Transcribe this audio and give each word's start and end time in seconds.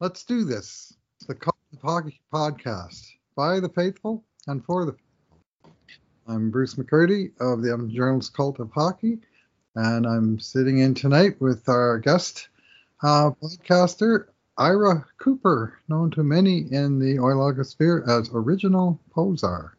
Let's 0.00 0.22
do 0.22 0.44
this. 0.44 0.94
The 1.26 1.34
Cult 1.34 1.56
of 1.72 1.80
Hockey 1.82 2.20
podcast 2.32 3.04
by 3.34 3.58
the 3.58 3.68
faithful 3.68 4.22
and 4.46 4.64
for 4.64 4.84
the. 4.84 4.94
I'm 6.28 6.52
Bruce 6.52 6.76
McCurdy 6.76 7.32
of 7.40 7.62
the 7.62 7.72
Edmonton 7.72 7.96
Journal's 7.96 8.30
Cult 8.30 8.60
of 8.60 8.70
Hockey, 8.70 9.18
and 9.74 10.06
I'm 10.06 10.38
sitting 10.38 10.78
in 10.78 10.94
tonight 10.94 11.40
with 11.40 11.68
our 11.68 11.98
guest 11.98 12.48
uh, 13.02 13.32
podcaster, 13.42 14.26
Ira 14.56 15.04
Cooper, 15.18 15.80
known 15.88 16.12
to 16.12 16.22
many 16.22 16.58
in 16.70 17.00
the 17.00 17.16
Oilogosphere 17.16 18.08
as 18.08 18.30
Original 18.32 19.00
Posar. 19.12 19.70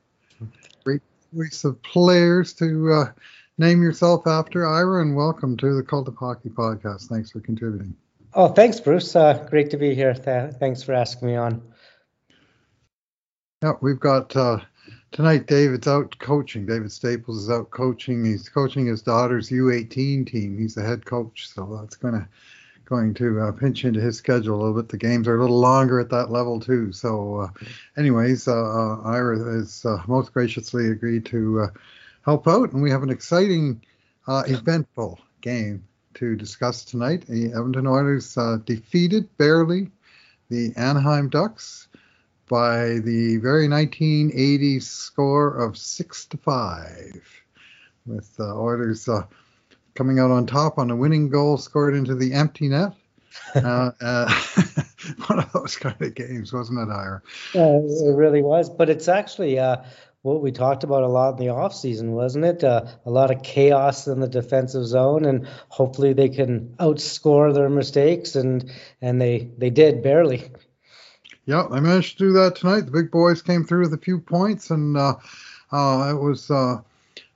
Great 0.83 1.01
choice 1.33 1.63
of 1.63 1.81
players 1.81 2.51
to 2.55 2.91
uh, 2.91 3.11
name 3.57 3.81
yourself 3.81 4.27
after, 4.27 4.67
Ira, 4.67 5.01
and 5.01 5.15
welcome 5.15 5.55
to 5.55 5.75
the 5.75 5.83
Cult 5.83 6.09
of 6.09 6.17
Hockey 6.17 6.49
podcast. 6.49 7.07
Thanks 7.07 7.31
for 7.31 7.39
contributing. 7.39 7.95
Oh, 8.33 8.47
thanks, 8.47 8.79
Bruce. 8.79 9.15
Uh, 9.15 9.45
great 9.49 9.71
to 9.71 9.77
be 9.77 9.95
here. 9.95 10.13
Th- 10.13 10.53
thanks 10.53 10.83
for 10.83 10.93
asking 10.93 11.29
me 11.29 11.35
on. 11.35 11.63
Yeah, 13.63 13.73
we've 13.81 13.99
got 13.99 14.35
uh, 14.35 14.59
tonight. 15.11 15.47
David's 15.47 15.87
out 15.87 16.17
coaching. 16.19 16.67
David 16.67 16.91
Staples 16.91 17.43
is 17.43 17.49
out 17.49 17.71
coaching. 17.71 18.23
He's 18.23 18.47
coaching 18.47 18.85
his 18.85 19.01
daughter's 19.01 19.49
U18 19.49 20.27
team. 20.27 20.59
He's 20.59 20.75
the 20.75 20.83
head 20.83 21.05
coach, 21.05 21.49
so 21.49 21.79
that's 21.81 21.95
going 21.95 22.13
to 22.13 22.27
going 22.85 23.13
to 23.15 23.39
uh, 23.39 23.51
pinch 23.51 23.85
into 23.85 23.99
his 23.99 24.17
schedule 24.17 24.55
a 24.55 24.61
little 24.61 24.81
bit. 24.81 24.89
The 24.89 24.97
games 24.97 25.27
are 25.27 25.37
a 25.37 25.41
little 25.41 25.59
longer 25.59 25.99
at 25.99 26.09
that 26.09 26.31
level 26.31 26.59
too. 26.59 26.91
So, 26.91 27.41
uh, 27.41 27.49
anyways, 27.97 28.47
uh, 28.47 28.53
uh 28.53 29.01
Ira 29.01 29.37
has 29.37 29.85
most 30.07 30.33
graciously 30.33 30.89
agreed 30.91 31.25
to 31.27 31.67
help 32.25 32.47
out, 32.47 32.73
and 32.73 32.81
we 32.81 32.91
have 32.91 33.03
an 33.03 33.09
exciting, 33.09 33.81
eventful 34.27 35.19
game 35.41 35.83
to 36.19 36.35
discuss 36.35 36.83
tonight. 36.83 37.25
The 37.27 37.45
Edmonton 37.45 37.87
Oilers 37.87 38.37
defeated 38.65 39.29
barely 39.37 39.89
the 40.49 40.73
Anaheim 40.75 41.29
Ducks 41.29 41.87
by 42.49 42.99
the 42.99 43.37
very 43.37 43.69
1980s 43.69 44.83
score 44.83 45.55
of 45.55 45.77
six 45.77 46.25
to 46.25 46.37
five, 46.37 47.23
with 48.05 48.35
the 48.35 48.51
Oilers 48.51 49.07
coming 49.95 50.19
out 50.19 50.29
on 50.29 50.45
top 50.45 50.77
on 50.77 50.91
a 50.91 50.95
winning 50.95 51.29
goal 51.29 51.57
scored 51.57 51.95
into 51.95 52.15
the 52.15 52.33
empty 52.33 52.67
net. 52.67 52.93
uh, 53.55 53.91
uh, 54.01 54.41
one 55.27 55.39
of 55.39 55.51
those 55.53 55.77
kind 55.77 56.01
of 56.01 56.15
games, 56.15 56.51
wasn't 56.51 56.79
it, 56.79 56.91
Ira? 56.91 57.21
Uh, 57.55 57.79
it 57.79 58.15
really 58.15 58.41
was. 58.41 58.69
But 58.69 58.89
it's 58.89 59.07
actually 59.07 59.57
uh, 59.57 59.77
what 60.21 60.41
we 60.41 60.51
talked 60.51 60.83
about 60.83 61.03
a 61.03 61.07
lot 61.07 61.39
in 61.39 61.45
the 61.45 61.53
offseason, 61.53 62.09
wasn't 62.09 62.45
it? 62.45 62.63
Uh, 62.63 62.85
a 63.05 63.09
lot 63.09 63.31
of 63.31 63.41
chaos 63.41 64.07
in 64.07 64.19
the 64.19 64.27
defensive 64.27 64.85
zone, 64.85 65.25
and 65.25 65.47
hopefully 65.69 66.13
they 66.13 66.29
can 66.29 66.75
outscore 66.79 67.53
their 67.53 67.69
mistakes, 67.69 68.35
and 68.35 68.71
and 69.01 69.21
they 69.21 69.49
they 69.57 69.69
did 69.69 70.03
barely. 70.03 70.51
Yeah, 71.45 71.67
they 71.71 71.79
managed 71.79 72.17
to 72.17 72.25
do 72.25 72.33
that 72.33 72.57
tonight. 72.57 72.81
The 72.81 72.91
big 72.91 73.11
boys 73.11 73.41
came 73.41 73.63
through 73.63 73.81
with 73.81 73.93
a 73.93 73.97
few 73.97 74.19
points, 74.19 74.69
and 74.69 74.97
uh, 74.97 75.15
uh, 75.71 76.13
it 76.13 76.21
was 76.21 76.51
uh, 76.51 76.81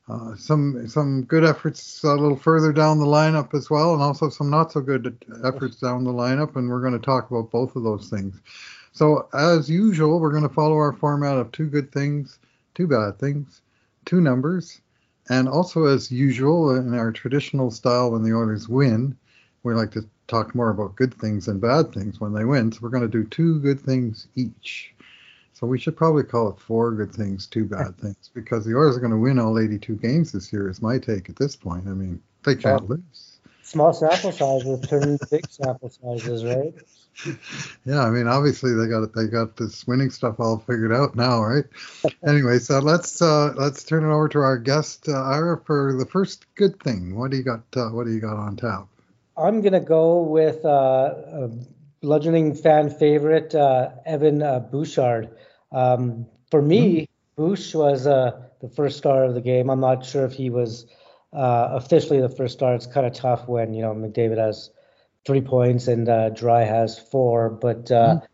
uh, 0.09 0.35
some 0.35 0.87
some 0.87 1.23
good 1.23 1.45
efforts 1.45 2.03
a 2.03 2.13
little 2.13 2.37
further 2.37 2.73
down 2.73 2.99
the 2.99 3.05
lineup 3.05 3.53
as 3.53 3.69
well, 3.69 3.93
and 3.93 4.03
also 4.03 4.29
some 4.29 4.49
not 4.49 4.71
so 4.71 4.81
good 4.81 5.25
efforts 5.45 5.77
down 5.77 6.03
the 6.03 6.11
lineup, 6.11 6.57
and 6.57 6.69
we're 6.69 6.81
going 6.81 6.93
to 6.93 6.99
talk 6.99 7.31
about 7.31 7.49
both 7.49 7.75
of 7.75 7.83
those 7.83 8.09
things. 8.09 8.39
So 8.91 9.29
as 9.33 9.69
usual, 9.69 10.19
we're 10.19 10.31
going 10.31 10.47
to 10.47 10.53
follow 10.53 10.75
our 10.75 10.93
format 10.93 11.37
of 11.37 11.51
two 11.51 11.67
good 11.67 11.91
things, 11.91 12.37
two 12.73 12.87
bad 12.87 13.19
things, 13.19 13.61
two 14.05 14.21
numbers, 14.21 14.81
and 15.29 15.47
also 15.47 15.85
as 15.85 16.11
usual 16.11 16.75
in 16.75 16.93
our 16.93 17.11
traditional 17.11 17.71
style 17.71 18.11
when 18.11 18.23
the 18.23 18.33
Oilers 18.33 18.67
win, 18.67 19.15
we 19.63 19.73
like 19.73 19.91
to 19.91 20.05
talk 20.27 20.53
more 20.53 20.69
about 20.69 20.95
good 20.95 21.13
things 21.13 21.45
than 21.45 21.59
bad 21.59 21.93
things 21.93 22.19
when 22.19 22.33
they 22.33 22.45
win. 22.45 22.71
So 22.71 22.79
we're 22.81 22.89
going 22.89 23.09
to 23.09 23.09
do 23.09 23.23
two 23.23 23.59
good 23.59 23.79
things 23.79 24.27
each. 24.35 24.93
So 25.53 25.67
we 25.67 25.79
should 25.79 25.95
probably 25.95 26.23
call 26.23 26.49
it 26.49 26.59
four 26.59 26.91
good 26.91 27.13
things, 27.13 27.47
two 27.47 27.65
bad 27.65 27.97
things, 28.01 28.29
because 28.33 28.65
the 28.65 28.75
Oilers 28.75 28.97
are 28.97 29.01
going 29.01 29.11
to 29.11 29.17
win 29.17 29.39
all 29.39 29.59
82 29.59 29.95
games 29.95 30.31
this 30.31 30.51
year. 30.51 30.69
Is 30.69 30.81
my 30.81 30.97
take 30.97 31.29
at 31.29 31.35
this 31.35 31.55
point. 31.55 31.87
I 31.87 31.91
mean, 31.91 32.21
they 32.43 32.55
can't 32.55 32.87
well, 32.87 32.97
lose. 32.97 33.39
Small 33.61 33.93
sample 33.93 34.31
sizes 34.31 34.81
turn 34.87 35.17
big 35.31 35.49
sample 35.49 35.89
sizes, 35.89 36.43
right? 36.43 36.73
Yeah, 37.85 38.01
I 38.01 38.09
mean, 38.09 38.27
obviously 38.27 38.73
they 38.73 38.87
got 38.87 39.13
they 39.13 39.27
got 39.27 39.57
this 39.57 39.85
winning 39.85 40.09
stuff 40.09 40.39
all 40.39 40.59
figured 40.59 40.93
out 40.93 41.15
now, 41.15 41.43
right? 41.43 41.65
anyway, 42.27 42.59
so 42.59 42.79
let's 42.79 43.21
uh, 43.21 43.53
let's 43.55 43.83
turn 43.83 44.03
it 44.03 44.13
over 44.13 44.29
to 44.29 44.39
our 44.39 44.57
guest 44.57 45.09
uh, 45.09 45.21
Ira 45.21 45.59
for 45.65 45.95
the 45.97 46.05
first 46.05 46.45
good 46.55 46.79
thing. 46.81 47.15
What 47.15 47.31
do 47.31 47.37
you 47.37 47.43
got? 47.43 47.63
Uh, 47.75 47.89
what 47.89 48.05
do 48.05 48.13
you 48.13 48.21
got 48.21 48.37
on 48.37 48.55
tap? 48.55 48.87
I'm 49.37 49.61
gonna 49.61 49.79
go 49.79 50.21
with 50.21 50.63
uh, 50.63 51.49
bludgeoning 52.01 52.55
fan 52.55 52.89
favorite 52.89 53.55
uh, 53.55 53.89
Evan 54.05 54.41
uh, 54.41 54.59
Bouchard. 54.59 55.29
Um, 55.71 56.25
for 56.51 56.61
me, 56.61 57.01
mm-hmm. 57.01 57.41
Bouch 57.41 57.73
was 57.73 58.05
uh, 58.05 58.31
the 58.61 58.69
first 58.69 58.97
star 58.97 59.23
of 59.23 59.33
the 59.33 59.41
game. 59.41 59.69
I'm 59.69 59.79
not 59.79 60.05
sure 60.05 60.25
if 60.25 60.33
he 60.33 60.49
was 60.49 60.85
uh, 61.33 61.69
officially 61.71 62.21
the 62.21 62.29
first 62.29 62.53
star. 62.53 62.75
It's 62.75 62.85
kind 62.85 63.07
of 63.07 63.13
tough 63.13 63.47
when 63.47 63.73
you 63.73 63.81
know 63.81 63.93
McDavid 63.93 64.37
has 64.37 64.69
three 65.25 65.41
points 65.41 65.87
and 65.87 66.07
uh, 66.09 66.29
Drai 66.31 66.67
has 66.67 66.99
four, 66.99 67.49
but 67.49 67.85
mm-hmm. 67.85 68.25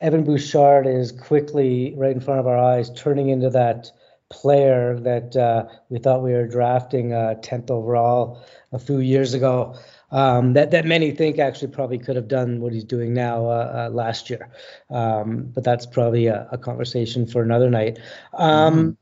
Evan 0.00 0.24
Bouchard 0.24 0.86
is 0.86 1.12
quickly 1.12 1.94
right 1.96 2.12
in 2.12 2.20
front 2.20 2.40
of 2.40 2.46
our 2.46 2.58
eyes, 2.58 2.90
turning 2.90 3.28
into 3.28 3.50
that 3.50 3.90
player 4.30 4.98
that 5.00 5.36
uh, 5.36 5.66
we 5.88 5.98
thought 5.98 6.22
we 6.22 6.32
were 6.32 6.46
drafting 6.46 7.12
uh, 7.12 7.34
10th 7.42 7.70
overall 7.70 8.42
a 8.72 8.78
few 8.78 8.98
years 8.98 9.34
ago 9.34 9.76
um, 10.12 10.54
that 10.54 10.70
that 10.72 10.86
many 10.86 11.12
think 11.12 11.38
actually 11.38 11.68
probably 11.68 11.98
could 11.98 12.16
have 12.16 12.28
done 12.28 12.60
what 12.60 12.72
he's 12.72 12.84
doing 12.84 13.14
now 13.14 13.46
uh, 13.46 13.88
uh, 13.88 13.90
last 13.92 14.30
year. 14.30 14.48
Um, 14.90 15.50
but 15.54 15.64
that's 15.64 15.86
probably 15.86 16.26
a, 16.26 16.48
a, 16.50 16.58
conversation 16.58 17.26
for 17.26 17.42
another 17.42 17.70
night. 17.70 17.98
Um, 18.32 18.96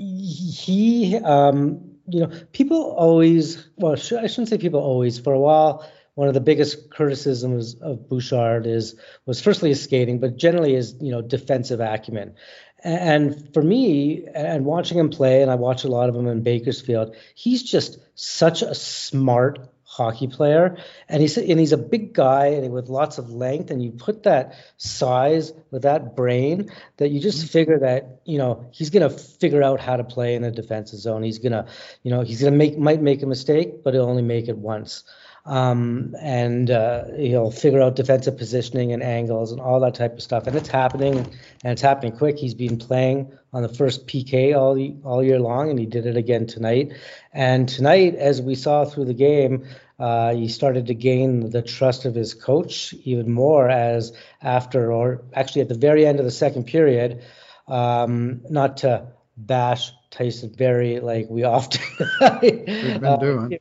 mm-hmm. 0.00 0.18
He, 0.20 1.16
um, 1.16 1.96
you 2.06 2.20
know, 2.20 2.30
people 2.52 2.92
always, 2.92 3.68
well, 3.76 3.92
I 3.92 3.96
shouldn't 3.96 4.48
say 4.48 4.58
people 4.58 4.80
always. 4.80 5.18
For 5.18 5.32
a 5.32 5.40
while, 5.40 5.90
one 6.18 6.26
of 6.26 6.34
the 6.34 6.40
biggest 6.40 6.90
criticisms 6.90 7.76
of 7.80 8.08
Bouchard 8.08 8.66
is 8.66 8.96
was 9.24 9.40
firstly 9.40 9.68
his 9.68 9.84
skating, 9.84 10.18
but 10.18 10.36
generally 10.36 10.74
his 10.74 10.96
you 11.00 11.12
know 11.12 11.22
defensive 11.22 11.78
acumen. 11.78 12.34
And 12.82 13.54
for 13.54 13.62
me, 13.62 14.26
and 14.34 14.64
watching 14.64 14.98
him 14.98 15.10
play, 15.10 15.42
and 15.42 15.50
I 15.50 15.54
watch 15.54 15.84
a 15.84 15.88
lot 15.88 16.08
of 16.08 16.16
him 16.16 16.26
in 16.26 16.42
Bakersfield, 16.42 17.14
he's 17.36 17.62
just 17.62 18.00
such 18.16 18.62
a 18.62 18.74
smart 18.74 19.60
hockey 19.84 20.26
player, 20.26 20.78
and 21.08 21.22
he's 21.22 21.38
and 21.38 21.60
he's 21.60 21.70
a 21.70 21.78
big 21.78 22.14
guy 22.14 22.46
and 22.46 22.72
with 22.72 22.88
lots 22.88 23.18
of 23.18 23.30
length, 23.30 23.70
and 23.70 23.80
you 23.80 23.92
put 23.92 24.24
that 24.24 24.56
size 24.76 25.52
with 25.70 25.82
that 25.82 26.16
brain 26.16 26.68
that 26.96 27.10
you 27.10 27.20
just 27.20 27.38
mm-hmm. 27.38 27.46
figure 27.46 27.78
that 27.78 28.22
you 28.24 28.38
know 28.38 28.68
he's 28.72 28.90
gonna 28.90 29.10
figure 29.10 29.62
out 29.62 29.78
how 29.78 29.96
to 29.96 30.02
play 30.02 30.34
in 30.34 30.42
the 30.42 30.50
defensive 30.50 30.98
zone. 30.98 31.22
He's 31.22 31.38
gonna 31.38 31.68
you 32.02 32.10
know 32.10 32.22
he's 32.22 32.42
gonna 32.42 32.56
make 32.56 32.76
might 32.76 33.00
make 33.00 33.22
a 33.22 33.26
mistake, 33.26 33.84
but 33.84 33.94
he'll 33.94 34.10
only 34.10 34.22
make 34.22 34.48
it 34.48 34.58
once 34.58 35.04
um, 35.48 36.14
and 36.20 36.70
uh, 36.70 37.04
he'll 37.16 37.50
figure 37.50 37.80
out 37.80 37.96
defensive 37.96 38.36
positioning 38.36 38.92
and 38.92 39.02
angles 39.02 39.50
and 39.50 39.60
all 39.62 39.80
that 39.80 39.94
type 39.94 40.12
of 40.12 40.22
stuff. 40.22 40.46
And 40.46 40.54
it's 40.54 40.68
happening, 40.68 41.16
and 41.16 41.72
it's 41.72 41.80
happening 41.80 42.12
quick. 42.12 42.36
He's 42.36 42.52
been 42.52 42.76
playing 42.76 43.32
on 43.54 43.62
the 43.62 43.68
first 43.68 44.06
PK 44.06 44.54
all 44.54 44.78
all 45.10 45.24
year 45.24 45.38
long, 45.38 45.70
and 45.70 45.78
he 45.78 45.86
did 45.86 46.04
it 46.04 46.18
again 46.18 46.46
tonight. 46.46 46.92
And 47.32 47.66
tonight, 47.66 48.14
as 48.16 48.42
we 48.42 48.54
saw 48.54 48.84
through 48.84 49.06
the 49.06 49.14
game, 49.14 49.66
uh, 49.98 50.34
he 50.34 50.48
started 50.48 50.86
to 50.88 50.94
gain 50.94 51.48
the 51.48 51.62
trust 51.62 52.04
of 52.04 52.14
his 52.14 52.34
coach 52.34 52.92
even 53.04 53.32
more 53.32 53.70
as 53.70 54.12
after, 54.42 54.92
or 54.92 55.22
actually 55.32 55.62
at 55.62 55.68
the 55.70 55.78
very 55.78 56.06
end 56.06 56.18
of 56.18 56.26
the 56.26 56.30
second 56.30 56.64
period, 56.64 57.22
um, 57.68 58.42
not 58.50 58.78
to 58.78 59.08
bash 59.34 59.92
Tyson 60.10 60.50
Barrie 60.50 61.00
like 61.00 61.26
we 61.30 61.44
often 61.44 61.80
We've 62.42 62.66
been 62.66 63.04
uh, 63.04 63.16
doing. 63.16 63.58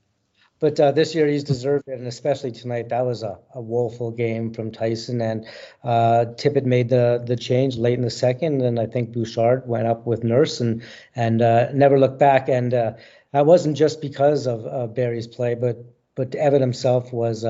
But 0.59 0.79
uh, 0.79 0.91
this 0.91 1.13
year 1.13 1.27
he's 1.27 1.43
deserved 1.43 1.87
it, 1.87 1.99
and 1.99 2.07
especially 2.07 2.51
tonight, 2.51 2.89
that 2.89 3.05
was 3.05 3.21
a, 3.21 3.37
a 3.53 3.61
woeful 3.61 4.11
game 4.11 4.53
from 4.53 4.71
Tyson. 4.71 5.21
And 5.21 5.45
uh, 5.83 6.25
Tippett 6.35 6.65
made 6.65 6.89
the 6.89 7.23
the 7.23 7.35
change 7.35 7.77
late 7.77 7.93
in 7.97 8.03
the 8.03 8.09
second, 8.09 8.61
and 8.61 8.79
I 8.79 8.87
think 8.87 9.11
Bouchard 9.11 9.67
went 9.67 9.87
up 9.87 10.07
with 10.07 10.23
Nurse 10.23 10.59
and 10.59 10.81
and 11.15 11.41
uh, 11.41 11.71
never 11.73 11.99
looked 11.99 12.19
back. 12.19 12.49
And 12.49 12.73
uh, 12.73 12.93
that 13.33 13.45
wasn't 13.45 13.77
just 13.77 14.01
because 14.01 14.47
of 14.47 14.65
uh, 14.65 14.87
Barrie's 14.87 15.27
play, 15.27 15.53
but 15.53 15.77
but 16.15 16.33
Evan 16.33 16.61
himself 16.61 17.13
was 17.13 17.45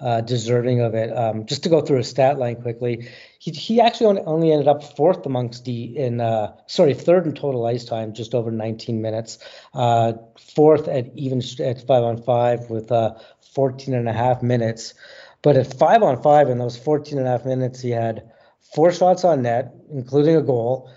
uh, 0.00 0.20
deserving 0.20 0.80
of 0.80 0.94
it. 0.94 1.16
Um, 1.16 1.46
just 1.46 1.62
to 1.62 1.68
go 1.68 1.80
through 1.80 1.98
a 1.98 2.04
stat 2.04 2.38
line 2.38 2.56
quickly, 2.56 3.08
he, 3.38 3.52
he 3.52 3.80
actually 3.80 4.20
only, 4.20 4.52
ended 4.52 4.68
up 4.68 4.96
fourth 4.96 5.24
amongst 5.26 5.64
D 5.64 5.94
in 5.96 6.20
uh, 6.20 6.54
sorry 6.66 6.94
third 6.94 7.26
in 7.26 7.34
total 7.34 7.64
ice 7.66 7.84
time, 7.84 8.12
just 8.12 8.34
over 8.34 8.50
19 8.50 9.00
minutes. 9.00 9.38
Uh, 9.72 10.14
fourth 10.54 10.88
at 10.88 11.16
even 11.16 11.42
at 11.60 11.86
five 11.86 12.02
on 12.02 12.22
five 12.22 12.70
with 12.70 12.90
uh, 12.90 13.14
14 13.54 13.94
and 13.94 14.08
a 14.08 14.12
half 14.12 14.42
minutes. 14.42 14.94
But 15.42 15.56
at 15.56 15.78
five 15.78 16.02
on 16.02 16.22
five 16.22 16.48
in 16.48 16.58
those 16.58 16.76
14 16.76 17.18
and 17.18 17.26
a 17.26 17.30
half 17.30 17.44
minutes, 17.44 17.80
he 17.80 17.90
had 17.90 18.30
four 18.74 18.92
shots 18.92 19.24
on 19.24 19.42
net, 19.42 19.74
including 19.92 20.36
a 20.36 20.42
goal, 20.42 20.90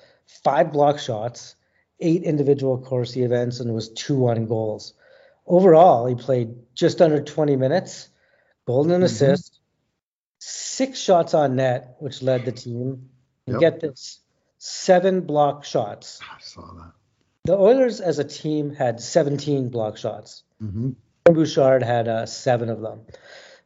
five 0.44 0.72
block 0.72 1.00
shots, 1.00 1.56
eight 2.00 2.24
individual 2.24 2.78
Corsi 2.80 3.24
events, 3.24 3.60
and 3.60 3.74
was 3.74 3.90
two 3.90 4.28
on 4.30 4.46
goals. 4.46 4.94
Overall, 5.46 6.08
he 6.08 6.16
played 6.16 6.56
just 6.76 7.02
under 7.02 7.22
20 7.22 7.56
minutes 7.56 8.10
golden 8.68 8.98
mm-hmm. 8.98 9.04
assist, 9.06 9.60
six 10.40 11.00
shots 11.00 11.34
on 11.34 11.56
net, 11.56 11.96
which 12.00 12.22
led 12.22 12.46
the 12.46 12.52
team. 12.52 13.10
And 13.48 13.62
Yep. 13.62 13.62
get 13.62 13.80
this, 13.80 14.20
seven 14.58 15.22
block 15.22 15.64
shots. 15.64 16.20
I 16.22 16.40
saw 16.42 16.62
that. 16.74 16.92
The 17.46 17.58
Oilers 17.58 18.02
as 18.02 18.20
a 18.20 18.26
team 18.26 18.76
had 18.76 19.00
17 19.00 19.70
block 19.70 19.98
shots. 19.98 20.44
hmm 20.60 20.92
Bouchard 21.24 21.84
had 21.84 22.08
uh, 22.08 22.26
seven 22.26 22.70
of 22.70 22.80
them. 22.82 23.02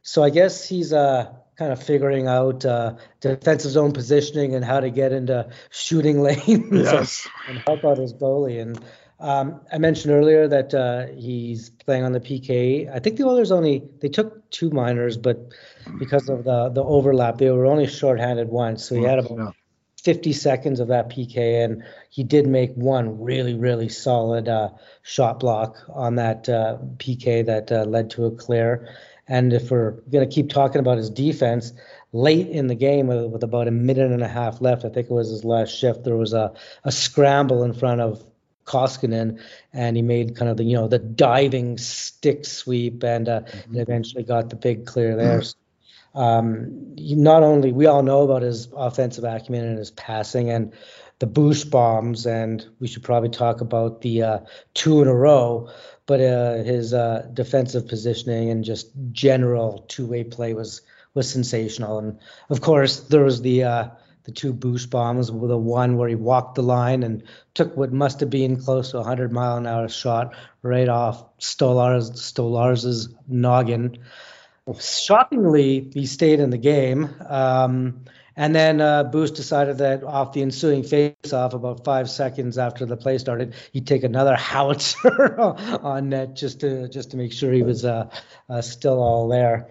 So 0.02 0.22
I 0.24 0.30
guess 0.30 0.68
he's 0.68 0.92
uh, 0.92 1.32
kind 1.56 1.72
of 1.72 1.80
figuring 1.82 2.26
out 2.26 2.64
uh, 2.64 2.94
defensive 3.20 3.70
zone 3.70 3.92
positioning 3.92 4.56
and 4.56 4.64
how 4.64 4.80
to 4.80 4.90
get 4.90 5.12
into 5.12 5.48
shooting 5.70 6.20
lanes 6.26 6.48
and- 6.48 6.72
Yes. 6.74 7.28
and, 7.48 7.58
help 7.58 7.84
out 7.84 7.98
his 7.98 8.14
goalie. 8.14 8.60
And 8.60 8.80
um, 9.22 9.60
I 9.72 9.78
mentioned 9.78 10.12
earlier 10.12 10.48
that 10.48 10.74
uh, 10.74 11.06
he's 11.06 11.70
playing 11.70 12.04
on 12.04 12.12
the 12.12 12.20
PK. 12.20 12.92
I 12.92 12.98
think 12.98 13.16
the 13.16 13.24
Oilers 13.24 13.52
only 13.52 13.82
they 14.00 14.08
took 14.08 14.50
two 14.50 14.70
minors, 14.70 15.16
but 15.16 15.38
because 15.98 16.28
of 16.28 16.44
the 16.44 16.68
the 16.68 16.82
overlap, 16.82 17.38
they 17.38 17.50
were 17.50 17.66
only 17.66 17.86
shorthanded 17.86 18.48
once. 18.48 18.84
So 18.84 18.96
he 18.96 19.02
had 19.02 19.18
about 19.18 19.38
Yeah. 19.38 19.50
50 20.02 20.32
seconds 20.32 20.80
of 20.80 20.88
that 20.88 21.10
PK, 21.10 21.64
and 21.64 21.84
he 22.10 22.24
did 22.24 22.48
make 22.48 22.74
one 22.74 23.22
really, 23.22 23.54
really 23.54 23.88
solid 23.88 24.48
uh, 24.48 24.70
shot 25.02 25.38
block 25.38 25.76
on 25.88 26.16
that 26.16 26.48
uh, 26.48 26.78
PK 26.96 27.46
that 27.46 27.70
uh, 27.70 27.84
led 27.84 28.10
to 28.10 28.26
a 28.26 28.32
clear. 28.32 28.88
And 29.28 29.52
if 29.52 29.70
we're 29.70 29.92
going 30.10 30.28
to 30.28 30.34
keep 30.34 30.50
talking 30.50 30.80
about 30.80 30.98
his 30.98 31.08
defense, 31.08 31.72
late 32.12 32.48
in 32.48 32.66
the 32.66 32.74
game, 32.74 33.06
with, 33.06 33.26
with 33.26 33.44
about 33.44 33.68
a 33.68 33.70
minute 33.70 34.10
and 34.10 34.22
a 34.24 34.28
half 34.28 34.60
left, 34.60 34.84
I 34.84 34.88
think 34.88 35.08
it 35.08 35.14
was 35.14 35.30
his 35.30 35.44
last 35.44 35.70
shift, 35.70 36.02
there 36.02 36.16
was 36.16 36.32
a, 36.32 36.52
a 36.82 36.90
scramble 36.90 37.62
in 37.62 37.72
front 37.72 38.00
of 38.00 38.24
Koskinen, 38.64 39.40
and 39.72 39.96
he 39.96 40.02
made 40.02 40.36
kind 40.36 40.50
of 40.50 40.56
the 40.56 40.64
you 40.64 40.76
know 40.76 40.88
the 40.88 40.98
diving 40.98 41.78
stick 41.78 42.44
sweep, 42.44 43.02
and, 43.02 43.28
uh, 43.28 43.42
and 43.64 43.76
eventually 43.76 44.22
got 44.22 44.50
the 44.50 44.56
big 44.56 44.86
clear 44.86 45.16
there. 45.16 45.42
So, 45.42 45.56
um, 46.14 46.94
not 46.98 47.42
only 47.42 47.72
we 47.72 47.86
all 47.86 48.02
know 48.02 48.22
about 48.22 48.42
his 48.42 48.68
offensive 48.76 49.24
acumen 49.24 49.64
and 49.64 49.78
his 49.78 49.90
passing 49.90 50.50
and 50.50 50.72
the 51.18 51.26
boost 51.26 51.70
bombs, 51.70 52.26
and 52.26 52.66
we 52.80 52.88
should 52.88 53.04
probably 53.04 53.28
talk 53.28 53.60
about 53.60 54.00
the 54.00 54.22
uh, 54.22 54.38
two 54.74 55.02
in 55.02 55.08
a 55.08 55.14
row, 55.14 55.70
but 56.06 56.20
uh, 56.20 56.54
his 56.64 56.92
uh, 56.92 57.28
defensive 57.32 57.86
positioning 57.86 58.50
and 58.50 58.64
just 58.64 58.90
general 59.12 59.84
two-way 59.88 60.24
play 60.24 60.52
was 60.52 60.82
was 61.14 61.30
sensational. 61.30 61.98
And 61.98 62.18
of 62.50 62.60
course, 62.60 63.00
there 63.00 63.22
was 63.22 63.42
the 63.42 63.64
uh, 63.64 63.88
the 64.24 64.32
two 64.32 64.52
boost 64.52 64.90
bombs, 64.90 65.28
the 65.28 65.34
one 65.34 65.96
where 65.96 66.08
he 66.08 66.14
walked 66.14 66.54
the 66.54 66.62
line 66.62 67.02
and 67.02 67.24
took 67.54 67.76
what 67.76 67.92
must 67.92 68.20
have 68.20 68.30
been 68.30 68.56
close 68.56 68.90
to 68.90 68.98
a 68.98 69.00
100 69.00 69.32
mile 69.32 69.56
an 69.56 69.66
hour 69.66 69.88
shot 69.88 70.34
right 70.62 70.88
off 70.88 71.36
Stolarz 71.38 72.12
Stolarz's 72.12 73.08
noggin. 73.26 73.98
Shockingly, 74.80 75.90
he 75.92 76.06
stayed 76.06 76.38
in 76.38 76.50
the 76.50 76.58
game. 76.58 77.10
Um, 77.26 78.04
and 78.36 78.54
then 78.54 78.80
uh, 78.80 79.04
Bouch 79.04 79.34
decided 79.34 79.78
that 79.78 80.02
off 80.04 80.32
the 80.32 80.40
ensuing 80.40 80.84
face-off, 80.84 81.52
about 81.52 81.84
five 81.84 82.08
seconds 82.08 82.56
after 82.56 82.86
the 82.86 82.96
play 82.96 83.18
started, 83.18 83.54
he'd 83.72 83.86
take 83.86 84.04
another 84.04 84.34
howitzer 84.36 85.38
on 85.38 86.08
net 86.08 86.34
just 86.34 86.60
to 86.60 86.88
just 86.88 87.10
to 87.10 87.16
make 87.16 87.32
sure 87.32 87.52
he 87.52 87.62
was 87.62 87.84
uh, 87.84 88.08
uh, 88.48 88.62
still 88.62 89.02
all 89.02 89.28
there. 89.28 89.70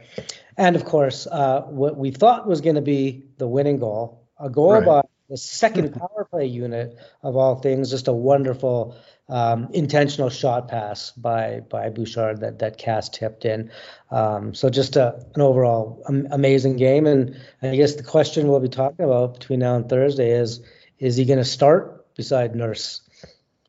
And 0.58 0.76
of 0.76 0.86
course, 0.86 1.26
uh, 1.26 1.62
what 1.62 1.98
we 1.98 2.12
thought 2.12 2.48
was 2.48 2.62
going 2.62 2.76
to 2.76 2.82
be 2.82 3.24
the 3.38 3.48
winning 3.48 3.80
goal, 3.80 4.21
a 4.42 4.50
goal 4.50 4.74
Right. 4.74 4.86
by 4.86 5.02
the 5.30 5.38
second 5.38 5.94
power 6.00 6.28
play 6.30 6.46
unit 6.46 6.98
of 7.24 7.38
all 7.38 7.56
things, 7.56 7.90
just 7.90 8.08
a 8.08 8.14
wonderful 8.14 8.96
um, 9.30 9.70
intentional 9.74 10.30
shot 10.30 10.68
pass 10.68 11.12
by 11.12 11.62
by 11.70 11.90
Bouchard 11.90 12.42
that 12.42 12.60
that 12.60 12.78
cast 12.78 13.14
tipped 13.14 13.46
in. 13.46 13.72
Um, 14.10 14.54
so 14.54 14.70
just 14.70 14.98
a, 14.98 15.26
an 15.36 15.42
overall 15.42 16.04
am- 16.10 16.28
amazing 16.32 16.76
game, 16.76 17.08
and 17.08 17.38
I 17.62 17.76
guess 17.78 17.96
the 17.96 18.04
question 18.04 18.48
we'll 18.50 18.60
be 18.60 18.68
talking 18.68 19.06
about 19.06 19.36
between 19.40 19.60
now 19.60 19.76
and 19.76 19.88
Thursday 19.88 20.32
is: 20.32 20.60
Is 21.00 21.16
he 21.16 21.24
going 21.26 21.40
to 21.40 21.46
start 21.46 22.14
beside 22.16 22.56
Nurse? 22.56 23.02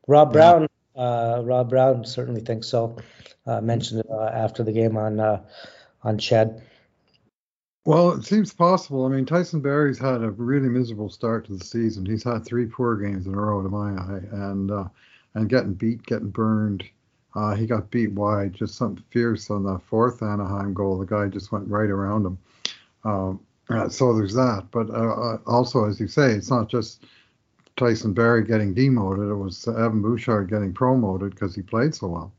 Rob 0.05 0.29
Yeah. 0.29 0.33
Brown, 0.33 0.67
uh, 0.97 1.41
Rob 1.45 1.69
Brown 1.69 2.03
certainly 2.03 2.41
thinks 2.41 2.67
so. 2.67 2.97
Uh, 3.45 3.59
mentioned 3.61 4.01
it 4.01 4.07
uh, 4.09 4.23
after 4.33 4.63
the 4.63 4.71
game 4.73 4.97
on 4.97 5.19
uh, 5.19 5.43
on 6.03 6.17
Ched. 6.17 6.61
Well, 7.85 8.13
it 8.13 8.23
seems 8.23 8.53
possible. 8.53 9.05
I 9.05 9.09
mean, 9.09 9.25
Tyson 9.25 9.59
Barrie's 9.59 9.99
had 9.99 10.23
a 10.23 10.31
really 10.31 10.69
miserable 10.69 11.09
start 11.09 11.45
to 11.45 11.57
the 11.57 11.65
season. 11.65 12.05
He's 12.05 12.23
had 12.23 12.45
three 12.45 12.65
poor 12.65 12.95
games 12.95 13.27
in 13.27 13.33
a 13.33 13.37
row, 13.37 13.61
to 13.61 13.67
my 13.67 13.91
eye, 13.91 14.21
and 14.31 14.71
uh, 14.71 14.85
and 15.33 15.49
getting 15.49 15.73
beat, 15.73 16.05
getting 16.05 16.29
burned. 16.29 16.83
Uh, 17.35 17.55
he 17.55 17.65
got 17.65 17.91
beat 17.91 18.11
wide, 18.13 18.53
just 18.53 18.75
something 18.75 19.03
fierce 19.09 19.49
on 19.49 19.63
the 19.63 19.79
fourth 19.79 20.21
Anaheim 20.21 20.73
goal. 20.73 20.97
The 20.97 21.05
guy 21.05 21.27
just 21.27 21.51
went 21.51 21.67
right 21.67 21.89
around 21.89 22.25
him. 22.25 22.37
Um, 23.03 23.39
uh, 23.69 23.89
so 23.89 24.15
there's 24.15 24.35
that. 24.35 24.67
But 24.71 24.89
uh, 24.89 24.93
uh, 24.93 25.37
also, 25.45 25.85
as 25.85 25.99
you 25.99 26.07
say, 26.07 26.31
it's 26.31 26.49
not 26.49 26.69
just 26.69 27.03
Tyson 27.75 28.13
Barrie 28.13 28.45
getting 28.45 28.73
demoted. 28.73 29.29
It 29.29 29.35
was 29.35 29.67
Evan 29.67 30.01
Bouchard 30.01 30.49
getting 30.49 30.73
promoted 30.73 31.31
because 31.31 31.53
he 31.53 31.61
played 31.61 31.93
so 31.93 32.07
well, 32.07 32.33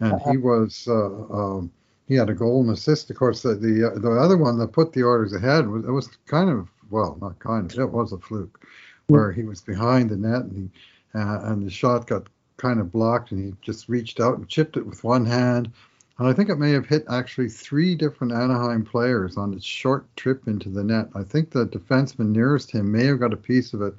and 0.00 0.18
he 0.30 0.38
was. 0.38 0.88
Uh, 0.88 1.24
um, 1.30 1.70
he 2.10 2.16
had 2.16 2.28
a 2.28 2.34
goal 2.34 2.60
and 2.60 2.70
assist. 2.70 3.08
Of 3.08 3.16
course, 3.16 3.42
the 3.42 3.54
the, 3.54 3.92
uh, 3.92 3.98
the 4.00 4.10
other 4.10 4.36
one 4.36 4.58
that 4.58 4.72
put 4.72 4.92
the 4.92 5.04
Oilers 5.04 5.32
ahead 5.32 5.68
was 5.68 5.84
it 5.84 5.92
was 5.92 6.08
kind 6.26 6.50
of 6.50 6.68
well, 6.90 7.16
not 7.22 7.38
kind 7.38 7.72
of 7.72 7.78
it 7.78 7.90
was 7.92 8.12
a 8.12 8.18
fluke, 8.18 8.66
where 9.06 9.30
he 9.30 9.44
was 9.44 9.60
behind 9.60 10.10
the 10.10 10.16
net 10.16 10.42
and 10.42 10.56
he 10.56 11.18
uh, 11.18 11.40
and 11.44 11.64
the 11.64 11.70
shot 11.70 12.08
got 12.08 12.26
kind 12.56 12.80
of 12.80 12.90
blocked 12.90 13.30
and 13.30 13.44
he 13.44 13.54
just 13.62 13.88
reached 13.88 14.18
out 14.18 14.36
and 14.36 14.48
chipped 14.48 14.76
it 14.76 14.84
with 14.84 15.04
one 15.04 15.24
hand. 15.24 15.70
And 16.18 16.26
I 16.26 16.32
think 16.32 16.50
it 16.50 16.58
may 16.58 16.72
have 16.72 16.86
hit 16.86 17.04
actually 17.08 17.48
three 17.48 17.94
different 17.94 18.32
Anaheim 18.32 18.84
players 18.84 19.36
on 19.36 19.54
its 19.54 19.64
short 19.64 20.04
trip 20.16 20.48
into 20.48 20.68
the 20.68 20.82
net. 20.82 21.08
I 21.14 21.22
think 21.22 21.50
the 21.50 21.66
defenseman 21.66 22.32
nearest 22.32 22.72
him 22.72 22.90
may 22.90 23.06
have 23.06 23.20
got 23.20 23.32
a 23.32 23.36
piece 23.36 23.72
of 23.72 23.82
it 23.82 23.94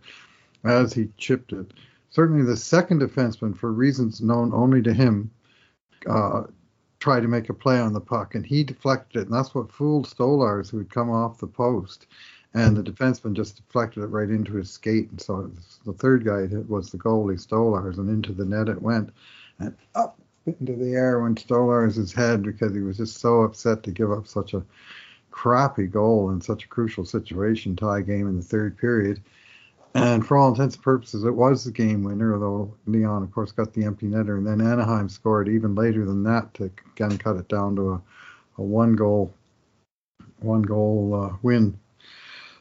as 0.65 0.93
he 0.93 1.07
chipped 1.17 1.53
it. 1.53 1.71
Certainly, 2.09 2.43
the 2.43 2.57
second 2.57 3.01
defenseman, 3.01 3.57
for 3.57 3.71
reasons 3.71 4.19
known 4.21 4.53
only 4.53 4.81
to 4.81 4.93
him, 4.93 5.31
uh, 6.07 6.43
tried 7.01 7.21
to 7.21 7.27
make 7.27 7.49
a 7.49 7.53
play 7.53 7.79
on 7.79 7.91
the 7.91 7.99
puck, 7.99 8.35
and 8.35 8.45
he 8.45 8.63
deflected 8.63 9.21
it, 9.21 9.25
and 9.25 9.35
that's 9.35 9.53
what 9.53 9.71
fooled 9.71 10.07
Stolarz, 10.07 10.69
who 10.69 10.77
had 10.77 10.89
come 10.89 11.09
off 11.09 11.39
the 11.39 11.47
post, 11.47 12.05
and 12.53 12.77
the 12.77 12.83
defenseman 12.83 13.33
just 13.33 13.57
deflected 13.57 14.03
it 14.03 14.07
right 14.07 14.29
into 14.29 14.53
his 14.53 14.69
skate, 14.69 15.09
and 15.09 15.19
so 15.19 15.51
the 15.83 15.93
third 15.93 16.23
guy 16.23 16.45
hit 16.45 16.69
was 16.69 16.91
the 16.91 16.99
goalie 16.99 17.43
Stolarz, 17.43 17.97
and 17.97 18.09
into 18.09 18.31
the 18.31 18.45
net 18.45 18.69
it 18.69 18.81
went, 18.81 19.09
and 19.59 19.75
up 19.95 20.19
into 20.45 20.75
the 20.75 20.93
air 20.93 21.19
went 21.19 21.45
Stolarz' 21.45 22.13
head 22.13 22.43
because 22.43 22.73
he 22.73 22.81
was 22.81 22.97
just 22.97 23.17
so 23.17 23.41
upset 23.41 23.83
to 23.83 23.91
give 23.91 24.11
up 24.11 24.27
such 24.27 24.53
a 24.53 24.63
crappy 25.31 25.87
goal 25.87 26.29
in 26.29 26.39
such 26.39 26.65
a 26.65 26.67
crucial 26.67 27.05
situation, 27.05 27.75
tie 27.75 28.01
game 28.01 28.27
in 28.27 28.37
the 28.37 28.43
third 28.43 28.77
period. 28.77 29.21
And 29.93 30.25
for 30.25 30.37
all 30.37 30.49
intents 30.49 30.75
and 30.75 30.83
purposes, 30.83 31.25
it 31.25 31.35
was 31.35 31.65
the 31.65 31.71
game 31.71 32.03
winner, 32.03 32.33
although 32.33 32.73
Leon, 32.85 33.23
of 33.23 33.31
course, 33.31 33.51
got 33.51 33.73
the 33.73 33.83
empty 33.83 34.07
netter. 34.07 34.37
And 34.37 34.47
then 34.47 34.61
Anaheim 34.61 35.09
scored 35.09 35.49
even 35.49 35.75
later 35.75 36.05
than 36.05 36.23
that 36.23 36.53
to 36.55 36.71
again 36.95 37.17
cut 37.17 37.35
it 37.35 37.49
down 37.49 37.75
to 37.75 37.93
a, 37.93 38.01
a 38.57 38.61
one 38.61 38.95
goal, 38.95 39.33
one 40.39 40.61
goal 40.61 41.13
uh, 41.13 41.37
win. 41.41 41.77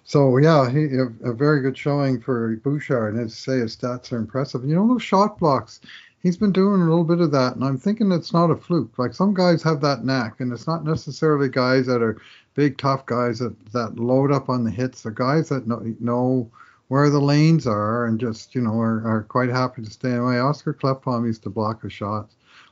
So 0.03 0.39
yeah, 0.39 0.69
he 0.69 0.87
a, 0.87 1.31
a 1.31 1.33
very 1.33 1.61
good 1.61 1.79
showing 1.79 2.21
for 2.21 2.57
Bouchard. 2.57 3.15
And 3.15 3.25
as 3.25 3.33
I 3.33 3.37
say, 3.37 3.59
his 3.59 3.77
stats 3.77 4.11
are 4.11 4.17
impressive. 4.17 4.65
You 4.65 4.75
know 4.75 4.89
those 4.89 5.03
shot 5.03 5.39
blocks. 5.39 5.81
He's 6.23 6.37
been 6.37 6.53
doing 6.53 6.81
a 6.81 6.85
little 6.85 7.05
bit 7.05 7.21
of 7.21 7.31
that, 7.31 7.55
and 7.55 7.65
I'm 7.65 7.79
thinking 7.79 8.11
it's 8.11 8.33
not 8.33 8.51
a 8.51 8.57
fluke. 8.57 8.99
Like 8.99 9.15
some 9.15 9.33
guys 9.33 9.63
have 9.63 9.81
that 9.83 10.05
knack, 10.05 10.41
and 10.41 10.53
it's 10.53 10.67
not 10.67 10.85
necessarily 10.85 11.49
guys 11.49 11.87
that 11.87 12.03
are 12.03 12.21
big 12.55 12.77
tough 12.77 13.07
guys 13.07 13.39
that, 13.39 13.55
that 13.73 13.97
load 13.97 14.33
up 14.33 14.49
on 14.49 14.65
the 14.65 14.71
hits. 14.71 15.03
They're 15.03 15.13
guys 15.13 15.49
that 15.49 15.67
know, 15.67 15.95
know 16.01 16.51
where 16.91 17.09
the 17.09 17.21
lanes 17.21 17.69
are 17.69 18.07
and 18.07 18.19
just 18.19 18.53
you 18.53 18.61
know 18.61 18.77
are, 18.81 19.07
are 19.07 19.23
quite 19.23 19.49
happy 19.49 19.81
to 19.81 19.89
stay 19.89 20.17
away. 20.17 20.41
Oscar 20.41 20.75
Klefbom 20.75 21.25
used 21.25 21.45
to 21.45 21.49
block 21.49 21.85
a 21.85 21.89
shot, 21.89 22.29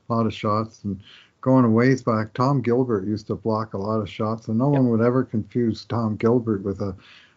a 0.08 0.12
lot 0.12 0.26
of 0.26 0.34
shots, 0.34 0.82
and 0.82 1.00
going 1.40 1.64
a 1.64 1.70
ways 1.70 2.02
back, 2.02 2.34
Tom 2.34 2.60
Gilbert 2.60 3.06
used 3.06 3.28
to 3.28 3.36
block 3.36 3.74
a 3.74 3.78
lot 3.78 4.00
of 4.00 4.10
shots, 4.10 4.48
and 4.48 4.58
no 4.58 4.70
one 4.70 4.88
would 4.90 5.00
ever 5.00 5.22
confuse 5.22 5.84
Tom 5.84 6.16
Gilbert 6.16 6.64
with 6.64 6.80
a 6.80 6.96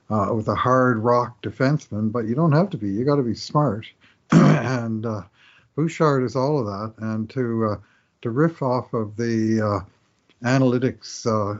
uh, 0.10 0.34
with 0.34 0.48
a 0.48 0.56
hard 0.56 0.98
rock 0.98 1.40
defenseman. 1.44 2.12
But 2.12 2.26
you 2.26 2.34
don't 2.34 2.52
have 2.52 2.72
to 2.72 2.78
be. 2.78 2.90
You 2.90 3.06
got 3.06 3.18
to 3.18 3.22
be 3.22 3.36
smart, 3.36 3.86
and 4.32 5.06
uh, 5.06 5.22
Bouchard 5.76 6.24
is 6.24 6.36
all 6.36 6.58
of 6.58 6.66
that. 6.66 6.96
And 7.06 7.30
to 7.30 7.74
uh, 7.74 7.76
to 8.24 8.32
riff 8.32 8.64
off 8.64 8.92
of 8.96 9.16
the 9.18 9.62
uh, 9.62 10.48
analytics 10.48 11.28
uh, 11.28 11.60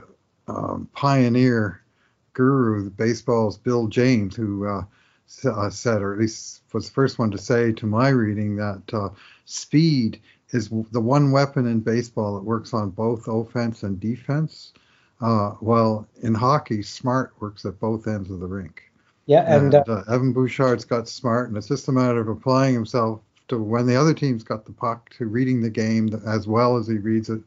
um, 0.52 0.88
pioneer 0.94 1.80
guru, 2.32 2.82
the 2.82 2.90
baseball's 2.90 3.56
Bill 3.56 3.86
James, 3.86 4.34
who 4.34 4.66
uh, 5.44 5.70
said, 5.70 6.02
or 6.02 6.12
at 6.12 6.20
least 6.20 6.62
was 6.72 6.86
the 6.86 6.92
first 6.92 7.18
one 7.18 7.30
to 7.30 7.38
say 7.38 7.72
to 7.72 7.86
my 7.86 8.08
reading, 8.08 8.56
that 8.56 8.82
uh, 8.92 9.08
speed 9.44 10.20
is 10.50 10.68
the 10.68 11.00
one 11.00 11.32
weapon 11.32 11.66
in 11.66 11.80
baseball 11.80 12.34
that 12.34 12.44
works 12.44 12.74
on 12.74 12.90
both 12.90 13.28
offense 13.28 13.82
and 13.82 14.00
defense. 14.00 14.72
Uh, 15.20 15.54
well, 15.60 16.06
in 16.22 16.34
hockey, 16.34 16.82
smart 16.82 17.32
works 17.40 17.64
at 17.64 17.78
both 17.78 18.06
ends 18.06 18.30
of 18.30 18.40
the 18.40 18.46
rink. 18.46 18.90
Yeah, 19.26 19.42
and 19.42 19.74
And, 19.74 19.88
uh, 19.88 19.92
uh, 19.92 20.14
Evan 20.14 20.32
Bouchard's 20.32 20.84
got 20.84 21.08
smart, 21.08 21.48
and 21.48 21.56
it's 21.56 21.68
just 21.68 21.88
a 21.88 21.92
matter 21.92 22.20
of 22.20 22.28
applying 22.28 22.74
himself 22.74 23.20
to 23.48 23.58
when 23.58 23.86
the 23.86 23.96
other 23.96 24.14
team's 24.14 24.42
got 24.42 24.64
the 24.64 24.72
puck, 24.72 25.10
to 25.18 25.26
reading 25.26 25.60
the 25.60 25.70
game 25.70 26.08
as 26.26 26.46
well 26.46 26.76
as 26.76 26.88
he 26.88 26.94
reads 26.94 27.30
it 27.30 27.40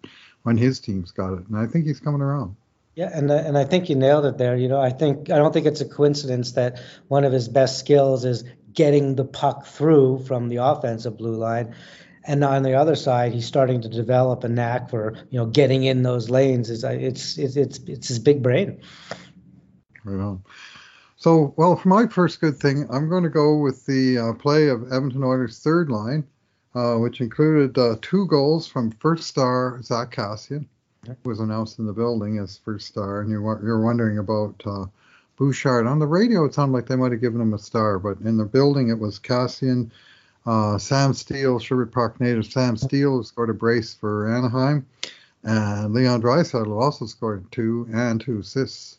when 0.44 0.58
his 0.58 0.80
team's 0.80 1.12
got 1.12 1.34
it. 1.34 1.48
And 1.48 1.58
I 1.58 1.66
think 1.66 1.86
he's 1.86 2.00
coming 2.00 2.22
around. 2.22 2.56
Yeah, 2.96 3.10
and 3.14 3.30
and 3.30 3.58
I 3.58 3.66
think 3.66 3.90
you 3.90 3.96
nailed 3.96 4.26
it 4.26 4.38
there. 4.38 4.56
You 4.56 4.70
know, 4.70 4.80
I 4.80 4.90
think 4.90 5.30
I 5.30 5.38
don't 5.38 5.52
think 5.52 5.66
it's 5.66 5.82
a 5.82 5.86
coincidence 5.86 6.54
that 6.54 6.82
one 7.10 7.26
of 7.26 7.34
his 7.34 7.50
best 7.50 7.78
skills 7.78 8.24
is 8.24 8.46
getting 8.72 9.16
the 9.16 9.26
puck 9.26 9.66
through 9.66 10.20
from 10.20 10.48
the 10.50 10.58
offensive 10.58 11.18
blue 11.18 11.36
line. 11.36 11.76
And 12.28 12.44
on 12.44 12.64
the 12.64 12.74
other 12.74 12.96
side, 12.96 13.34
he's 13.34 13.46
starting 13.46 13.82
to 13.82 13.90
develop 13.90 14.44
a 14.44 14.50
knack 14.50 14.90
for 14.90 15.16
you 15.30 15.40
know 15.40 15.46
getting 15.46 15.84
in 15.84 16.04
those 16.04 16.30
lanes. 16.30 16.70
It's 16.70 16.84
it's 16.84 17.38
it's 17.38 17.56
it's, 17.56 17.80
it's 17.80 18.08
his 18.08 18.20
big 18.20 18.42
brain. 18.42 18.82
Right 20.04 20.22
on. 20.22 20.44
So, 21.18 21.54
well, 21.58 21.76
for 21.76 21.90
my 21.90 22.08
first 22.08 22.40
good 22.40 22.58
thing, 22.58 22.88
I'm 22.90 23.10
going 23.10 23.24
to 23.24 23.30
go 23.30 23.58
with 23.58 23.86
the 23.86 24.18
uh, 24.18 24.34
play 24.34 24.68
of 24.68 24.84
Edmonton 24.92 25.24
Oilers' 25.24 25.60
third 25.60 25.90
line, 25.90 26.28
uh, 26.76 26.96
which 26.98 27.20
included 27.20 27.78
uh, 27.78 27.96
two 28.02 28.28
goals 28.28 28.68
from 28.68 28.92
first 28.92 29.28
star 29.28 29.82
Zach 29.82 30.12
Kassian, 30.12 30.60
who 30.60 30.68
was 31.24 31.40
announced 31.40 31.80
in 31.80 31.86
the 31.86 31.94
building 31.94 32.40
as 32.40 32.58
first 32.58 32.88
star, 32.88 33.22
and 33.22 33.30
you're, 33.30 33.62
you're 33.64 33.82
wondering 33.82 34.18
about 34.18 34.56
uh, 34.66 34.86
Bouchard. 35.38 35.88
On 35.88 36.00
the 36.00 36.08
radio, 36.08 36.46
it 36.46 36.54
sounded 36.54 36.74
like 36.74 36.88
they 36.88 36.96
might 36.96 37.12
have 37.12 37.22
given 37.22 37.42
him 37.42 37.54
a 37.54 37.60
star, 37.60 38.00
but 38.00 38.20
in 38.22 38.38
the 38.38 38.46
building, 38.46 38.90
it 38.90 39.00
was 39.00 39.20
Kassian, 39.20 39.92
uh, 40.46 40.78
Sam 40.78 41.14
Steel, 41.14 41.60
Sherwood 41.60 41.92
Park 41.92 42.20
native 42.22 42.46
Sam 42.46 42.78
Steel, 42.78 43.18
who 43.18 43.24
scored 43.24 43.50
a 43.50 43.54
brace 43.54 43.94
for 43.94 44.34
Anaheim, 44.34 44.86
and 45.44 45.94
Leon 45.94 46.22
Draisaitl 46.22 46.82
also 46.82 47.06
scored 47.06 47.52
two 47.52 47.88
and 47.92 48.22
two 48.22 48.40
assists 48.40 48.98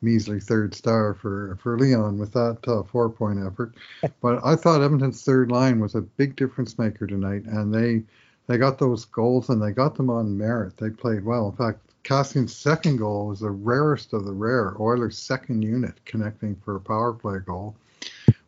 measly 0.00 0.38
third 0.40 0.74
star 0.74 1.14
for 1.14 1.58
for 1.60 1.78
Leon 1.78 2.18
with 2.18 2.32
that 2.32 2.58
uh, 2.66 2.82
four 2.84 3.08
point 3.10 3.38
effort. 3.44 3.74
But 4.20 4.44
I 4.44 4.56
thought 4.56 4.82
Edmonton's 4.82 5.24
third 5.24 5.50
line 5.50 5.80
was 5.80 5.94
a 5.94 6.00
big 6.00 6.36
difference 6.36 6.78
maker 6.78 7.06
tonight, 7.06 7.44
and 7.44 7.74
they 7.74 8.02
they 8.48 8.58
got 8.58 8.78
those 8.78 9.04
goals 9.04 9.50
and 9.50 9.62
they 9.62 9.70
got 9.70 9.94
them 9.94 10.10
on 10.10 10.36
merit. 10.36 10.76
They 10.76 10.90
played 10.90 11.24
well. 11.24 11.48
In 11.48 11.56
fact, 11.56 11.78
Kassian's 12.02 12.56
second 12.56 12.96
goal 12.96 13.28
was 13.28 13.40
the 13.40 13.50
rarest 13.50 14.14
of 14.14 14.24
the 14.24 14.32
rare. 14.32 14.74
Oilers' 14.80 15.18
second 15.18 15.62
unit 15.62 16.02
connecting 16.06 16.56
for 16.56 16.76
a 16.76 16.80
power 16.80 17.12
play 17.12 17.38
goal, 17.44 17.76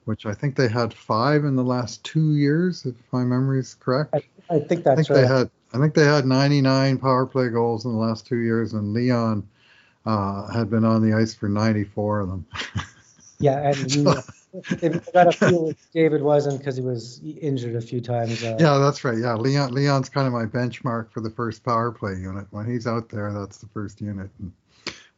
which 0.07 0.25
I 0.25 0.33
think 0.33 0.57
they 0.57 0.69
had 0.69 0.95
five 0.95 1.45
in 1.45 1.55
the 1.55 1.63
last 1.63 2.03
two 2.03 2.35
years, 2.35 2.87
if 2.87 2.95
my 3.13 3.23
memory 3.23 3.61
is 3.61 3.75
correct. 3.75 4.15
I, 4.15 4.23
I 4.49 4.61
think 4.61 4.85
that's 4.85 4.99
I 4.99 5.03
think 5.03 5.11
right. 5.11 5.21
they 5.21 5.27
had 5.27 5.51
I 5.73 5.79
think 5.79 5.95
they 5.95 6.05
had 6.05 6.27
99 6.27 6.99
power 6.99 7.27
play 7.27 7.49
goals 7.49 7.85
in 7.85 7.93
the 7.93 7.99
last 7.99 8.27
two 8.27 8.39
years, 8.39 8.73
and 8.73 8.93
Leon 8.95 9.47
uh, 10.07 10.51
had 10.51 10.71
been 10.71 10.85
on 10.85 11.09
the 11.09 11.17
ice 11.17 11.35
for 11.35 11.49
94 11.49 12.21
of 12.21 12.29
them. 12.29 12.47
yeah, 13.39 13.71
and 13.71 13.95
you, 13.95 14.15
if 14.53 15.13
got 15.13 15.29
a 15.29 15.33
feel 15.33 15.73
David 15.95 16.23
wasn't 16.23 16.59
because 16.59 16.77
he 16.77 16.83
was 16.83 17.21
injured 17.23 17.77
a 17.77 17.81
few 17.81 18.01
times. 18.01 18.43
Uh, 18.43 18.57
yeah, 18.59 18.79
that's 18.79 19.05
right. 19.05 19.19
Yeah, 19.19 19.35
Leon 19.35 19.73
Leon's 19.73 20.09
kind 20.09 20.27
of 20.27 20.33
my 20.33 20.45
benchmark 20.45 21.11
for 21.11 21.21
the 21.21 21.31
first 21.31 21.65
power 21.65 21.91
play 21.91 22.13
unit. 22.13 22.47
When 22.51 22.71
he's 22.71 22.87
out 22.87 23.09
there, 23.09 23.33
that's 23.33 23.59
the 23.59 23.69
first 23.69 24.01
unit. 24.01 24.31
And 24.39 24.53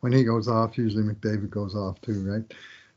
when 0.00 0.12
he 0.12 0.24
goes 0.24 0.48
off, 0.48 0.76
usually 0.76 1.04
McDavid 1.04 1.50
goes 1.50 1.74
off 1.74 2.00
too, 2.00 2.22
right? 2.30 2.44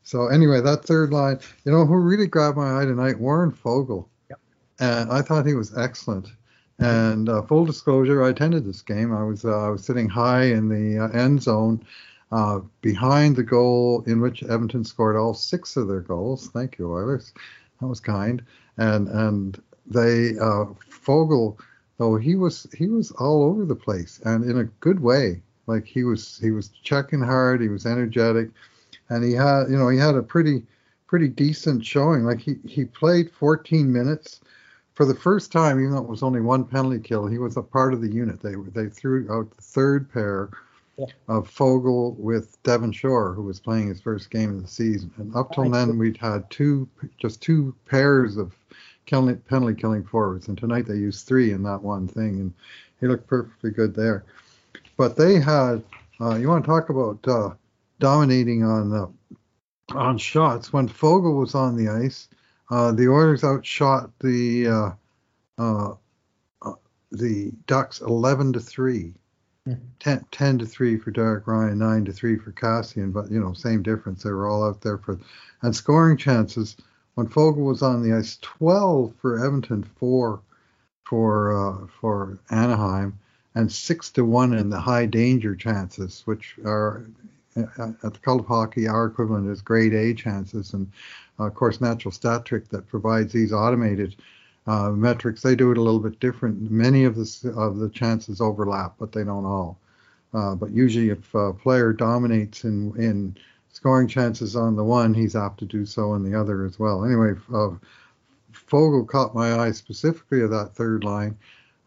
So 0.04 0.28
anyway, 0.28 0.62
that 0.62 0.86
third 0.86 1.12
line, 1.12 1.40
you 1.64 1.72
know, 1.72 1.86
who 1.86 1.96
really 1.96 2.28
grabbed 2.28 2.58
my 2.58 2.82
eye 2.82 2.86
tonight? 2.86 3.20
Warren 3.20 3.52
Foegele. 3.52 4.06
Yep. 4.30 4.40
And 4.80 5.12
I 5.12 5.22
thought 5.22 5.46
he 5.48 5.56
was 5.56 5.76
excellent. 5.78 6.32
And 6.78 7.30
uh, 7.30 7.42
full 7.44 7.66
disclosure, 7.66 8.24
I 8.24 8.30
attended 8.30 8.66
this 8.66 8.82
game. 8.82 9.14
I 9.14 9.24
was 9.24 9.46
uh, 9.46 9.68
I 9.68 9.70
was 9.70 9.86
sitting 9.86 10.10
high 10.10 10.44
in 10.44 10.68
the 10.68 11.06
uh, 11.06 11.08
end 11.10 11.42
zone, 11.42 11.86
uh, 12.32 12.60
behind 12.82 13.36
the 13.36 13.44
goal 13.44 14.04
in 14.08 14.22
which 14.22 14.44
Edmonton 14.44 14.84
scored 14.84 15.16
all 15.16 15.34
six 15.34 15.78
of 15.78 15.88
their 15.88 16.02
goals. 16.02 16.50
Thank 16.50 16.78
you, 16.78 16.92
Oilers. 16.92 17.34
That 17.80 17.88
was 17.88 18.00
kind. 18.00 18.44
And 18.78 19.08
and 19.08 19.62
they 19.86 20.32
uh, 20.38 20.66
Foegele, 20.90 21.58
though 21.98 22.18
he 22.18 22.36
was 22.36 22.68
he 22.76 22.88
was 22.88 23.12
all 23.12 23.44
over 23.44 23.66
the 23.66 23.76
place 23.76 24.20
and 24.26 24.44
in 24.44 24.58
a 24.60 24.66
good 24.82 25.00
way. 25.00 25.42
Like 25.68 25.86
he 25.86 26.04
was 26.04 26.40
he 26.42 26.52
was 26.52 26.70
checking 26.84 27.22
hard. 27.22 27.62
He 27.62 27.70
was 27.70 27.86
energetic, 27.86 28.50
and 29.10 29.24
he 29.24 29.34
had 29.34 29.70
you 29.70 29.78
know 29.78 29.90
he 29.90 29.98
had 29.98 30.16
a 30.16 30.24
pretty 30.24 30.64
pretty 31.08 31.28
decent 31.28 31.86
showing. 31.86 32.24
Like 32.24 32.40
he 32.40 32.56
he 32.68 32.86
played 32.86 33.32
14 33.32 33.92
minutes 33.92 34.42
for 34.94 35.06
the 35.06 35.16
first 35.16 35.52
time, 35.52 35.80
even 35.80 35.92
though 35.92 36.04
it 36.04 36.10
was 36.10 36.24
only 36.24 36.40
one 36.42 36.64
penalty 36.64 37.00
kill, 37.00 37.28
he 37.28 37.38
was 37.38 37.58
a 37.58 37.62
part 37.62 37.94
of 37.94 38.02
the 38.02 38.12
unit. 38.12 38.42
They 38.42 38.56
they 38.74 38.90
threw 38.90 39.32
out 39.32 39.56
the 39.56 39.62
third 39.62 40.12
pair 40.12 40.50
yeah. 40.98 41.06
of 41.28 41.50
Foegele 41.50 42.16
with 42.18 42.62
Devin 42.64 42.92
Shore, 42.92 43.34
who 43.34 43.44
was 43.44 43.60
playing 43.60 43.90
his 43.90 44.02
first 44.02 44.30
game 44.30 44.58
of 44.58 44.62
the 44.62 44.68
season. 44.68 45.12
And 45.18 45.36
up 45.36 45.54
till 45.54 45.70
then, 45.70 45.98
we'd 45.98 46.18
had 46.18 46.50
two 46.50 46.88
just 47.18 47.42
two 47.42 47.76
pairs 47.86 48.38
of 48.38 48.54
killing, 49.06 49.38
penalty 49.38 49.80
killing 49.80 50.04
forwards, 50.04 50.48
and 50.48 50.58
tonight 50.58 50.86
they 50.88 50.96
used 50.96 51.28
three 51.28 51.52
in 51.52 51.64
that 51.64 51.82
one 51.82 52.08
thing, 52.08 52.40
and 52.40 52.54
he 53.00 53.08
looked 53.08 53.28
perfectly 53.28 53.72
good 53.72 53.96
there. 53.96 54.24
But 54.98 55.18
they 55.18 55.40
had 55.40 55.84
uh, 56.22 56.36
you 56.36 56.48
want 56.48 56.64
to 56.64 56.70
talk 56.70 56.90
about 56.90 57.28
uh, 57.28 57.54
dominating 58.00 58.64
on 58.64 58.94
uh, 58.94 59.96
on 59.96 60.18
shots 60.18 60.72
when 60.72 60.88
Foegele 60.88 61.40
was 61.40 61.56
on 61.56 61.76
the 61.76 61.90
ice. 61.90 62.28
Uh, 62.72 62.92
the 62.92 63.08
Oilers 63.08 63.44
outshot 63.44 64.12
the 64.20 64.68
uh, 64.68 64.92
uh, 65.58 65.94
the 67.12 67.52
Ducks 67.68 68.02
11 68.02 68.54
to 68.54 68.60
3. 68.60 69.14
Mm-hmm. 69.68 69.84
10, 70.00 70.26
10 70.32 70.58
to 70.60 70.66
3 70.66 70.98
for 70.98 71.12
Derek 71.12 71.48
Ryan, 71.48 71.80
9 71.80 72.06
to 72.06 72.14
3 72.14 72.38
for 72.38 72.52
Kassian, 72.52 73.12
but 73.12 73.32
you 73.32 73.40
know, 73.40 73.54
same 73.54 73.82
difference. 73.82 74.22
They 74.22 74.32
were 74.32 74.48
all 74.48 74.64
out 74.64 74.82
there 74.82 75.00
for 75.00 75.20
and 75.62 75.76
scoring 75.76 76.18
chances. 76.18 76.78
When 77.16 77.28
Foegele 77.28 77.66
was 77.66 77.82
on 77.82 78.04
the 78.04 78.16
ice, 78.16 78.38
12 78.42 79.14
for 79.20 79.44
Edmonton, 79.44 79.84
4 79.84 80.40
for 81.04 81.58
uh, 81.58 81.88
for 82.00 82.38
Anaheim, 82.52 83.18
and 83.56 83.72
6 83.72 84.10
to 84.12 84.26
1 84.26 84.54
in 84.54 84.70
the 84.70 84.80
high 84.80 85.06
danger 85.08 85.56
chances, 85.56 86.22
which 86.26 86.58
are 86.64 87.06
at 87.56 88.02
the 88.02 88.20
Cult 88.22 88.42
of 88.42 88.48
Hockey, 88.48 88.88
our 88.88 89.06
equivalent 89.06 89.50
is 89.50 89.62
grade 89.62 89.94
A 89.94 90.14
chances. 90.14 90.74
And 90.74 90.92
uh, 91.40 91.46
of 91.46 91.56
course, 91.56 91.82
Natural 91.82 92.12
Stat 92.12 92.46
Trick 92.46 92.70
that 92.70 92.88
provides 92.88 93.32
these 93.32 93.54
automated 93.54 94.16
uh, 94.68 94.90
metrics, 94.90 95.42
they 95.42 95.56
do 95.56 95.72
it 95.72 95.78
a 95.78 95.82
little 95.82 96.00
bit 96.00 96.20
different. 96.20 96.72
Many 96.72 97.04
of 97.04 97.16
the 97.16 97.54
of 97.56 97.78
the 97.78 97.90
chances 97.90 98.42
overlap, 98.42 98.96
but 99.00 99.12
they 99.12 99.24
don't 99.24 99.46
all. 99.46 99.78
Uh, 100.34 100.56
but 100.56 100.72
usually, 100.72 101.10
if 101.10 101.34
a 101.34 101.54
player 101.54 101.94
dominates 101.94 102.64
in 102.64 102.96
in 102.98 103.38
scoring 103.72 104.08
chances 104.08 104.56
on 104.56 104.76
the 104.76 104.84
one, 104.84 105.14
he's 105.14 105.36
apt 105.36 105.60
to 105.60 105.66
do 105.66 105.86
so 105.86 106.12
on 106.12 106.24
the 106.24 106.38
other 106.40 106.66
as 106.66 106.80
well. 106.80 107.06
Anyway, 107.06 107.34
uh, 107.54 107.72
Foegele 108.54 109.08
caught 109.08 109.36
my 109.36 109.60
eye 109.60 109.72
specifically 109.72 110.42
of 110.42 110.50
that 110.50 110.74
third 110.76 111.04
line, 111.04 111.38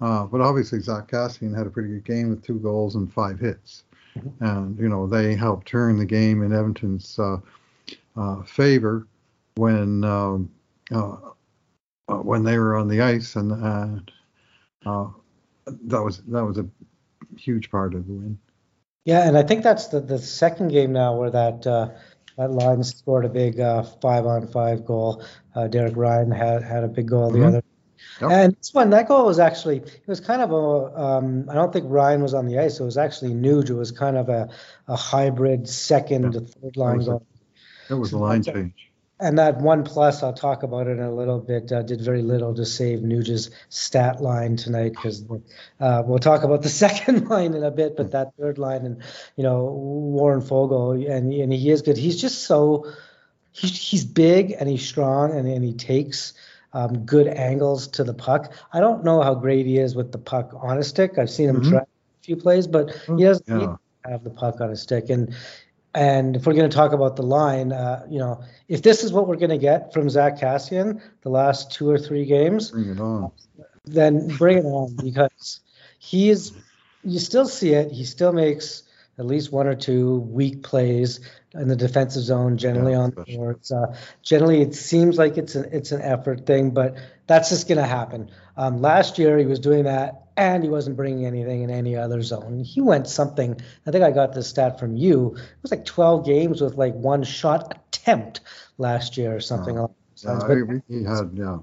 uh, 0.01 0.25
but 0.25 0.41
obviously 0.41 0.81
Zach 0.81 1.09
Kassian 1.09 1.57
had 1.57 1.67
a 1.67 1.71
pretty 1.71 1.89
good 1.89 2.05
game 2.05 2.31
with 2.31 2.45
two 2.45 2.59
goals 2.59 2.95
and 2.95 3.13
five 3.13 3.41
hits 3.41 3.85
and 4.41 4.79
you 4.79 4.89
know 4.89 5.07
they 5.07 5.35
helped 5.35 5.67
turn 5.67 5.99
the 5.99 6.05
game 6.05 6.43
in 6.43 6.53
Edmonton's 6.53 7.19
uh, 7.19 7.39
uh, 8.17 8.43
favor 8.43 9.07
when 9.57 10.05
um, 10.05 10.51
uh, 10.93 11.17
Uh, 12.09 12.17
when 12.17 12.43
they 12.43 12.59
were 12.59 12.77
on 12.77 12.89
the 12.89 13.03
ice, 13.03 13.37
and 13.37 13.53
uh, 13.53 14.89
uh, 14.89 15.11
that 15.67 16.03
was 16.03 16.19
that 16.29 16.45
was 16.45 16.59
a 16.59 16.67
huge 17.37 17.71
part 17.71 17.95
of 17.95 18.07
the 18.07 18.13
win. 18.13 18.39
Yeah, 19.05 19.29
and 19.29 19.37
I 19.37 19.43
think 19.43 19.63
that's 19.63 19.89
the 19.89 20.01
the 20.01 20.19
second 20.19 20.69
game 20.69 20.93
now 20.93 21.17
where 21.17 21.31
that. 21.31 21.63
that 21.63 22.53
line 22.53 22.85
scored 22.85 23.25
a 23.25 23.29
big 23.29 23.57
five 24.01 24.25
on 24.25 24.47
five 24.47 24.85
goal. 24.87 25.25
Derek 25.71 25.97
Ryan 25.97 26.31
had 26.31 26.63
had 26.63 26.85
a 26.85 26.87
big 26.87 27.09
goal 27.09 27.33
mm-hmm. 27.33 27.41
the 27.41 27.49
other 27.49 27.63
Yep. 28.21 28.31
And 28.31 28.57
this 28.57 28.75
one, 28.75 28.91
that 28.91 29.09
goal 29.09 29.27
was 29.27 29.39
actually, 29.39 29.79
it 29.79 30.07
was 30.07 30.21
kind 30.21 30.43
of 30.43 30.51
a, 30.51 31.01
um, 31.01 31.49
I 31.49 31.55
don't 31.55 31.73
think 31.73 31.87
Ryan 31.89 32.23
was 32.23 32.35
on 32.35 32.47
the 32.47 32.59
ice. 32.59 32.81
It 32.81 32.85
was 32.85 32.97
actually 32.97 33.33
Nuge. 33.33 33.71
It 33.71 33.75
was 33.75 33.93
kind 33.93 34.17
of 34.17 34.29
a, 34.29 34.49
a 34.89 34.97
hybrid 34.97 35.69
second 35.69 36.33
to 36.33 36.41
third 36.41 36.77
line 36.77 37.01
it 37.01 37.07
goal. 37.07 37.27
A, 37.89 37.95
it 37.95 37.97
was 37.97 38.13
a 38.13 38.19
line 38.19 38.43
change. 38.43 38.88
And 39.21 39.39
that 39.39 39.59
one 39.59 39.83
plus, 39.85 40.23
I'll 40.23 40.33
talk 40.33 40.63
about 40.63 40.87
it 40.87 40.93
in 40.93 41.01
a 41.01 41.13
little 41.13 41.41
bit, 41.41 41.73
uh, 41.73 41.83
did 41.83 42.01
very 42.01 42.23
little 42.23 42.55
to 42.55 42.65
save 42.65 43.03
Nuge's 43.03 43.51
stat 43.69 44.21
line 44.21 44.57
tonight 44.57 44.91
because 44.91 45.25
uh, 45.81 46.03
we'll 46.07 46.19
talk 46.19 46.45
about 46.45 46.63
the 46.63 46.69
second 46.85 47.29
line 47.29 47.55
in 47.55 47.65
a 47.65 47.71
bit, 47.71 47.97
but 47.97 48.13
that 48.13 48.35
third 48.39 48.59
line 48.59 48.87
and, 48.87 49.03
you 49.37 49.43
know, 49.43 49.65
Warren 49.65 50.41
Foegele, 50.41 51.11
and, 51.11 51.33
and 51.33 51.53
he 51.53 51.71
is 51.71 51.83
good. 51.83 51.97
He's 51.97 52.21
just 52.21 52.43
so, 52.43 52.87
he's, 53.53 53.77
he's 53.77 54.05
big 54.05 54.53
and 54.53 54.69
he's 54.69 54.87
strong 54.87 55.37
and, 55.37 55.49
and 55.49 55.65
he 55.65 55.75
takes– 55.75 56.35
um, 56.73 57.05
good 57.05 57.27
angles 57.29 57.89
to 57.89 58.05
the 58.05 58.15
puck. 58.15 58.53
I 58.73 58.81
don't 58.81 59.05
know 59.05 59.23
how 59.23 59.35
great 59.35 59.67
he 59.67 59.79
is 59.79 59.95
with 59.95 60.13
the 60.13 60.19
puck 60.19 60.53
on 60.55 60.79
a 60.79 60.85
stick. 60.85 61.19
I've 61.19 61.31
seen 61.31 61.49
him 61.49 61.61
mm-hmm. 61.61 61.71
try 61.71 61.81
a 61.81 62.23
few 62.23 62.37
plays, 62.37 62.67
but 62.67 62.91
he 63.17 63.25
doesn't 63.25 63.61
yeah. 63.61 63.77
have 64.05 64.25
the 64.25 64.31
puck 64.31 64.61
on 64.61 64.71
a 64.71 64.77
stick. 64.77 65.11
And 65.11 65.35
and 65.95 66.37
if 66.37 66.47
we're 66.47 66.55
going 66.55 66.69
to 66.69 66.75
talk 66.75 66.93
about 66.93 67.17
the 67.17 67.23
line, 67.23 67.73
uh, 67.73 68.07
you 68.09 68.19
know, 68.19 68.43
if 68.69 68.83
this 68.83 69.03
is 69.03 69.13
what 69.13 69.27
we're 69.27 69.37
going 69.37 69.51
to 69.51 69.59
get 69.59 69.93
from 69.93 70.11
Zach 70.11 70.39
Kassian 70.39 71.01
the 71.23 71.31
last 71.31 71.73
two 71.73 71.91
or 71.91 71.99
three 71.99 72.27
games, 72.27 72.71
bring 72.71 72.91
it 72.91 73.01
on. 73.01 73.33
Then 73.85 74.29
bring 74.29 74.59
it 74.59 74.65
on 74.67 74.95
because 74.97 75.61
he 75.99 76.29
is. 76.29 76.53
You 77.05 77.19
still 77.19 77.47
see 77.47 77.73
it. 77.73 77.91
He 77.91 78.05
still 78.05 78.33
makes 78.33 78.83
at 79.19 79.27
least 79.27 79.51
one 79.51 79.67
or 79.67 79.75
two 79.75 80.19
weak 80.19 80.63
plays 80.63 81.21
in 81.55 81.69
the 81.69 81.77
defensive 81.77 82.23
zone, 82.23 82.59
generally 82.59 82.93
yeah, 82.93 82.99
on 82.99 83.11
the 83.11 83.37
boards. 83.37 83.73
Uh, 83.73 83.97
generally, 84.23 84.61
it 84.61 84.75
seems 84.75 85.17
like 85.17 85.39
it's 85.39 85.55
an 85.55 85.71
it's 85.73 85.93
an 85.93 86.03
effort 86.03 86.45
thing, 86.45 86.71
but 86.71 86.97
that's 87.27 87.49
just 87.49 87.67
going 87.67 87.79
to 87.79 87.87
happen. 87.87 88.31
Um, 88.57 88.83
last 88.83 89.19
year, 89.19 89.39
he 89.39 89.47
was 89.47 89.59
doing 89.59 89.85
that 89.85 90.28
and 90.39 90.63
he 90.63 90.71
wasn't 90.71 90.97
bringing 90.97 91.27
anything 91.27 91.63
in 91.63 91.71
any 91.71 91.97
other 91.97 92.23
zone. 92.23 92.63
He 92.63 92.81
went 92.81 93.09
something. 93.09 93.61
I 93.87 93.91
think 93.91 94.05
I 94.05 94.13
got 94.13 94.33
this 94.33 94.49
stat 94.49 94.79
from 94.79 94.97
you. 94.97 95.35
It 95.37 95.63
was 95.63 95.73
like 95.73 95.85
12 95.85 96.25
games 96.25 96.61
with 96.61 96.77
like 96.77 96.95
one 96.95 97.25
shot 97.25 97.77
attempt 97.89 98.41
last 98.79 99.17
year 99.17 99.35
or 99.35 99.41
something. 99.41 99.79
Oh, 99.79 99.95
yeah, 100.25 100.79
he 100.89 101.05
had 101.05 101.31
yeah 101.35 101.59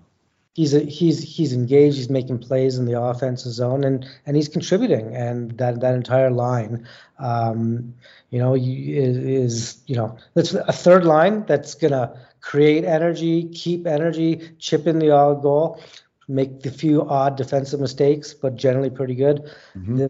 he's 0.55 0.73
a, 0.73 0.79
he's 0.79 1.21
he's 1.21 1.53
engaged. 1.53 1.97
He's 1.97 2.09
making 2.09 2.39
plays 2.39 2.77
in 2.77 2.85
the 2.85 2.99
offensive 2.99 3.51
zone, 3.51 3.83
and 3.83 4.07
and 4.25 4.35
he's 4.35 4.47
contributing. 4.47 5.15
And 5.15 5.57
that 5.57 5.81
that 5.81 5.93
entire 5.93 6.31
line, 6.31 6.87
um, 7.19 7.93
you 8.31 8.39
know, 8.39 8.55
is, 8.55 9.17
is 9.17 9.77
you 9.85 9.95
know 9.95 10.17
that's 10.33 10.53
a 10.53 10.73
third 10.73 11.05
line 11.05 11.45
that's 11.45 11.75
gonna 11.75 12.19
create 12.41 12.83
energy, 12.83 13.49
keep 13.49 13.85
energy, 13.85 14.49
chip 14.57 14.87
in 14.87 14.99
the 14.99 15.11
odd 15.11 15.41
goal, 15.41 15.81
make 16.27 16.61
the 16.61 16.71
few 16.71 17.07
odd 17.07 17.35
defensive 17.37 17.79
mistakes, 17.79 18.33
but 18.33 18.55
generally 18.55 18.89
pretty 18.89 19.15
good. 19.15 19.51
Mm-hmm. 19.77 20.05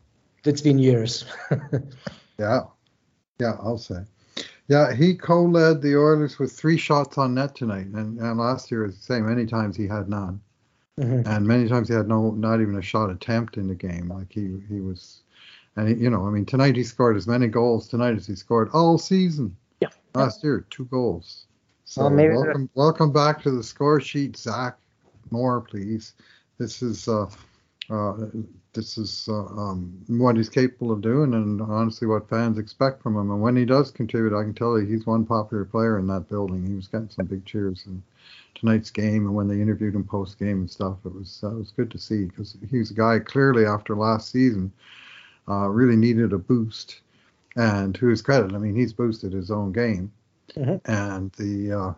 It's 0.45 0.61
been 0.61 0.79
years. 0.79 1.25
yeah, 2.39 2.61
yeah, 3.39 3.53
I'll 3.59 3.77
say. 3.77 4.03
Yeah, 4.67 4.93
he 4.93 5.15
co-led 5.15 5.81
the 5.81 5.95
Oilers 5.95 6.39
with 6.39 6.51
three 6.51 6.77
shots 6.77 7.17
on 7.17 7.35
net 7.35 7.55
tonight, 7.55 7.87
and, 7.87 8.19
and 8.19 8.39
last 8.39 8.71
year 8.71 8.83
was 8.83 8.97
the 8.97 9.03
same. 9.03 9.27
Many 9.27 9.45
times 9.45 9.75
he 9.75 9.87
had 9.87 10.09
none, 10.09 10.41
mm-hmm. 10.99 11.27
and 11.27 11.45
many 11.45 11.67
times 11.67 11.87
he 11.87 11.93
had 11.93 12.07
no, 12.07 12.31
not 12.31 12.61
even 12.61 12.75
a 12.75 12.81
shot 12.81 13.11
attempt 13.11 13.57
in 13.57 13.67
the 13.67 13.75
game. 13.75 14.07
Like 14.07 14.31
he 14.31 14.55
he 14.67 14.81
was, 14.81 15.21
and 15.75 15.87
he, 15.87 15.95
you 15.95 16.09
know, 16.09 16.25
I 16.25 16.31
mean, 16.31 16.45
tonight 16.45 16.75
he 16.75 16.83
scored 16.83 17.15
as 17.15 17.27
many 17.27 17.47
goals 17.47 17.87
tonight 17.87 18.15
as 18.15 18.25
he 18.25 18.35
scored 18.35 18.69
all 18.73 18.97
season. 18.97 19.55
Yeah. 19.81 19.89
Last 20.15 20.43
year, 20.43 20.65
two 20.69 20.85
goals. 20.85 21.45
So 21.83 22.09
well, 22.09 22.15
welcome, 22.15 22.69
welcome 22.73 23.11
back 23.11 23.43
to 23.43 23.51
the 23.51 23.63
score 23.63 24.01
sheet, 24.01 24.35
Zach. 24.35 24.77
More, 25.31 25.61
please. 25.61 26.13
This 26.57 26.81
is 26.81 27.07
uh, 27.07 27.27
uh, 27.89 28.13
this 28.73 28.97
is 28.97 29.27
uh, 29.29 29.45
um, 29.45 30.03
what 30.07 30.35
he's 30.35 30.49
capable 30.49 30.91
of 30.91 31.01
doing, 31.01 31.33
and 31.33 31.61
honestly, 31.61 32.07
what 32.07 32.29
fans 32.29 32.57
expect 32.57 33.01
from 33.01 33.15
him. 33.15 33.31
And 33.31 33.41
when 33.41 33.55
he 33.55 33.65
does 33.65 33.91
contribute, 33.91 34.37
I 34.37 34.43
can 34.43 34.53
tell 34.53 34.79
you 34.79 34.85
he's 34.85 35.05
one 35.05 35.25
popular 35.25 35.65
player 35.65 35.99
in 35.99 36.07
that 36.07 36.27
building. 36.27 36.65
He 36.65 36.75
was 36.75 36.87
getting 36.87 37.09
some 37.09 37.25
big 37.25 37.45
cheers 37.45 37.83
in 37.85 38.01
tonight's 38.55 38.91
game, 38.91 39.25
and 39.25 39.35
when 39.35 39.47
they 39.47 39.61
interviewed 39.61 39.95
him 39.95 40.03
post 40.03 40.39
game 40.39 40.61
and 40.61 40.71
stuff, 40.71 40.97
it 41.05 41.13
was 41.13 41.41
uh, 41.43 41.51
it 41.51 41.57
was 41.57 41.71
good 41.71 41.91
to 41.91 41.97
see 41.99 42.25
because 42.25 42.57
he's 42.69 42.91
a 42.91 42.95
guy 42.95 43.19
clearly 43.19 43.65
after 43.65 43.95
last 43.95 44.31
season 44.31 44.71
uh, 45.47 45.67
really 45.67 45.95
needed 45.95 46.33
a 46.33 46.37
boost. 46.37 47.01
And 47.57 47.95
to 47.95 48.07
his 48.07 48.21
credit, 48.21 48.53
I 48.53 48.57
mean, 48.57 48.75
he's 48.75 48.91
boosted 48.91 49.31
his 49.31 49.49
own 49.49 49.71
game, 49.71 50.11
mm-hmm. 50.57 50.91
and 50.91 51.31
the 51.33 51.95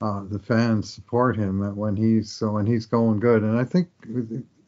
uh, 0.00 0.04
uh, 0.04 0.22
the 0.28 0.38
fans 0.38 0.92
support 0.92 1.36
him 1.36 1.76
when 1.76 1.96
he's 1.96 2.30
so 2.30 2.52
when 2.52 2.66
he's 2.66 2.86
going 2.86 3.20
good. 3.20 3.42
And 3.42 3.58
I 3.58 3.64
think 3.64 3.88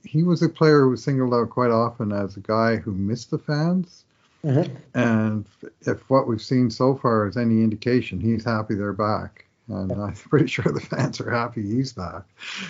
he 0.05 0.23
was 0.23 0.43
a 0.43 0.49
player 0.49 0.81
who 0.81 0.91
was 0.91 1.05
singled 1.05 1.35
out 1.35 1.51
quite 1.51 1.71
often 1.71 2.13
as 2.13 2.37
a 2.37 2.41
guy 2.41 2.77
who 2.77 2.93
missed 2.93 3.31
the 3.31 3.39
fans. 3.39 4.05
Mm-hmm. 4.45 4.75
And 4.95 5.47
if 5.83 6.09
what 6.09 6.29
we've 6.29 6.43
seen 6.43 6.71
so 6.71 6.97
far 6.97 7.27
is 7.27 7.37
any 7.37 7.63
indication, 7.63 8.21
he's 8.21 8.45
happy 8.45 8.75
they're 8.75 8.93
back. 8.93 9.45
And 9.69 9.93
I'm 9.93 10.15
pretty 10.31 10.47
sure 10.47 10.73
the 10.73 10.81
fans 10.81 11.21
are 11.21 11.31
happy 11.31 11.63
he's 11.63 11.93
back 11.93 12.23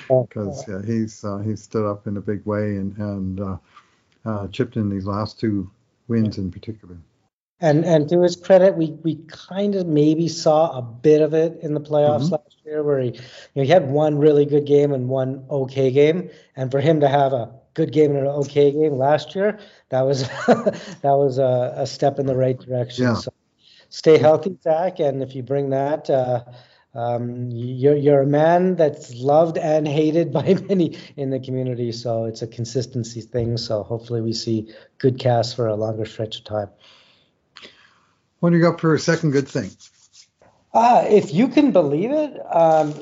because 0.08 0.66
yeah, 0.68 0.82
he's 0.84 1.24
uh, 1.24 1.38
he's 1.38 1.62
stood 1.62 1.88
up 1.88 2.06
in 2.06 2.16
a 2.16 2.20
big 2.20 2.44
way 2.44 2.76
and 2.76 2.96
and 2.96 3.40
uh, 3.40 3.56
uh, 4.24 4.48
chipped 4.48 4.76
in 4.76 4.88
these 4.88 5.06
last 5.06 5.38
two 5.38 5.70
wins 6.08 6.38
in 6.38 6.50
particular. 6.50 6.96
And 7.60 7.84
and 7.84 8.08
to 8.08 8.22
his 8.22 8.36
credit, 8.36 8.76
we 8.76 8.92
we 9.02 9.16
kind 9.28 9.74
of 9.74 9.86
maybe 9.86 10.28
saw 10.28 10.78
a 10.78 10.82
bit 10.82 11.20
of 11.20 11.34
it 11.34 11.58
in 11.62 11.74
the 11.74 11.80
playoffs 11.80 12.30
mm-hmm. 12.30 12.34
Where 12.82 13.00
he 13.00 13.08
you 13.08 13.20
know, 13.56 13.62
he 13.62 13.68
had 13.68 13.90
one 13.90 14.18
really 14.18 14.44
good 14.44 14.66
game 14.66 14.92
and 14.92 15.08
one 15.08 15.44
okay 15.50 15.90
game, 15.90 16.30
and 16.56 16.70
for 16.70 16.80
him 16.80 17.00
to 17.00 17.08
have 17.08 17.32
a 17.32 17.52
good 17.74 17.92
game 17.92 18.10
and 18.10 18.26
an 18.26 18.26
okay 18.26 18.72
game 18.72 18.94
last 18.94 19.34
year, 19.34 19.58
that 19.90 20.02
was 20.02 20.28
that 20.46 21.00
was 21.02 21.38
a, 21.38 21.74
a, 21.76 21.86
step 21.86 22.18
in 22.18 22.26
the 22.26 22.36
right 22.36 22.58
direction. 22.58 23.04
Yeah. 23.04 23.14
So 23.14 23.32
stay 23.88 24.18
healthy, 24.18 24.56
Zach, 24.62 25.00
and 25.00 25.22
if 25.22 25.34
you 25.34 25.42
bring 25.42 25.70
that. 25.70 26.10
Uh, 26.10 26.44
um, 26.94 27.50
you're 27.50 27.94
you're 27.94 28.22
a 28.22 28.26
man 28.26 28.74
that's 28.74 29.14
loved 29.14 29.58
and 29.58 29.86
hated 29.86 30.32
by 30.38 30.54
many 30.68 30.98
in 31.16 31.30
the 31.30 31.38
community, 31.38 31.92
so 31.92 32.24
it's 32.24 32.42
a 32.42 32.46
consistency 32.46 33.20
thing. 33.20 33.56
So 33.56 33.82
hopefully 33.82 34.20
we 34.20 34.32
see 34.32 34.74
good 34.98 35.18
casts 35.18 35.54
for 35.54 35.66
a 35.66 35.76
longer 35.76 36.06
stretch 36.06 36.38
of 36.38 36.44
time. 36.44 36.70
What 38.40 38.50
do 38.50 38.56
you 38.56 38.62
got 38.62 38.80
for 38.80 38.94
a 38.94 38.98
second 38.98 39.32
good 39.32 39.48
thing? 39.48 39.70
Uh, 40.72 41.04
if 41.08 41.32
you 41.32 41.48
can 41.48 41.72
believe 41.72 42.10
it, 42.10 42.38
um, 42.54 42.92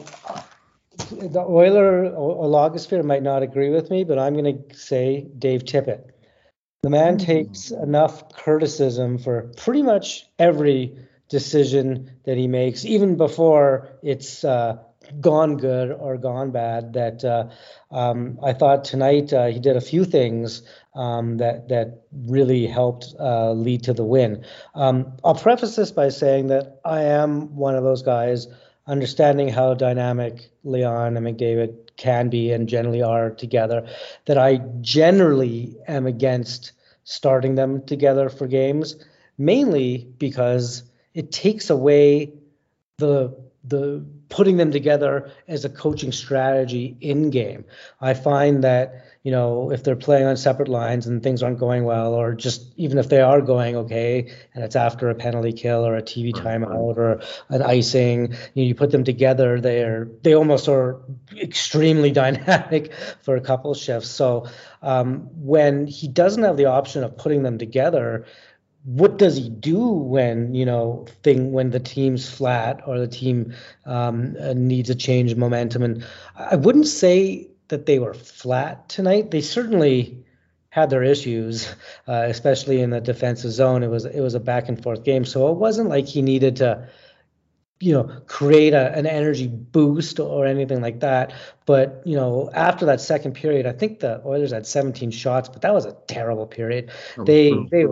the 1.11 1.41
Oiler 1.41 2.11
or 2.11 2.47
Logosphere 2.47 3.05
might 3.05 3.23
not 3.23 3.43
agree 3.43 3.71
with 3.71 3.91
me, 3.91 4.05
but 4.05 4.19
I'm 4.19 4.35
going 4.35 4.69
to 4.69 4.77
say 4.77 5.27
Dave 5.39 5.65
Tippett. 5.65 6.11
The 6.83 6.91
man 6.91 7.17
mm-hmm. 7.17 7.27
takes 7.27 7.71
enough 7.71 8.33
criticism 8.33 9.19
for 9.19 9.53
pretty 9.57 9.83
much 9.83 10.27
every 10.39 10.97
decision 11.29 12.13
that 12.25 12.37
he 12.37 12.47
makes, 12.47 12.85
even 12.85 13.17
before 13.17 13.89
it's 14.03 14.45
uh, 14.45 14.79
gone 15.21 15.57
good 15.57 15.91
or 15.91 16.17
gone 16.17 16.53
bad. 16.53 16.93
That 16.93 17.25
uh, 17.25 17.49
um, 17.91 18.39
I 18.43 18.53
thought 18.53 18.85
tonight 18.85 19.33
uh, 19.33 19.47
he 19.47 19.59
did 19.59 19.77
a 19.77 19.81
few 19.81 20.05
things 20.05 20.63
um, 20.97 21.37
that 21.37 21.69
that 21.69 22.03
really 22.27 22.67
helped 22.67 23.15
uh, 23.21 23.53
lead 23.53 23.85
to 23.85 23.93
the 23.93 24.05
win. 24.05 24.45
Um, 24.75 25.13
I'll 25.25 25.35
preface 25.35 25.77
this 25.77 25.93
by 25.93 26.09
saying 26.09 26.49
that 26.49 26.81
I 26.85 27.03
am 27.03 27.55
one 27.55 27.77
of 27.77 27.85
those 27.85 28.03
guys, 28.03 28.49
understanding 28.87 29.49
how 29.49 29.75
dynamic 29.75 30.51
Leon 30.65 31.17
and 31.17 31.27
McDavid 31.27 31.97
can 31.97 32.29
be 32.31 32.51
and 32.51 32.69
generally 32.69 33.03
are 33.03 33.31
together. 33.31 33.87
That 34.25 34.39
I 34.39 34.57
generally 34.81 35.77
am 35.87 36.07
against 36.07 36.73
starting 37.05 37.55
them 37.55 37.85
together 37.87 38.29
for 38.29 38.47
games, 38.47 38.97
mainly 39.39 40.09
because 40.19 40.83
it 41.15 41.31
takes 41.31 41.71
away 41.71 42.33
the 42.99 43.37
the 43.65 44.05
putting 44.29 44.57
them 44.57 44.71
together 44.71 45.31
as 45.49 45.65
a 45.65 45.69
coaching 45.69 46.13
strategy 46.13 46.97
in 47.01 47.31
game. 47.31 47.65
I 48.01 48.15
find 48.15 48.65
that 48.65 49.06
you 49.27 49.33
know 49.33 49.73
if 49.73 49.83
they're 49.83 49.97
playing 49.97 50.25
on 50.25 50.37
separate 50.37 50.69
lines 50.69 51.09
and 51.09 51.21
things 51.21 51.43
aren't 51.43 51.59
going 51.59 51.83
well, 51.83 52.15
or 52.15 52.33
just 52.33 52.73
even 52.77 52.97
if 52.97 53.09
they 53.09 53.21
are 53.21 53.41
going 53.41 53.75
okay 53.75 54.33
and 54.55 54.63
it's 54.63 54.77
after 54.77 55.11
a 55.11 55.17
penalty 55.17 55.53
kill 55.53 55.85
or 55.85 55.97
a 55.97 56.03
TV 56.03 56.33
timeout 56.33 56.97
or 56.97 57.21
an 57.49 57.61
icing, 57.61 58.29
you, 58.55 58.63
know, 58.63 58.69
you 58.69 58.75
put 58.77 58.93
them 58.93 59.03
together, 59.03 59.61
they're 59.61 60.07
they 60.23 60.37
almost 60.37 60.69
are 60.69 61.01
extremely 61.37 62.13
dynamic 62.23 62.93
for 63.21 63.35
a 63.35 63.41
couple 63.41 63.75
shifts. 63.75 64.11
So 64.11 64.47
um, 64.81 65.29
when 65.35 65.89
he 65.89 66.07
doesn't 66.07 66.45
have 66.45 66.57
the 66.57 66.67
option 66.67 67.03
of 67.03 67.19
putting 67.19 67.43
them 67.43 67.59
together 67.59 68.27
what 68.85 69.19
does 69.19 69.37
he 69.37 69.49
do 69.49 69.85
when 69.85 70.55
you 70.55 70.65
know 70.65 71.05
thing 71.25 71.51
when 71.51 71.71
the 71.71 71.81
team's 71.81 72.31
flat 72.31 72.81
or 72.87 73.01
the 73.01 73.09
team 73.09 73.53
um, 73.85 74.37
uh, 74.41 74.53
needs 74.55 74.89
a 74.89 74.95
change 74.95 75.33
of 75.33 75.39
momentum 75.39 75.83
and 75.83 76.05
i 76.37 76.55
wouldn't 76.55 76.87
say 76.87 77.49
that 77.69 77.87
they 77.87 77.99
were 77.99 78.15
flat 78.15 78.89
tonight. 78.89 79.31
They 79.31 79.41
certainly 79.41 80.25
had 80.71 80.91
their 80.91 81.03
issues 81.03 81.67
uh, 82.07 82.27
especially 82.27 82.83
in 82.83 82.91
the 82.91 83.01
defensive 83.01 83.51
zone. 83.51 83.83
It 83.83 83.89
was 83.89 84.05
it 84.05 84.21
was 84.21 84.35
a 84.35 84.41
back 84.41 84.69
and 84.69 84.83
forth 84.83 85.05
game. 85.05 85.25
So 85.25 85.51
it 85.51 85.57
wasn't 85.57 85.89
like 85.89 86.07
he 86.07 86.23
needed 86.23 86.57
to 86.57 86.89
you 87.81 87.93
know 87.93 88.21
create 88.27 88.75
a, 88.75 88.93
an 88.93 89.07
energy 89.07 89.49
boost 89.49 90.21
or 90.21 90.47
anything 90.47 90.83
like 90.83 91.01
that. 91.01 91.33
But 91.65 92.03
you 92.05 92.17
know 92.17 92.51
after 92.53 92.87
that 92.87 93.01
second 93.01 93.35
period 93.35 93.67
i 93.67 93.73
think 93.73 94.01
the 94.01 94.23
oilers 94.25 94.53
had 94.53 94.67
17 94.67 95.11
shots 95.11 95.49
but 95.49 95.63
that 95.63 95.73
was 95.73 95.87
a 95.87 95.97
terrible 96.07 96.47
period. 96.47 96.91
They 97.17 97.53
they 97.71 97.87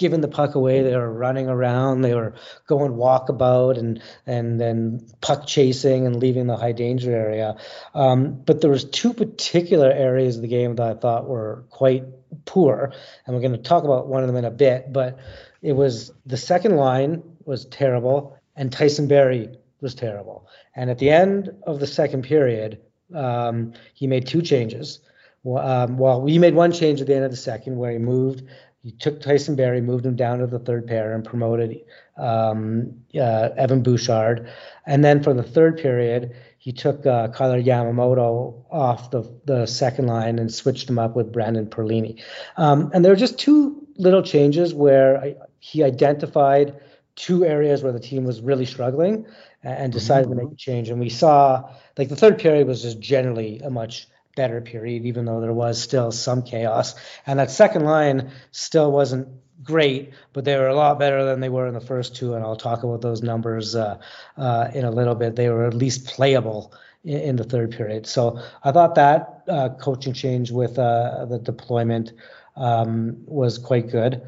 giving 0.00 0.22
the 0.22 0.28
puck 0.28 0.54
away. 0.54 0.82
They 0.82 0.96
were 0.96 1.12
running 1.12 1.48
around. 1.48 2.00
They 2.00 2.14
were 2.14 2.34
going 2.66 2.92
walkabout 2.92 3.78
and 3.78 4.02
and 4.26 4.58
then 4.58 5.06
puck 5.20 5.46
chasing 5.46 6.06
and 6.06 6.16
leaving 6.16 6.46
the 6.46 6.56
high 6.56 6.72
danger 6.72 7.14
area. 7.14 7.56
Um, 7.94 8.42
but 8.46 8.62
there 8.62 8.70
was 8.70 8.84
two 8.84 9.12
particular 9.12 9.90
areas 9.92 10.36
of 10.36 10.42
the 10.42 10.48
game 10.48 10.74
that 10.76 10.86
I 10.86 10.94
thought 10.94 11.28
were 11.28 11.64
quite 11.68 12.04
poor, 12.46 12.92
and 13.26 13.36
we're 13.36 13.42
going 13.42 13.52
to 13.52 13.58
talk 13.58 13.84
about 13.84 14.08
one 14.08 14.22
of 14.22 14.26
them 14.26 14.36
in 14.36 14.46
a 14.46 14.50
bit. 14.50 14.90
But 14.90 15.18
it 15.60 15.74
was 15.74 16.10
the 16.24 16.38
second 16.38 16.76
line 16.76 17.22
was 17.44 17.66
terrible, 17.66 18.38
and 18.56 18.72
Tyson 18.72 19.06
Barrie 19.06 19.50
was 19.82 19.94
terrible. 19.94 20.48
And 20.74 20.88
at 20.88 20.98
the 20.98 21.10
end 21.10 21.50
of 21.66 21.78
the 21.78 21.86
second 21.86 22.22
period, 22.22 22.80
um, 23.14 23.74
he 23.92 24.06
made 24.06 24.26
two 24.26 24.40
changes. 24.40 25.00
Um, 25.46 25.96
well, 25.98 26.20
we 26.20 26.38
made 26.38 26.54
one 26.54 26.72
change 26.72 27.00
at 27.00 27.06
the 27.06 27.14
end 27.14 27.24
of 27.24 27.30
the 27.30 27.36
second 27.36 27.76
where 27.76 27.92
he 27.92 27.98
moved 27.98 28.44
he 28.82 28.92
took 28.92 29.20
Tyson 29.20 29.56
Barrie, 29.56 29.80
moved 29.80 30.06
him 30.06 30.16
down 30.16 30.38
to 30.38 30.46
the 30.46 30.58
third 30.58 30.86
pair, 30.86 31.12
and 31.12 31.24
promoted 31.24 31.80
um, 32.16 32.94
uh, 33.14 33.50
Evan 33.56 33.82
Bouchard. 33.82 34.50
And 34.86 35.04
then 35.04 35.22
for 35.22 35.34
the 35.34 35.42
third 35.42 35.78
period, 35.78 36.34
he 36.58 36.72
took 36.72 37.04
uh, 37.04 37.28
Kailer 37.28 37.60
Yamamoto 37.60 38.64
off 38.70 39.10
the, 39.10 39.22
the 39.44 39.66
second 39.66 40.06
line 40.06 40.38
and 40.38 40.52
switched 40.52 40.88
him 40.88 40.98
up 40.98 41.14
with 41.14 41.32
Brendan 41.32 41.66
Perlini. 41.66 42.22
Um, 42.56 42.90
and 42.94 43.04
there 43.04 43.12
were 43.12 43.16
just 43.16 43.38
two 43.38 43.86
little 43.96 44.22
changes 44.22 44.72
where 44.72 45.18
I, 45.18 45.36
he 45.58 45.82
identified 45.84 46.80
two 47.16 47.44
areas 47.44 47.82
where 47.82 47.92
the 47.92 48.00
team 48.00 48.24
was 48.24 48.40
really 48.40 48.64
struggling 48.66 49.26
and 49.62 49.92
decided 49.92 50.28
mm-hmm. 50.28 50.38
to 50.38 50.44
make 50.44 50.52
a 50.54 50.56
change. 50.56 50.88
And 50.88 50.98
we 51.00 51.10
saw, 51.10 51.70
like, 51.98 52.08
the 52.08 52.16
third 52.16 52.38
period 52.38 52.66
was 52.66 52.80
just 52.80 52.98
generally 52.98 53.60
a 53.60 53.68
much 53.68 54.08
better 54.36 54.60
period, 54.60 55.04
even 55.04 55.24
though 55.24 55.40
there 55.40 55.52
was 55.52 55.80
still 55.80 56.12
some 56.12 56.42
chaos. 56.42 56.94
And 57.26 57.38
that 57.38 57.50
second 57.50 57.84
line 57.84 58.30
still 58.52 58.90
wasn't 58.92 59.28
great, 59.62 60.12
but 60.32 60.44
they 60.44 60.56
were 60.56 60.68
a 60.68 60.74
lot 60.74 60.98
better 60.98 61.24
than 61.24 61.40
they 61.40 61.48
were 61.48 61.66
in 61.66 61.74
the 61.74 61.80
first 61.80 62.16
two. 62.16 62.34
And 62.34 62.44
I'll 62.44 62.56
talk 62.56 62.82
about 62.82 63.02
those 63.02 63.22
numbers 63.22 63.74
uh, 63.74 63.98
uh, 64.36 64.68
in 64.74 64.84
a 64.84 64.90
little 64.90 65.14
bit. 65.14 65.36
They 65.36 65.48
were 65.48 65.66
at 65.66 65.74
least 65.74 66.06
playable 66.06 66.72
in, 67.04 67.18
in 67.18 67.36
the 67.36 67.44
third 67.44 67.72
period. 67.72 68.06
So 68.06 68.40
I 68.64 68.72
thought 68.72 68.94
that 68.94 69.42
uh, 69.48 69.70
coaching 69.80 70.12
change 70.12 70.50
with 70.50 70.78
uh, 70.78 71.26
the 71.26 71.38
deployment 71.38 72.12
um, 72.56 73.16
was 73.26 73.58
quite 73.58 73.90
good. 73.90 74.22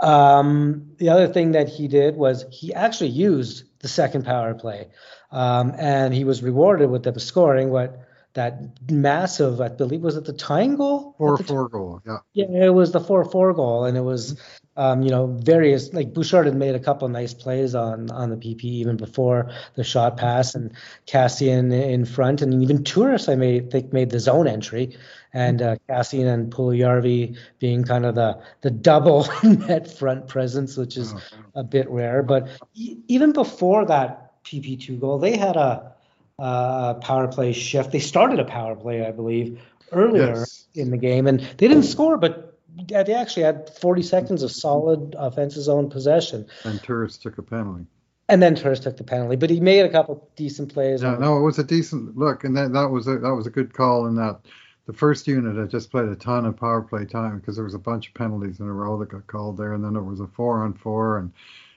Um, 0.00 0.90
the 0.98 1.08
other 1.08 1.26
thing 1.26 1.52
that 1.52 1.68
he 1.68 1.88
did 1.88 2.16
was 2.16 2.44
he 2.50 2.74
actually 2.74 3.10
used 3.10 3.64
the 3.80 3.88
second 3.88 4.24
power 4.24 4.52
play, 4.54 4.88
um, 5.30 5.72
and 5.78 6.12
he 6.12 6.24
was 6.24 6.42
rewarded 6.42 6.90
with 6.90 7.02
the 7.02 7.18
scoring 7.18 7.70
what 7.70 8.05
that 8.36 8.90
massive, 8.90 9.60
I 9.60 9.68
believe, 9.68 10.00
was 10.00 10.16
it 10.16 10.24
the 10.24 10.32
tying 10.32 10.76
goal? 10.76 11.14
Four 11.18 11.36
four 11.38 11.68
goal, 11.68 12.00
yeah. 12.06 12.18
Yeah, 12.32 12.66
it 12.66 12.74
was 12.74 12.92
the 12.92 13.00
four 13.00 13.24
four 13.24 13.52
goal, 13.52 13.84
and 13.84 13.96
it 13.96 14.02
was 14.02 14.40
um, 14.76 15.02
you 15.02 15.10
know, 15.10 15.26
various 15.26 15.92
like 15.94 16.12
Bouchard 16.12 16.46
had 16.46 16.54
made 16.54 16.74
a 16.74 16.80
couple 16.80 17.08
nice 17.08 17.32
plays 17.32 17.74
on 17.74 18.10
on 18.10 18.30
the 18.30 18.36
PP 18.36 18.64
even 18.64 18.96
before 18.96 19.50
the 19.74 19.82
shot 19.82 20.18
pass, 20.18 20.54
and 20.54 20.72
Kassian 21.06 21.72
in 21.72 22.04
front, 22.04 22.42
and 22.42 22.62
even 22.62 22.84
Turris 22.84 23.28
I 23.28 23.36
may 23.36 23.60
think 23.60 23.92
made 23.92 24.10
the 24.10 24.20
zone 24.20 24.46
entry, 24.46 24.96
and 25.32 25.62
uh, 25.62 25.76
Kassian 25.88 26.32
and 26.32 26.52
Puljujarvi 26.52 27.38
being 27.58 27.84
kind 27.84 28.04
of 28.04 28.14
the 28.14 28.38
the 28.60 28.70
double 28.70 29.26
net 29.42 29.90
front 29.90 30.28
presence, 30.28 30.76
which 30.76 30.98
is 30.98 31.14
oh, 31.14 31.20
a 31.54 31.64
bit 31.64 31.88
rare. 31.88 32.22
But 32.22 32.48
e- 32.74 32.98
even 33.08 33.32
before 33.32 33.86
that 33.86 34.44
PP 34.44 34.78
two 34.78 34.98
goal, 34.98 35.18
they 35.18 35.38
had 35.38 35.56
a, 35.56 35.94
a 36.38 36.96
power 37.00 37.28
play 37.28 37.52
shift. 37.52 37.92
They 37.92 38.00
started 38.00 38.40
a 38.40 38.44
power 38.44 38.76
play, 38.76 39.06
I 39.06 39.10
believe, 39.10 39.60
earlier 39.92 40.36
yes. 40.36 40.66
in 40.74 40.90
the 40.90 40.98
game, 40.98 41.26
and 41.26 41.40
they 41.40 41.68
didn't 41.68 41.84
score, 41.84 42.16
but 42.16 42.58
they 42.88 43.14
actually 43.14 43.44
had 43.44 43.70
40 43.78 44.02
seconds 44.02 44.42
of 44.42 44.52
solid 44.52 45.14
offensive 45.18 45.62
zone 45.62 45.88
possession. 45.88 46.46
And 46.64 46.82
Turris 46.82 47.16
took 47.16 47.38
a 47.38 47.42
penalty. 47.42 47.86
And 48.28 48.42
then 48.42 48.56
Turris 48.56 48.80
took 48.80 48.96
the 48.96 49.04
penalty, 49.04 49.36
but 49.36 49.50
he 49.50 49.60
made 49.60 49.86
a 49.86 49.88
couple 49.88 50.28
decent 50.36 50.74
plays. 50.74 51.02
Yeah, 51.02 51.16
no, 51.16 51.38
it 51.38 51.42
was 51.42 51.58
a 51.58 51.64
decent 51.64 52.18
look, 52.18 52.42
and 52.42 52.56
that 52.56 52.72
that 52.72 52.90
was 52.90 53.06
a 53.06 53.18
that 53.18 53.34
was 53.34 53.46
a 53.46 53.50
good 53.50 53.72
call. 53.72 54.06
In 54.06 54.16
that 54.16 54.40
the 54.86 54.92
first 54.92 55.28
unit 55.28 55.56
had 55.56 55.70
just 55.70 55.92
played 55.92 56.08
a 56.08 56.16
ton 56.16 56.44
of 56.44 56.56
power 56.56 56.82
play 56.82 57.04
time 57.04 57.38
because 57.38 57.54
there 57.54 57.64
was 57.64 57.74
a 57.74 57.78
bunch 57.78 58.08
of 58.08 58.14
penalties 58.14 58.58
in 58.58 58.66
a 58.66 58.72
row 58.72 58.98
that 58.98 59.10
got 59.10 59.28
called 59.28 59.56
there, 59.56 59.74
and 59.74 59.84
then 59.84 59.92
there 59.92 60.02
was 60.02 60.18
a 60.18 60.26
four 60.26 60.64
on 60.64 60.74
four, 60.74 61.18
and 61.18 61.32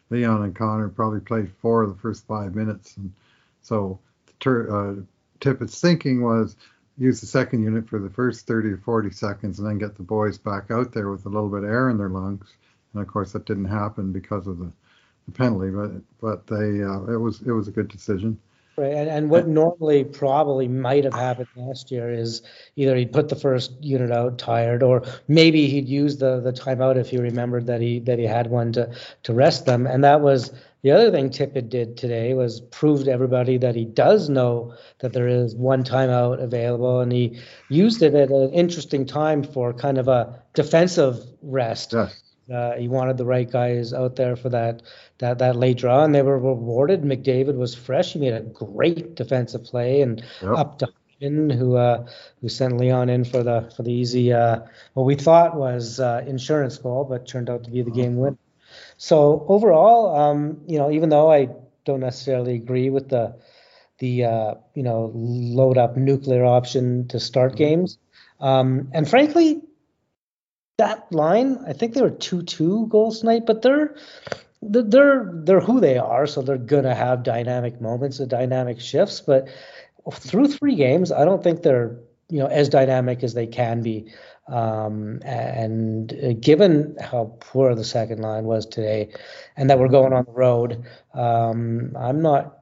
Leon 0.09 0.41
and 0.41 0.55
Connor 0.55 0.89
probably 0.89 1.19
played 1.19 1.51
four 1.61 1.83
of 1.83 1.89
the 1.89 2.01
first 2.01 2.25
five 2.25 2.55
minutes, 2.55 2.97
and 2.97 3.13
so 3.61 3.99
uh, 4.45 4.95
Tippett's 5.39 5.79
thinking 5.79 6.21
was 6.21 6.55
use 6.97 7.21
the 7.21 7.27
second 7.27 7.63
unit 7.63 7.87
for 7.87 7.99
the 7.99 8.09
first 8.09 8.45
30 8.45 8.69
or 8.69 8.77
40 8.77 9.11
seconds 9.11 9.59
and 9.59 9.67
then 9.67 9.77
get 9.77 9.95
the 9.95 10.03
boys 10.03 10.37
back 10.37 10.69
out 10.69 10.91
there 10.91 11.09
with 11.09 11.25
a 11.25 11.29
little 11.29 11.49
bit 11.49 11.63
of 11.63 11.69
air 11.69 11.89
in 11.89 11.97
their 11.97 12.09
lungs. 12.09 12.45
And 12.93 13.01
of 13.01 13.07
course, 13.07 13.31
that 13.31 13.45
didn't 13.45 13.65
happen 13.65 14.11
because 14.11 14.47
of 14.47 14.59
the, 14.59 14.71
the 15.25 15.31
penalty, 15.31 15.69
but 15.69 15.91
but 16.19 16.47
they 16.47 16.83
uh, 16.83 17.03
it 17.03 17.17
was 17.17 17.41
it 17.41 17.51
was 17.51 17.67
a 17.67 17.71
good 17.71 17.87
decision. 17.87 18.39
Right, 18.79 18.93
and, 18.93 19.09
and 19.09 19.29
what 19.29 19.45
normally 19.45 20.05
probably 20.05 20.69
might 20.69 21.03
have 21.03 21.13
happened 21.13 21.49
last 21.57 21.91
year 21.91 22.09
is 22.09 22.41
either 22.77 22.95
he'd 22.95 23.11
put 23.11 23.27
the 23.27 23.35
first 23.35 23.73
unit 23.81 24.09
out 24.09 24.37
tired, 24.37 24.83
or 24.83 25.03
maybe 25.27 25.67
he'd 25.67 25.89
use 25.89 26.17
the 26.17 26.39
the 26.39 26.53
timeout 26.53 26.95
if 26.95 27.09
he 27.09 27.17
remembered 27.17 27.65
that 27.65 27.81
he 27.81 27.99
that 27.99 28.19
he 28.19 28.25
had 28.25 28.49
one 28.49 28.71
to 28.73 28.89
to 29.23 29.33
rest 29.33 29.65
them, 29.65 29.85
and 29.85 30.01
that 30.05 30.21
was 30.21 30.53
the 30.81 30.91
other 30.91 31.11
thing 31.11 31.29
Tippett 31.29 31.67
did 31.67 31.97
today 31.97 32.33
was 32.33 32.61
prove 32.61 33.03
to 33.03 33.11
everybody 33.11 33.57
that 33.57 33.75
he 33.75 33.83
does 33.83 34.29
know 34.29 34.73
that 34.99 35.11
there 35.11 35.27
is 35.27 35.55
one 35.55 35.83
timeout 35.83 36.41
available, 36.41 37.01
and 37.01 37.11
he 37.11 37.37
used 37.67 38.01
it 38.01 38.15
at 38.15 38.29
an 38.29 38.49
interesting 38.51 39.05
time 39.05 39.43
for 39.43 39.73
kind 39.73 39.97
of 39.97 40.07
a 40.07 40.41
defensive 40.53 41.17
rest. 41.41 41.91
Yes. 41.91 42.28
Uh, 42.51 42.75
he 42.75 42.87
wanted 42.87 43.17
the 43.17 43.25
right 43.25 43.49
guys 43.49 43.93
out 43.93 44.15
there 44.15 44.35
for 44.35 44.49
that 44.49 44.81
that 45.19 45.39
that 45.39 45.55
late 45.55 45.77
draw, 45.77 46.03
and 46.03 46.13
they 46.15 46.21
were 46.21 46.39
rewarded. 46.39 47.03
McDavid 47.03 47.55
was 47.55 47.75
fresh. 47.75 48.13
He 48.13 48.19
made 48.19 48.33
a 48.33 48.41
great 48.41 49.15
defensive 49.15 49.63
play 49.63 50.01
and 50.01 50.23
yep. 50.41 50.57
up 50.57 50.79
to 50.79 50.89
who 51.21 51.75
uh, 51.75 52.05
who 52.41 52.49
sent 52.49 52.77
Leon 52.77 53.09
in 53.09 53.25
for 53.25 53.43
the 53.43 53.71
for 53.75 53.83
the 53.83 53.91
easy 53.91 54.31
uh, 54.31 54.59
what 54.93 55.03
we 55.03 55.15
thought 55.15 55.55
was 55.55 55.99
uh, 55.99 56.23
insurance 56.25 56.77
goal, 56.77 57.03
but 57.03 57.27
turned 57.27 57.49
out 57.49 57.63
to 57.63 57.71
be 57.71 57.81
the 57.81 57.91
game 57.91 58.17
winner. 58.17 58.37
So 58.97 59.45
overall, 59.47 60.15
um, 60.15 60.61
you 60.67 60.77
know, 60.77 60.91
even 60.91 61.09
though 61.09 61.31
I 61.31 61.49
don't 61.85 61.99
necessarily 61.99 62.55
agree 62.55 62.89
with 62.89 63.09
the 63.09 63.35
the 63.99 64.25
uh, 64.25 64.53
you 64.73 64.83
know 64.83 65.11
load 65.13 65.77
up 65.77 65.97
nuclear 65.97 66.45
option 66.45 67.07
to 67.09 67.19
start 67.19 67.51
mm-hmm. 67.51 67.57
games, 67.57 67.97
um, 68.39 68.89
and 68.93 69.09
frankly, 69.09 69.61
that 70.79 71.11
line 71.11 71.59
I 71.67 71.73
think 71.73 71.93
they 71.93 72.01
were 72.01 72.09
two 72.09 72.41
two 72.41 72.87
goals 72.87 73.19
tonight, 73.19 73.43
but 73.45 73.61
they're 73.61 73.95
they're 74.61 75.29
they're 75.33 75.59
who 75.59 75.79
they 75.79 75.97
are, 75.97 76.25
so 76.25 76.41
they're 76.41 76.57
gonna 76.57 76.95
have 76.95 77.23
dynamic 77.23 77.79
moments 77.79 78.19
and 78.19 78.29
dynamic 78.29 78.79
shifts. 78.79 79.21
But 79.21 79.49
through 80.11 80.47
three 80.47 80.75
games, 80.75 81.11
I 81.11 81.25
don't 81.25 81.43
think 81.43 81.61
they're 81.61 81.99
you 82.29 82.39
know 82.39 82.47
as 82.47 82.69
dynamic 82.69 83.23
as 83.23 83.33
they 83.33 83.47
can 83.47 83.81
be. 83.81 84.11
Um, 84.47 85.21
and 85.23 86.11
uh, 86.11 86.33
given 86.33 86.97
how 86.99 87.37
poor 87.39 87.75
the 87.75 87.83
second 87.83 88.21
line 88.21 88.45
was 88.45 88.65
today, 88.65 89.13
and 89.57 89.69
that 89.69 89.77
we're 89.77 89.89
going 89.89 90.13
on 90.13 90.25
the 90.25 90.31
road, 90.31 90.83
um, 91.13 91.95
I'm 91.95 92.21
not 92.21 92.59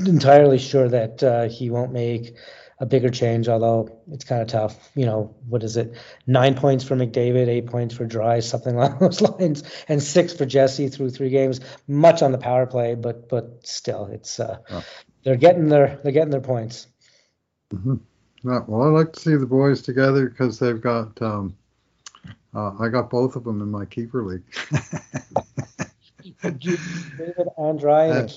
entirely 0.00 0.58
sure 0.58 0.88
that 0.88 1.22
uh, 1.22 1.48
he 1.48 1.68
won't 1.70 1.92
make 1.92 2.34
a 2.78 2.86
bigger 2.86 3.08
change. 3.08 3.48
Although 3.48 4.00
it's 4.10 4.24
kind 4.24 4.42
of 4.42 4.48
tough. 4.48 4.90
You 4.94 5.06
know, 5.06 5.34
what 5.48 5.62
is 5.62 5.76
it? 5.76 5.94
Nine 6.26 6.54
points 6.54 6.84
for 6.84 6.96
McDavid, 6.96 7.48
eight 7.48 7.66
points 7.66 7.94
for 7.94 8.06
Drai, 8.06 8.42
something 8.48 8.74
along 8.74 8.98
those 8.98 9.20
lines, 9.20 9.62
and 9.88 10.02
six 10.02 10.32
for 10.32 10.46
Jesse 10.46 10.88
through 10.88 11.10
three 11.10 11.30
games. 11.30 11.60
Much 11.86 12.22
on 12.22 12.32
the 12.32 12.38
power 12.38 12.66
play, 12.66 12.94
but 12.94 13.28
but 13.28 13.66
still, 13.66 14.06
it's 14.06 14.40
uh, 14.40 14.58
oh. 14.70 14.84
they're 15.24 15.36
getting 15.36 15.68
their 15.68 16.00
they're 16.02 16.12
getting 16.12 16.30
their 16.30 16.40
points. 16.40 16.86
Mm-hmm. 17.72 17.96
Yeah, 18.44 18.60
well, 18.66 18.82
I 18.82 18.86
like 18.86 19.12
to 19.14 19.20
see 19.20 19.34
the 19.34 19.46
boys 19.46 19.82
together 19.82 20.28
because 20.28 20.58
they've 20.58 20.80
got. 20.80 21.20
Um, 21.20 21.56
uh, 22.54 22.72
I 22.80 22.88
got 22.88 23.10
both 23.10 23.36
of 23.36 23.44
them 23.44 23.60
in 23.60 23.70
my 23.70 23.84
keeper 23.84 24.24
league. 24.24 24.44
David 26.42 27.48
Andrei 27.58 28.10
in 28.10 28.28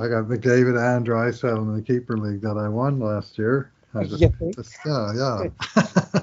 I 0.00 0.08
got 0.08 0.24
McDavid 0.24 0.78
and 0.78 1.06
Draisaitl 1.06 1.58
in 1.58 1.74
the 1.74 1.82
keeper 1.82 2.16
league 2.16 2.40
that 2.42 2.56
I 2.56 2.68
won 2.68 3.00
last 3.00 3.36
year. 3.38 3.72
I 3.94 4.04
just, 4.04 4.24
just, 4.54 4.76
yeah, 4.84 5.12
yeah. 5.14 6.20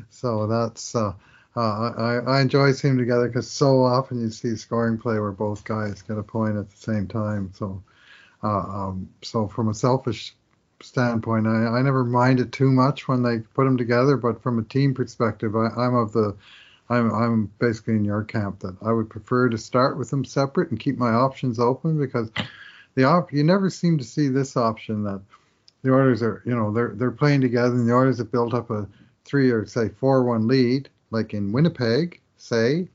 so 0.10 0.46
that's 0.46 0.94
uh, 0.94 1.12
uh, 1.56 1.92
I, 1.96 2.18
I 2.18 2.40
enjoy 2.42 2.72
seeing 2.72 2.96
them 2.96 3.04
together 3.04 3.28
because 3.28 3.50
so 3.50 3.82
often 3.82 4.20
you 4.20 4.30
see 4.30 4.56
scoring 4.56 4.98
play 4.98 5.18
where 5.18 5.32
both 5.32 5.64
guys 5.64 6.02
get 6.02 6.18
a 6.18 6.22
point 6.22 6.56
at 6.56 6.68
the 6.68 6.76
same 6.76 7.08
time. 7.08 7.50
So, 7.54 7.82
uh, 8.42 8.58
um, 8.58 9.08
so 9.22 9.48
from 9.48 9.68
a 9.68 9.74
selfish 9.74 10.34
standpoint, 10.82 11.46
I, 11.46 11.78
I 11.78 11.82
never 11.82 12.04
minded 12.04 12.52
too 12.52 12.70
much 12.70 13.08
when 13.08 13.22
they 13.22 13.38
put 13.38 13.64
them 13.64 13.78
together. 13.78 14.16
But 14.16 14.42
from 14.42 14.58
a 14.58 14.64
team 14.64 14.92
perspective, 14.92 15.56
I, 15.56 15.68
I'm 15.68 15.94
of 15.94 16.12
the 16.12 16.36
I'm 16.88 17.12
I'm 17.12 17.52
basically 17.58 17.94
in 17.94 18.04
your 18.04 18.22
camp 18.22 18.60
that 18.60 18.76
I 18.82 18.92
would 18.92 19.10
prefer 19.10 19.48
to 19.48 19.58
start 19.58 19.96
with 19.98 20.10
them 20.10 20.24
separate 20.24 20.70
and 20.70 20.78
keep 20.78 20.98
my 20.98 21.10
options 21.10 21.58
open 21.58 21.98
because 21.98 22.30
the 22.94 23.04
op 23.04 23.32
you 23.32 23.42
never 23.42 23.70
seem 23.70 23.98
to 23.98 24.04
see 24.04 24.28
this 24.28 24.56
option 24.56 25.04
that 25.04 25.20
the 25.86 25.94
Oilers 25.94 26.22
are 26.22 26.42
you 26.44 26.54
know 26.54 26.72
they're 26.72 26.92
they're 26.94 27.10
playing 27.10 27.40
together 27.40 27.74
and 27.74 27.88
the 27.88 27.94
Oilers 27.94 28.18
have 28.18 28.32
built 28.32 28.54
up 28.54 28.70
a 28.70 28.86
three 29.24 29.50
or 29.50 29.64
say 29.66 29.88
four 29.88 30.24
one 30.24 30.46
lead 30.46 30.88
like 31.10 31.32
in 31.32 31.52
Winnipeg 31.52 32.20
say 32.36 32.88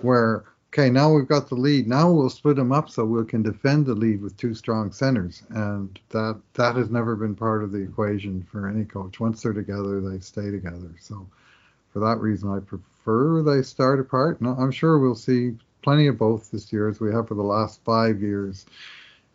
where 0.00 0.44
okay, 0.72 0.88
now 0.88 1.12
we've 1.12 1.28
got 1.28 1.48
the 1.48 1.54
lead. 1.54 1.86
Now 1.86 2.10
we'll 2.10 2.30
split 2.30 2.56
them 2.56 2.72
up 2.72 2.88
so 2.88 3.04
we 3.04 3.24
can 3.26 3.42
defend 3.42 3.84
the 3.84 3.94
lead 3.94 4.22
with 4.22 4.36
two 4.38 4.54
strong 4.54 4.90
centers, 4.90 5.42
and 5.50 5.98
that 6.10 6.40
that 6.54 6.76
has 6.76 6.90
never 6.90 7.14
been 7.14 7.34
part 7.34 7.62
of 7.62 7.72
the 7.72 7.78
equation 7.78 8.46
for 8.50 8.66
any 8.66 8.84
coach. 8.84 9.20
Once 9.20 9.42
they're 9.42 9.52
together, 9.52 10.00
they 10.00 10.18
stay 10.20 10.50
together. 10.50 10.90
So 11.00 11.26
for 11.92 12.00
that 12.00 12.18
reason, 12.20 12.50
I 12.50 12.60
prefer 12.60 13.42
they 13.42 13.62
start 13.62 14.00
apart. 14.00 14.40
No, 14.40 14.56
I'm 14.58 14.70
sure 14.70 14.98
we'll 14.98 15.14
see 15.14 15.56
plenty 15.82 16.06
of 16.06 16.18
both 16.18 16.50
this 16.50 16.72
year, 16.72 16.88
as 16.88 17.00
we 17.00 17.12
have 17.12 17.28
for 17.28 17.34
the 17.34 17.42
last 17.42 17.80
five 17.84 18.22
years. 18.22 18.64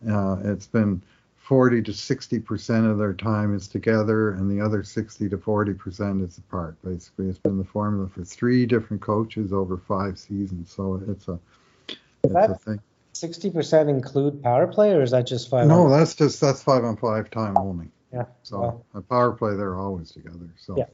Uh, 0.10 0.38
it's 0.44 0.68
been 0.68 1.02
40 1.48 1.82
to 1.84 1.94
60 1.94 2.40
percent 2.40 2.86
of 2.88 2.98
their 2.98 3.14
time 3.14 3.56
is 3.56 3.70
together, 3.70 4.32
and 4.32 4.52
the 4.52 4.64
other 4.64 4.84
60 4.84 5.30
to 5.30 5.38
40 5.38 5.74
percent 5.76 6.22
is 6.22 6.38
apart. 6.38 6.76
Basically, 6.84 7.28
it's 7.28 7.40
been 7.40 7.58
the 7.58 7.64
formula 7.64 8.10
for 8.10 8.26
three 8.26 8.66
different 8.66 9.02
coaches 9.02 9.54
over 9.54 9.78
five 9.78 10.20
seasons. 10.20 10.74
So 10.74 11.02
it's 11.08 11.30
a 11.30 11.40
it's 12.26 12.34
a 12.34 12.56
thing. 12.56 12.82
60 13.14 13.52
percent 13.52 13.90
include 13.90 14.44
power 14.44 14.68
play, 14.68 14.92
or 14.92 15.02
is 15.02 15.12
that 15.12 15.26
just 15.26 15.50
five? 15.50 15.68
No, 15.68 15.90
that's 15.90 16.16
just 16.16 16.42
that's 16.42 16.62
five 16.62 16.84
on 16.84 16.98
five 16.98 17.32
time 17.32 17.58
only. 17.58 17.88
Yeah. 18.12 18.26
So 18.44 18.60
well. 18.60 18.86
a 18.94 19.02
power 19.02 19.32
play, 19.32 19.56
they're 19.56 19.78
always 19.78 20.12
together. 20.12 20.50
So. 20.58 20.78
Yeah. 20.78 20.86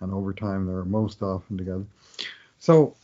And 0.00 0.12
overtime, 0.12 0.66
they're 0.66 0.84
most 0.84 1.22
often 1.22 1.56
together. 1.56 1.86
So 2.58 2.96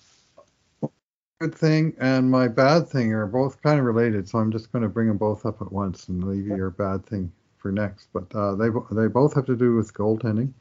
good 1.41 1.55
thing 1.55 1.95
and 2.01 2.29
my 2.29 2.49
bad 2.49 2.89
thing 2.89 3.13
are 3.13 3.27
both 3.27 3.63
kind 3.63 3.79
of 3.79 3.85
related, 3.85 4.29
so 4.29 4.39
I'm 4.39 4.51
just 4.51 4.73
going 4.73 4.83
to 4.83 4.89
bring 4.89 5.07
them 5.07 5.19
both 5.19 5.47
up 5.47 5.63
at 5.63 5.71
once 5.71 6.09
and 6.09 6.25
leave 6.25 6.47
your 6.47 6.71
bad 6.71 7.07
thing 7.07 7.31
for 7.59 7.71
next. 7.71 8.09
But 8.13 8.35
uh, 8.35 8.57
they 8.57 8.71
they 8.91 9.07
both 9.07 9.35
have 9.35 9.47
to 9.47 9.55
do 9.55 9.77
with 9.77 9.95
goaltending. 9.95 10.53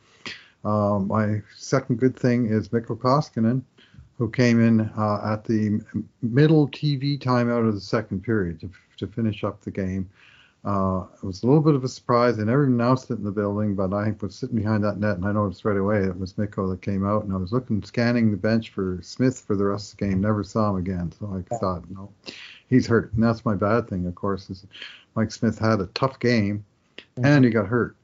Um, 0.63 1.07
my 1.07 1.41
second 1.55 1.99
good 1.99 2.15
thing 2.15 2.47
is 2.47 2.71
Mikko 2.71 2.95
Koskinen, 2.95 3.63
who 4.19 4.29
came 4.29 4.63
in 4.63 4.81
uh, 4.95 5.33
at 5.33 5.45
the 5.45 5.81
middle 6.21 6.67
TV 6.67 7.17
timeout 7.17 7.67
of 7.67 7.73
the 7.73 7.81
second 7.81 8.23
period 8.23 8.59
to, 8.59 8.69
to 8.97 9.07
finish 9.07 9.43
up 9.43 9.61
the 9.61 9.71
game. 9.71 10.07
Uh, 10.65 11.05
it 11.15 11.25
was 11.25 11.43
a 11.43 11.45
little 11.45 11.61
bit 11.61 11.75
of 11.75 11.83
a 11.83 11.87
surprise. 11.87 12.35
They 12.35 12.43
never 12.43 12.65
announced 12.65 13.09
it 13.09 13.19
in 13.19 13.23
the 13.23 13.31
building, 13.31 13.75
but 13.75 13.93
I 13.93 14.13
was 14.19 14.35
sitting 14.35 14.57
behind 14.57 14.83
that 14.83 14.99
net 14.99 15.15
and 15.15 15.25
I 15.25 15.31
noticed 15.31 15.63
right 15.63 15.77
away 15.77 15.99
it 15.99 16.19
was 16.19 16.37
Mikko 16.37 16.69
that 16.69 16.81
came 16.81 17.07
out. 17.07 17.23
And 17.23 17.33
I 17.33 17.37
was 17.37 17.53
looking, 17.53 17.81
scanning 17.83 18.31
the 18.31 18.37
bench 18.37 18.71
for 18.71 18.99
Smith 19.01 19.39
for 19.39 19.55
the 19.55 19.65
rest 19.65 19.93
of 19.93 19.99
the 19.99 20.07
game. 20.07 20.21
Never 20.21 20.43
saw 20.43 20.71
him 20.71 20.77
again. 20.77 21.11
So 21.17 21.43
I 21.51 21.55
thought, 21.57 21.89
no, 21.89 22.11
he's 22.69 22.87
hurt. 22.87 23.13
And 23.13 23.23
that's 23.23 23.45
my 23.45 23.55
bad 23.55 23.87
thing, 23.87 24.05
of 24.07 24.15
course, 24.15 24.49
is 24.49 24.65
Mike 25.15 25.31
Smith 25.31 25.57
had 25.57 25.79
a 25.79 25.87
tough 25.87 26.19
game 26.19 26.65
mm-hmm. 26.97 27.25
and 27.25 27.45
he 27.45 27.51
got 27.51 27.67
hurt. 27.67 27.95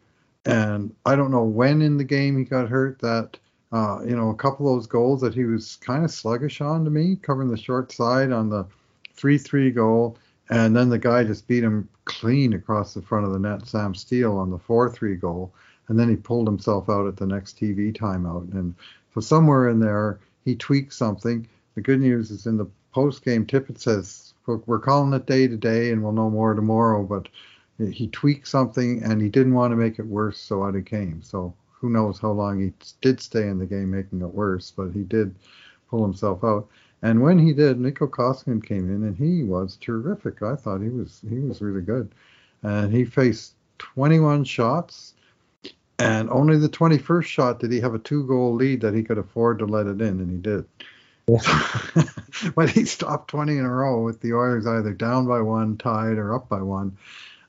And 0.46 0.94
I 1.06 1.16
don't 1.16 1.32
know 1.32 1.44
when 1.44 1.82
in 1.82 1.98
the 1.98 2.04
game 2.04 2.38
he 2.38 2.44
got 2.44 2.70
hurt 2.70 3.00
that, 3.00 3.38
uh, 3.72 4.00
you 4.06 4.16
know, 4.16 4.30
a 4.30 4.36
couple 4.36 4.68
of 4.68 4.76
those 4.76 4.88
goals 4.88 5.22
that 5.22 5.34
he 5.34 5.46
was 5.46 5.78
kind 5.78 6.04
of 6.04 6.12
sluggish 6.12 6.62
on 6.62 6.84
to 6.84 6.92
me, 6.92 7.18
covering 7.22 7.50
the 7.50 7.58
short 7.58 7.92
side 7.92 8.32
on 8.32 8.50
the 8.50 8.66
3 9.16 9.38
3 9.38 9.72
goal. 9.72 10.18
And 10.54 10.76
then 10.76 10.89
the 10.89 11.00
guy 11.00 11.24
just 11.24 11.48
beat 11.48 11.63
him 11.63 11.89
clean 12.06 12.54
across 12.54 12.94
the 12.94 13.02
front 13.02 13.26
of 13.26 13.34
the 13.34 13.39
net, 13.39 13.66
Sam 13.66 13.96
Steel, 13.96 14.38
on 14.38 14.52
the 14.52 14.60
4 14.60 14.92
3 14.92 15.16
goal. 15.16 15.52
And 15.88 16.00
then 16.00 16.10
he 16.10 16.16
pulled 16.16 16.48
himself 16.48 16.89
out 16.89 17.08
at 17.08 17.18
the 17.18 17.26
next 17.26 17.60
TV 17.60 17.92
timeout. 17.92 18.54
And 18.54 18.76
so 19.16 19.22
somewhere 19.22 19.70
in 19.70 19.80
there, 19.80 20.20
he 20.46 20.56
tweaked 20.56 20.94
something. 20.94 21.48
The 21.74 21.82
good 21.82 22.00
news 22.00 22.30
is 22.30 22.46
in 22.46 22.58
the 22.58 22.68
post 22.92 23.26
game 23.26 23.48
Tippett 23.48 23.80
says, 23.80 24.36
we're 24.46 24.78
calling 24.78 25.13
it 25.13 25.26
day 25.26 25.48
to 25.48 25.58
day 25.58 25.89
and 25.89 26.04
we'll 26.04 26.12
know 26.12 26.30
more 26.30 26.54
tomorrow. 26.54 27.02
But 27.02 27.30
he 27.92 28.08
tweaked 28.10 28.48
something 28.48 29.02
and 29.02 29.24
he 29.24 29.30
didn't 29.30 29.56
want 29.56 29.72
to 29.72 29.76
make 29.76 29.98
it 29.98 30.06
worse, 30.06 30.38
so 30.38 30.63
out 30.63 30.76
he 30.76 30.84
came. 30.84 31.24
So 31.24 31.56
who 31.72 31.89
knows 31.89 32.20
how 32.20 32.30
long 32.30 32.62
he 32.62 32.74
did 33.02 33.20
stay 33.20 33.48
in 33.48 33.58
the 33.58 33.66
game, 33.66 33.89
making 33.89 34.22
it 34.22 34.28
worse, 34.28 34.70
but 34.70 34.92
he 34.92 35.02
did 35.02 35.34
pull 35.89 36.04
himself 36.04 36.44
out. 36.44 36.68
And 37.04 37.22
when 37.22 37.38
he 37.38 37.52
did, 37.52 37.80
Mikko 37.80 38.08
Koskinen 38.08 38.66
came 38.66 38.89
in 38.89 39.04
and 39.04 39.18
he 39.18 39.44
was 39.44 39.76
terrific. 39.76 40.42
I 40.42 40.56
thought 40.56 40.82
he 40.82 40.88
was 40.88 41.22
he 41.30 41.38
was 41.38 41.62
really 41.62 41.82
good, 41.82 42.10
and 42.63 42.94
he 42.94 43.04
faced 43.04 43.56
21 43.80 44.46
shots, 44.46 45.13
and 46.00 46.30
only 46.30 46.58
the 46.58 46.70
21st 46.70 47.26
shot 47.26 47.60
did 47.60 47.74
he 47.74 47.82
have 47.82 47.94
a 47.94 48.00
two-goal 48.00 48.54
lead 48.54 48.80
that 48.82 48.96
he 48.96 49.04
could 49.04 49.18
afford 49.18 49.60
to 49.60 49.66
let 49.66 49.86
it 49.86 50.00
in, 50.02 50.22
and 50.22 50.32
he 50.32 50.38
did. 50.38 50.66
Yeah. 51.28 52.04
but 52.56 52.70
he 52.70 52.86
stopped 52.86 53.30
20 53.30 53.58
in 53.58 53.66
a 53.66 53.70
row 53.70 54.02
with 54.02 54.22
the 54.22 54.34
Oilers 54.34 54.66
either 54.66 54.94
down 54.94 55.28
by 55.28 55.42
one, 55.42 55.78
tied, 55.78 56.18
or 56.18 56.34
up 56.34 56.48
by 56.48 56.62
one, 56.62 56.98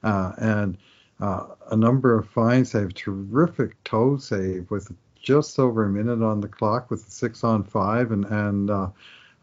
uh, 0.03 0.33
and 0.38 0.79
uh, 1.21 1.47
a 1.71 1.77
number 1.77 2.19
of 2.19 2.29
fine 2.29 2.64
saves, 2.64 2.95
terrific 2.95 3.83
toe 3.85 4.17
save 4.17 4.69
with 4.73 4.93
just 5.23 5.61
over 5.61 5.85
a 5.85 5.88
minute 5.88 6.23
on 6.25 6.40
the 6.40 6.49
clock 6.49 6.90
with 6.90 7.05
the 7.05 7.11
six 7.12 7.45
on 7.45 7.62
five, 7.62 8.11
and 8.11 8.25
and 8.25 8.71
uh, 8.71 8.88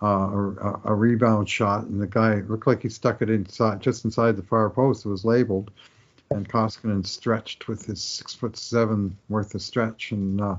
uh, 0.02 0.08
a, 0.08 0.82
a, 0.86 0.96
rebound 0.96 1.48
shot, 1.48 1.84
and 1.84 2.02
the 2.02 2.08
guy 2.08 2.36
looked 2.48 2.66
like 2.66 2.82
he 2.82 2.90
stuck 2.90 3.22
it 3.22 3.30
inside, 3.30 3.82
just 3.82 4.04
inside 4.04 4.36
the 4.36 4.42
far 4.42 4.70
post. 4.70 5.06
It 5.06 5.10
was 5.10 5.24
labeled, 5.24 5.70
and 6.32 6.50
Koskinen 6.50 7.06
stretched 7.06 7.68
with 7.68 7.86
his 7.86 8.02
six 8.02 8.34
foot 8.34 8.58
seven 8.58 9.16
worth 9.30 9.54
of 9.54 9.62
stretch, 9.62 10.12
and 10.12 10.42
uh, 10.42 10.56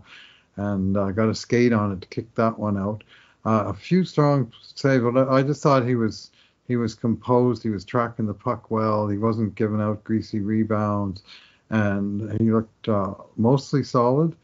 and 0.57 0.97
uh, 0.97 1.11
got 1.11 1.29
a 1.29 1.35
skate 1.35 1.73
on 1.73 1.93
it 1.93 2.03
to 2.03 2.09
kick 2.09 2.33
that 2.37 2.59
one 2.59 2.77
out. 2.77 3.03
Uh, 3.45 3.65
a 3.67 3.75
few 3.75 4.05
strong 4.05 4.53
saves, 4.63 5.03
but 5.03 5.29
I 5.29 5.43
just 5.43 5.63
thought 5.63 5.85
he 5.85 5.97
was 5.97 6.31
he 6.69 6.77
was 6.77 6.95
composed. 6.95 7.65
He 7.65 7.71
was 7.71 7.85
tracking 7.85 8.27
the 8.27 8.35
puck 8.35 8.71
well. 8.71 9.09
He 9.09 9.19
wasn't 9.19 9.57
giving 9.57 9.81
out 9.81 10.05
greasy 10.05 10.39
rebounds, 10.39 11.25
and 11.71 12.41
he 12.41 12.53
looked 12.53 12.89
uh, 12.89 13.15
mostly 13.37 13.83
solid. 13.83 14.37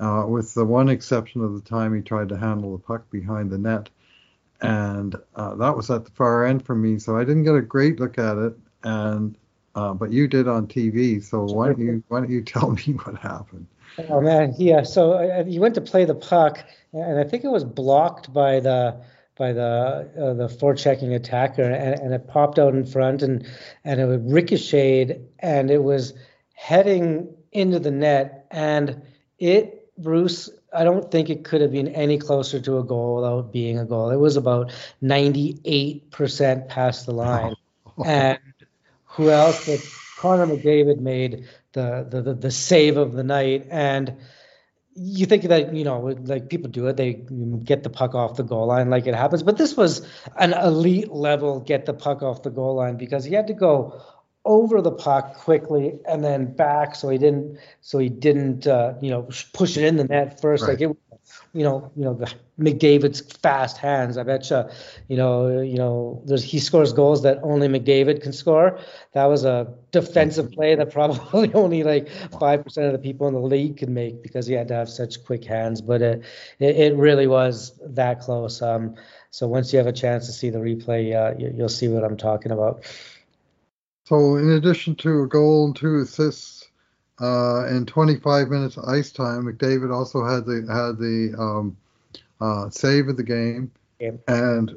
Uh, 0.00 0.24
with 0.26 0.54
the 0.54 0.64
one 0.64 0.88
exception 0.88 1.44
of 1.44 1.52
the 1.52 1.60
time 1.60 1.94
he 1.94 2.00
tried 2.00 2.30
to 2.30 2.36
handle 2.36 2.72
the 2.72 2.82
puck 2.82 3.08
behind 3.10 3.50
the 3.50 3.58
net 3.58 3.90
and 4.62 5.16
uh, 5.36 5.54
that 5.56 5.76
was 5.76 5.90
at 5.90 6.04
the 6.04 6.10
far 6.12 6.44
end 6.44 6.64
for 6.64 6.74
me. 6.74 6.98
So 6.98 7.16
I 7.16 7.24
didn't 7.24 7.44
get 7.44 7.54
a 7.54 7.62
great 7.62 8.00
look 8.00 8.18
at 8.18 8.36
it, 8.36 8.54
and 8.82 9.36
uh, 9.74 9.94
but 9.94 10.12
you 10.12 10.28
did 10.28 10.48
on 10.48 10.66
TV. 10.66 11.22
So 11.22 11.44
why 11.44 11.68
don't 11.68 11.80
you 11.80 12.02
why 12.08 12.20
don't 12.20 12.30
you 12.30 12.42
tell 12.44 12.70
me 12.70 12.82
what 13.04 13.16
happened? 13.16 13.66
Oh 14.08 14.20
man, 14.20 14.54
yeah. 14.58 14.82
So 14.82 15.12
uh, 15.12 15.44
he 15.44 15.58
went 15.58 15.74
to 15.74 15.80
play 15.80 16.04
the 16.04 16.14
puck, 16.14 16.64
and 16.92 17.18
I 17.18 17.24
think 17.24 17.44
it 17.44 17.50
was 17.50 17.64
blocked 17.64 18.32
by 18.32 18.60
the 18.60 19.00
by 19.36 19.52
the 19.52 20.10
uh, 20.18 20.34
the 20.34 20.48
forechecking 20.48 21.14
attacker, 21.14 21.62
and, 21.62 22.00
and 22.00 22.14
it 22.14 22.28
popped 22.28 22.58
out 22.58 22.74
in 22.74 22.84
front, 22.84 23.22
and 23.22 23.46
and 23.84 24.00
it 24.00 24.20
ricocheted, 24.22 25.28
and 25.38 25.70
it 25.70 25.82
was 25.82 26.14
heading 26.54 27.34
into 27.52 27.78
the 27.78 27.90
net, 27.90 28.46
and 28.50 29.02
it 29.38 29.92
Bruce 29.96 30.50
I 30.72 30.84
don't 30.84 31.10
think 31.10 31.30
it 31.30 31.44
could 31.44 31.60
have 31.60 31.72
been 31.72 31.88
any 31.88 32.18
closer 32.18 32.60
to 32.60 32.78
a 32.78 32.84
goal 32.84 33.16
without 33.16 33.52
being 33.52 33.78
a 33.78 33.84
goal. 33.84 34.10
It 34.10 34.16
was 34.16 34.36
about 34.36 34.72
98% 35.02 36.68
past 36.68 37.06
the 37.06 37.12
line. 37.12 37.54
Oh. 37.98 38.04
and 38.04 38.38
who 39.04 39.30
else 39.30 39.66
but 39.66 39.80
Connor 40.18 40.46
McDavid 40.46 41.00
made 41.00 41.48
the, 41.72 42.06
the, 42.08 42.22
the, 42.22 42.34
the, 42.34 42.50
save 42.50 42.96
of 42.96 43.12
the 43.12 43.24
night. 43.24 43.66
And 43.70 44.16
you 44.94 45.26
think 45.26 45.44
that, 45.44 45.74
you 45.74 45.84
know, 45.84 46.00
like 46.00 46.48
people 46.48 46.70
do 46.70 46.86
it, 46.86 46.96
they 46.96 47.14
get 47.64 47.82
the 47.82 47.90
puck 47.90 48.14
off 48.14 48.36
the 48.36 48.42
goal 48.42 48.66
line 48.66 48.90
like 48.90 49.06
it 49.06 49.14
happens. 49.14 49.42
But 49.42 49.56
this 49.56 49.76
was 49.76 50.06
an 50.36 50.52
elite 50.52 51.10
level 51.10 51.60
get 51.60 51.86
the 51.86 51.94
puck 51.94 52.22
off 52.22 52.42
the 52.42 52.50
goal 52.50 52.76
line 52.76 52.96
because 52.96 53.24
he 53.24 53.34
had 53.34 53.48
to 53.48 53.54
go 53.54 54.00
over 54.44 54.80
the 54.80 54.90
puck 54.90 55.34
quickly 55.34 55.98
and 56.08 56.24
then 56.24 56.46
back 56.54 56.94
so 56.94 57.08
he 57.10 57.18
didn't 57.18 57.58
so 57.82 57.98
he 57.98 58.08
didn't 58.08 58.66
uh, 58.66 58.94
you 59.00 59.10
know 59.10 59.28
push 59.52 59.76
it 59.76 59.84
in 59.84 59.96
the 59.96 60.04
net 60.04 60.40
first. 60.40 60.62
Right. 60.62 60.70
like 60.70 60.80
it 60.80 60.96
you 61.52 61.62
know 61.62 61.90
you 61.96 62.04
know 62.04 62.14
the 62.14 62.32
McDavid's 62.58 63.20
fast 63.38 63.76
hands. 63.76 64.16
I 64.16 64.22
bet 64.22 64.48
you 64.50 64.64
you 65.08 65.16
know 65.16 65.60
you 65.60 65.76
know 65.76 66.22
there's 66.24 66.42
he 66.42 66.58
scores 66.58 66.92
goals 66.92 67.22
that 67.22 67.38
only 67.42 67.68
McDavid 67.68 68.22
can 68.22 68.32
score. 68.32 68.78
That 69.12 69.26
was 69.26 69.44
a 69.44 69.72
defensive 69.90 70.50
play 70.52 70.74
that 70.74 70.90
probably 70.90 71.52
only 71.54 71.82
like 71.82 72.08
5% 72.08 72.86
of 72.86 72.92
the 72.92 72.98
people 72.98 73.28
in 73.28 73.34
the 73.34 73.40
league 73.40 73.78
could 73.78 73.90
make 73.90 74.22
because 74.22 74.46
he 74.46 74.54
had 74.54 74.68
to 74.68 74.74
have 74.74 74.88
such 74.88 75.24
quick 75.24 75.44
hands 75.44 75.80
but 75.80 76.00
it 76.00 76.24
it, 76.58 76.76
it 76.76 76.96
really 76.96 77.26
was 77.26 77.78
that 77.84 78.20
close. 78.20 78.62
Um 78.62 78.94
so 79.30 79.46
once 79.46 79.72
you 79.72 79.78
have 79.78 79.86
a 79.86 79.92
chance 79.92 80.26
to 80.26 80.32
see 80.32 80.50
the 80.50 80.58
replay 80.58 81.14
uh, 81.14 81.36
you, 81.38 81.52
you'll 81.56 81.68
see 81.68 81.88
what 81.88 82.04
I'm 82.04 82.16
talking 82.16 82.52
about 82.52 82.84
so, 84.10 84.34
in 84.38 84.50
addition 84.50 84.96
to 84.96 85.22
a 85.22 85.28
goal 85.28 85.66
and 85.66 85.76
two 85.76 86.00
assists 86.00 86.66
uh, 87.20 87.68
in 87.68 87.86
25 87.86 88.48
minutes 88.48 88.76
of 88.76 88.82
ice 88.86 89.12
time, 89.12 89.44
McDavid 89.44 89.94
also 89.94 90.24
had 90.24 90.44
the 90.46 90.66
had 90.68 90.98
the 90.98 91.32
um, 91.40 91.76
uh, 92.40 92.68
save 92.70 93.06
of 93.06 93.16
the 93.16 93.22
game. 93.22 93.70
And 94.26 94.76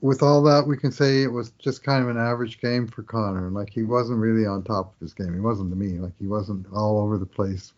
with 0.00 0.22
all 0.22 0.40
that, 0.44 0.68
we 0.68 0.76
can 0.76 0.92
say 0.92 1.24
it 1.24 1.32
was 1.32 1.50
just 1.58 1.82
kind 1.82 2.00
of 2.00 2.10
an 2.10 2.16
average 2.16 2.60
game 2.60 2.86
for 2.86 3.02
Connor. 3.02 3.50
Like 3.50 3.70
he 3.70 3.82
wasn't 3.82 4.20
really 4.20 4.46
on 4.46 4.62
top 4.62 4.94
of 4.94 5.00
his 5.00 5.14
game. 5.14 5.34
He 5.34 5.40
wasn't 5.40 5.70
to 5.70 5.76
me. 5.76 5.98
Like 5.98 6.16
he 6.20 6.28
wasn't 6.28 6.64
all 6.72 7.00
over 7.00 7.18
the 7.18 7.26
place 7.26 7.72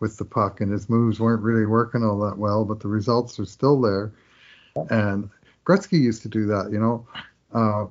with 0.00 0.16
the 0.16 0.24
puck, 0.24 0.60
and 0.60 0.72
his 0.72 0.88
moves 0.88 1.20
weren't 1.20 1.44
really 1.44 1.66
working 1.66 2.02
all 2.02 2.18
that 2.28 2.36
well. 2.36 2.64
But 2.64 2.80
the 2.80 2.88
results 2.88 3.38
are 3.38 3.46
still 3.46 3.80
there. 3.80 4.10
And 4.90 5.30
Gretzky 5.64 6.00
used 6.00 6.22
to 6.22 6.28
do 6.28 6.46
that, 6.46 6.72
you 6.72 6.80
know. 6.80 7.06
Uh, 7.54 7.86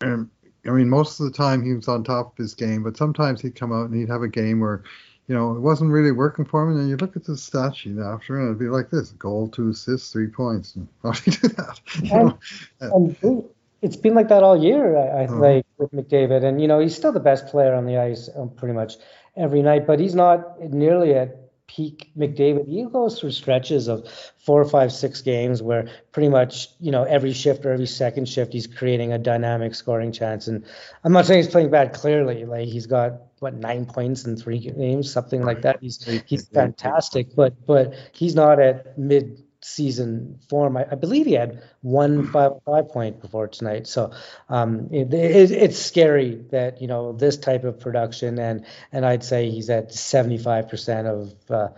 and 0.00 0.30
I 0.66 0.70
mean, 0.70 0.88
most 0.88 1.20
of 1.20 1.26
the 1.26 1.32
time 1.32 1.62
he 1.62 1.72
was 1.72 1.88
on 1.88 2.04
top 2.04 2.32
of 2.32 2.38
his 2.38 2.54
game, 2.54 2.82
but 2.82 2.96
sometimes 2.96 3.40
he'd 3.40 3.54
come 3.54 3.72
out 3.72 3.88
and 3.88 3.94
he'd 3.94 4.08
have 4.08 4.22
a 4.22 4.28
game 4.28 4.60
where, 4.60 4.82
you 5.26 5.34
know, 5.34 5.52
it 5.52 5.60
wasn't 5.60 5.90
really 5.90 6.12
working 6.12 6.44
for 6.44 6.62
him. 6.62 6.70
And 6.70 6.80
then 6.80 6.88
you 6.88 6.96
look 6.96 7.16
at 7.16 7.24
the 7.24 7.36
stat 7.36 7.76
sheet 7.76 7.98
after, 7.98 8.38
and 8.38 8.46
it'd 8.46 8.58
be 8.58 8.68
like 8.68 8.90
this: 8.90 9.10
goal, 9.12 9.48
two 9.48 9.70
assists, 9.70 10.12
three 10.12 10.26
points. 10.26 10.76
And 10.76 10.88
how 11.02 11.12
do 11.12 11.30
you 11.30 11.36
do 11.36 11.48
that? 11.48 11.80
You 12.02 12.38
and, 12.80 13.16
and 13.20 13.44
it's 13.82 13.96
been 13.96 14.14
like 14.14 14.28
that 14.28 14.42
all 14.42 14.62
year. 14.62 14.96
I, 14.96 15.22
I 15.22 15.24
uh-huh. 15.24 15.36
like 15.36 15.66
with 15.78 15.92
McDavid, 15.92 16.44
and 16.44 16.60
you 16.60 16.68
know, 16.68 16.78
he's 16.80 16.94
still 16.94 17.12
the 17.12 17.20
best 17.20 17.46
player 17.46 17.74
on 17.74 17.86
the 17.86 17.96
ice 17.96 18.28
um, 18.36 18.50
pretty 18.50 18.74
much 18.74 18.94
every 19.36 19.62
night, 19.62 19.86
but 19.86 19.98
he's 19.98 20.14
not 20.14 20.60
nearly 20.60 21.14
at 21.14 21.39
peak 21.76 22.10
McDavid, 22.18 22.68
he 22.68 22.84
goes 22.84 23.20
through 23.20 23.30
stretches 23.30 23.86
of 23.86 24.08
four, 24.38 24.64
five, 24.64 24.92
six 24.92 25.22
games 25.22 25.62
where 25.62 25.88
pretty 26.10 26.28
much, 26.28 26.68
you 26.80 26.90
know, 26.90 27.04
every 27.04 27.32
shift 27.32 27.64
or 27.64 27.72
every 27.72 27.86
second 27.86 28.28
shift, 28.28 28.52
he's 28.52 28.66
creating 28.66 29.12
a 29.12 29.18
dynamic 29.18 29.74
scoring 29.76 30.10
chance. 30.10 30.48
And 30.48 30.64
I'm 31.04 31.12
not 31.12 31.26
saying 31.26 31.44
he's 31.44 31.52
playing 31.52 31.70
bad 31.70 31.92
clearly. 31.92 32.44
Like 32.44 32.66
he's 32.66 32.86
got 32.86 33.12
what 33.38 33.54
nine 33.54 33.86
points 33.86 34.24
in 34.24 34.36
three 34.36 34.58
games, 34.58 35.12
something 35.12 35.44
like 35.44 35.62
that. 35.62 35.78
He's 35.80 36.02
he's 36.26 36.48
fantastic, 36.48 37.34
but 37.36 37.54
but 37.66 37.94
he's 38.12 38.34
not 38.34 38.58
at 38.58 38.98
mid 38.98 39.40
season 39.62 40.38
form. 40.48 40.76
I, 40.76 40.86
I, 40.90 40.94
believe 40.94 41.26
he 41.26 41.34
had 41.34 41.62
one 41.82 42.26
five 42.26 42.52
five 42.64 42.88
point 42.88 43.20
before 43.20 43.48
tonight. 43.48 43.86
So 43.86 44.12
um, 44.48 44.88
it, 44.90 45.12
it, 45.12 45.50
it's 45.50 45.78
scary 45.78 46.44
that 46.50 46.80
you 46.80 46.86
know 46.86 47.12
this 47.12 47.36
type 47.36 47.64
of 47.64 47.80
production, 47.80 48.38
and 48.38 48.64
and 48.92 49.04
I'd 49.04 49.24
say 49.24 49.50
he's 49.50 49.70
at 49.70 49.92
seventy 49.92 50.38
five 50.38 50.68
percent 50.68 51.06
of. 51.06 51.34
Uh, 51.50 51.68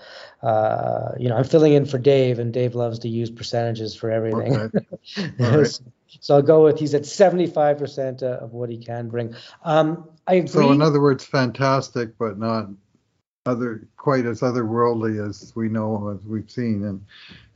uh, 0.42 1.12
you 1.20 1.28
know, 1.28 1.36
I'm 1.36 1.44
filling 1.44 1.72
in 1.72 1.86
for 1.86 1.98
Dave, 1.98 2.40
and 2.40 2.52
Dave 2.52 2.74
loves 2.74 3.00
to 3.00 3.08
use 3.08 3.30
percentages 3.30 3.94
for 3.94 4.10
everything. 4.10 4.56
Okay. 4.56 5.32
right. 5.38 5.80
so 6.20 6.34
I'll 6.34 6.42
go 6.42 6.64
with 6.64 6.80
he's 6.80 6.94
at 6.94 7.02
75% 7.02 8.22
of 8.22 8.52
what 8.52 8.68
he 8.68 8.78
can 8.78 9.08
bring. 9.08 9.36
Um, 9.64 10.08
I 10.26 10.34
agree. 10.34 10.48
So 10.48 10.72
in 10.72 10.82
other 10.82 11.00
words, 11.00 11.24
fantastic, 11.24 12.18
but 12.18 12.38
not 12.38 12.70
other 13.44 13.88
quite 13.96 14.24
as 14.24 14.40
otherworldly 14.40 15.26
as 15.28 15.52
we 15.56 15.68
know 15.68 16.16
as 16.16 16.24
we've 16.24 16.50
seen 16.50 16.84
and 16.84 17.04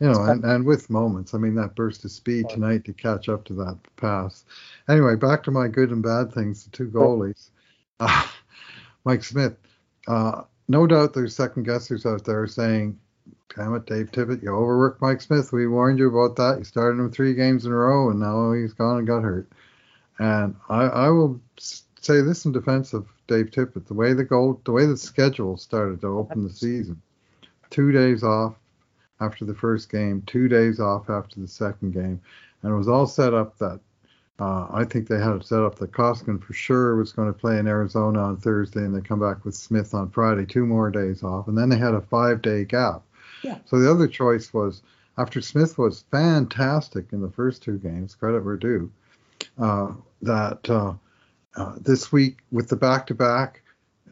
you 0.00 0.10
know 0.10 0.24
and, 0.24 0.44
and 0.44 0.64
with 0.64 0.90
moments. 0.90 1.32
I 1.32 1.38
mean 1.38 1.54
that 1.56 1.76
burst 1.76 2.04
of 2.04 2.10
speed 2.10 2.48
tonight 2.48 2.84
to 2.86 2.92
catch 2.92 3.28
up 3.28 3.44
to 3.44 3.54
that 3.54 3.78
pass. 3.96 4.44
Anyway 4.88 5.14
back 5.14 5.44
to 5.44 5.50
my 5.52 5.68
good 5.68 5.90
and 5.90 6.02
bad 6.02 6.32
things 6.32 6.64
the 6.64 6.70
two 6.70 6.88
goalies. 6.88 7.50
Uh, 8.00 8.26
mike 9.04 9.22
smith 9.22 9.56
uh, 10.08 10.42
no 10.68 10.86
doubt 10.86 11.14
there's 11.14 11.36
second 11.36 11.64
guessers 11.64 12.04
out 12.04 12.24
there 12.24 12.48
saying 12.48 12.98
damn 13.54 13.74
it 13.74 13.86
dave 13.86 14.10
tippett 14.10 14.42
you 14.42 14.50
overworked 14.50 15.00
mike 15.00 15.20
smith. 15.20 15.52
We 15.52 15.68
warned 15.68 16.00
you 16.00 16.08
about 16.08 16.34
that. 16.36 16.58
You 16.58 16.64
started 16.64 16.98
him 16.98 17.12
three 17.12 17.34
games 17.34 17.64
in 17.64 17.70
a 17.70 17.76
row 17.76 18.10
and 18.10 18.18
now 18.18 18.52
he's 18.52 18.74
gone 18.74 18.98
and 18.98 19.06
got 19.06 19.22
hurt. 19.22 19.48
And 20.18 20.56
i, 20.68 20.82
I 20.82 21.08
will 21.10 21.40
say 22.00 22.22
this 22.22 22.44
in 22.44 22.50
defense 22.50 22.92
of 22.92 23.06
Dave 23.26 23.50
Tippett. 23.50 23.86
The 23.86 23.94
way 23.94 24.12
the 24.12 24.24
goal, 24.24 24.60
the 24.64 24.72
way 24.72 24.86
the 24.86 24.96
schedule 24.96 25.56
started 25.56 26.00
to 26.00 26.08
open 26.08 26.42
the 26.42 26.50
season, 26.50 27.00
two 27.70 27.92
days 27.92 28.22
off 28.22 28.54
after 29.20 29.44
the 29.44 29.54
first 29.54 29.90
game, 29.90 30.22
two 30.26 30.48
days 30.48 30.80
off 30.80 31.08
after 31.08 31.40
the 31.40 31.48
second 31.48 31.92
game, 31.92 32.20
and 32.62 32.72
it 32.72 32.76
was 32.76 32.88
all 32.88 33.06
set 33.06 33.34
up 33.34 33.58
that 33.58 33.80
uh, 34.38 34.66
I 34.70 34.84
think 34.84 35.08
they 35.08 35.18
had 35.18 35.36
it 35.36 35.46
set 35.46 35.62
up 35.62 35.76
that 35.76 35.92
Koskinen 35.92 36.42
for 36.42 36.52
sure 36.52 36.96
was 36.96 37.12
going 37.12 37.32
to 37.32 37.38
play 37.38 37.58
in 37.58 37.66
Arizona 37.66 38.20
on 38.20 38.36
Thursday, 38.36 38.80
and 38.80 38.94
they 38.94 39.00
come 39.00 39.20
back 39.20 39.44
with 39.44 39.54
Smith 39.54 39.94
on 39.94 40.10
Friday, 40.10 40.44
two 40.44 40.66
more 40.66 40.90
days 40.90 41.22
off, 41.22 41.48
and 41.48 41.56
then 41.56 41.70
they 41.70 41.78
had 41.78 41.94
a 41.94 42.02
five-day 42.02 42.66
gap. 42.66 43.02
Yeah. 43.42 43.58
So 43.64 43.78
the 43.78 43.90
other 43.90 44.06
choice 44.06 44.52
was 44.52 44.82
after 45.16 45.40
Smith 45.40 45.78
was 45.78 46.04
fantastic 46.10 47.06
in 47.12 47.22
the 47.22 47.30
first 47.30 47.62
two 47.62 47.78
games, 47.78 48.14
credit 48.14 48.44
where 48.44 48.56
due, 48.56 48.90
uh, 49.58 49.92
that 50.20 50.68
uh, 50.68 50.92
uh, 51.56 51.74
this 51.80 52.12
week 52.12 52.38
with 52.50 52.68
the 52.68 52.76
back-to-back. 52.76 53.62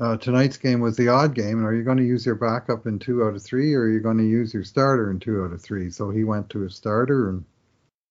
Uh, 0.01 0.17
tonight's 0.17 0.57
game 0.57 0.81
was 0.81 0.97
the 0.97 1.09
odd 1.09 1.35
game, 1.35 1.65
are 1.65 1.75
you 1.75 1.85
going 1.85 1.99
to 1.99 2.05
use 2.05 2.27
your 2.27 2.35
backup 2.35 2.87
in 2.87 2.99
two 2.99 3.23
out 3.23 3.35
of 3.35 3.43
three, 3.43 3.75
or 3.75 3.83
are 3.83 3.91
you 3.91 4.01
going 4.01 4.19
to 4.19 4.27
use 4.27 4.53
your 4.53 4.65
starter 4.65 5.11
in 5.11 5.21
two 5.21 5.45
out 5.45 5.53
of 5.53 5.63
three? 5.63 5.89
So 5.89 6.11
he 6.11 6.25
went 6.25 6.51
to 6.51 6.61
his 6.61 6.75
starter, 6.75 7.29
and 7.29 7.45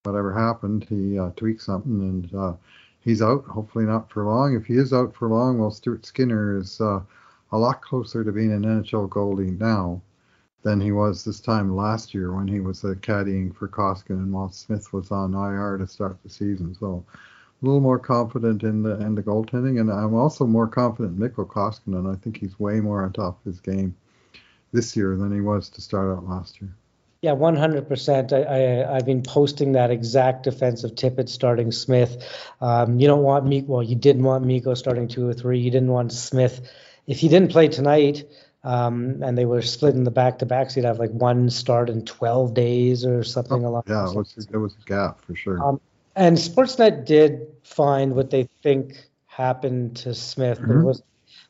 whatever 0.04 0.34
happened, 0.34 0.86
he 0.88 1.20
uh, 1.20 1.32
tweaked 1.36 1.62
something, 1.62 2.00
and 2.00 2.34
uh, 2.34 2.54
he's 3.02 3.22
out. 3.22 3.44
Hopefully 3.46 3.86
not 3.86 4.10
for 4.10 4.24
long. 4.24 4.56
If 4.56 4.66
he 4.66 4.76
is 4.76 4.94
out 4.94 5.14
for 5.14 5.28
long, 5.28 5.60
well, 5.60 5.72
Stuart 5.72 6.06
Skinner 6.06 6.58
is 6.58 6.80
uh, 6.80 7.02
a 7.52 7.58
lot 7.58 7.82
closer 7.82 8.24
to 8.24 8.32
being 8.32 8.54
an 8.54 8.64
NHL 8.64 9.10
goalie 9.10 9.60
now 9.60 10.02
than 10.64 10.80
he 10.80 10.94
was 10.94 11.26
this 11.26 11.42
time 11.42 11.76
last 11.76 12.14
year 12.14 12.34
when 12.34 12.48
he 12.48 12.62
was 12.62 12.86
uh, 12.86 12.96
caddying 13.02 13.54
for 13.54 13.68
Koskinen 13.68 14.12
and 14.12 14.32
while 14.32 14.50
Smith 14.50 14.94
was 14.94 15.12
on 15.12 15.34
IR 15.34 15.78
to 15.78 15.88
start 15.88 16.18
the 16.24 16.30
season. 16.30 16.74
So 16.80 17.04
a 17.64 17.66
little 17.66 17.82
more 17.82 18.00
confident 18.00 18.64
in 18.64 18.84
the 18.84 19.00
in 19.00 19.16
the 19.16 19.24
goaltending, 19.24 19.80
and 19.80 19.90
I'm 19.90 20.14
also 20.14 20.46
more 20.46 20.68
confident 20.68 21.16
in 21.16 21.20
Mikko 21.20 21.46
Koskinen. 21.46 22.14
I 22.14 22.18
think 22.20 22.38
he's 22.38 22.60
way 22.60 22.82
more 22.82 23.04
on 23.04 23.14
top 23.14 23.40
of 23.40 23.46
his 23.46 23.62
game 23.62 23.96
this 24.74 24.96
year 24.98 25.16
than 25.16 25.34
he 25.34 25.40
was 25.40 25.70
to 25.70 25.82
start 25.82 26.16
out 26.16 26.28
last 26.28 26.62
year. 26.62 26.76
Yeah, 27.22 27.36
100%. 27.36 28.34
I, 28.34 28.42
I, 28.44 28.96
I've 28.98 29.06
been 29.06 29.24
posting 29.24 29.72
that 29.74 29.92
exact 29.92 30.44
defensive 30.44 30.96
Tippett 30.96 31.30
starting 31.30 31.72
Smith. 31.72 32.22
Um, 32.60 33.00
you 33.00 33.08
don't 33.08 33.24
want 33.24 33.46
me. 33.46 33.62
Well, 33.62 33.82
you 33.82 33.96
didn't 33.96 34.24
want 34.24 34.44
Mikko 34.44 34.74
starting 34.74 35.08
two 35.08 35.30
or 35.30 35.34
three. 35.34 35.60
You 35.60 35.72
didn't 35.72 35.88
want 35.88 36.12
Smith. 36.12 36.70
If 37.08 37.20
he 37.20 37.30
didn't 37.30 37.52
play 37.52 37.70
tonight, 37.70 38.26
um, 38.66 39.24
and 39.24 39.38
they 39.38 39.46
were 39.46 39.62
split 39.62 39.96
in 39.96 40.04
the 40.04 40.12
back 40.12 40.40
to 40.40 40.46
backs, 40.46 40.76
you'd 40.76 40.84
have 40.84 41.00
like 41.00 41.12
one 41.12 41.50
start 41.50 41.90
in 41.90 42.04
12 42.04 42.54
days 42.54 43.06
or 43.06 43.24
something 43.24 43.64
oh, 43.64 43.70
along. 43.70 43.84
Yeah, 43.88 44.10
it 44.10 44.16
was, 44.16 44.48
it 44.52 44.58
was 44.58 44.74
a 44.74 44.86
gap 44.86 45.24
for 45.24 45.34
sure. 45.34 45.64
Um, 45.64 45.80
and 46.16 46.38
Sportsnet 46.38 47.06
did 47.06 47.48
find 47.64 48.16
what 48.16 48.30
they 48.30 48.48
think 48.62 48.98
happened 49.28 49.96
to 49.98 50.14
Smith. 50.14 50.60
Mm-hmm. 50.60 50.82
It 50.82 50.84
was 50.84 51.04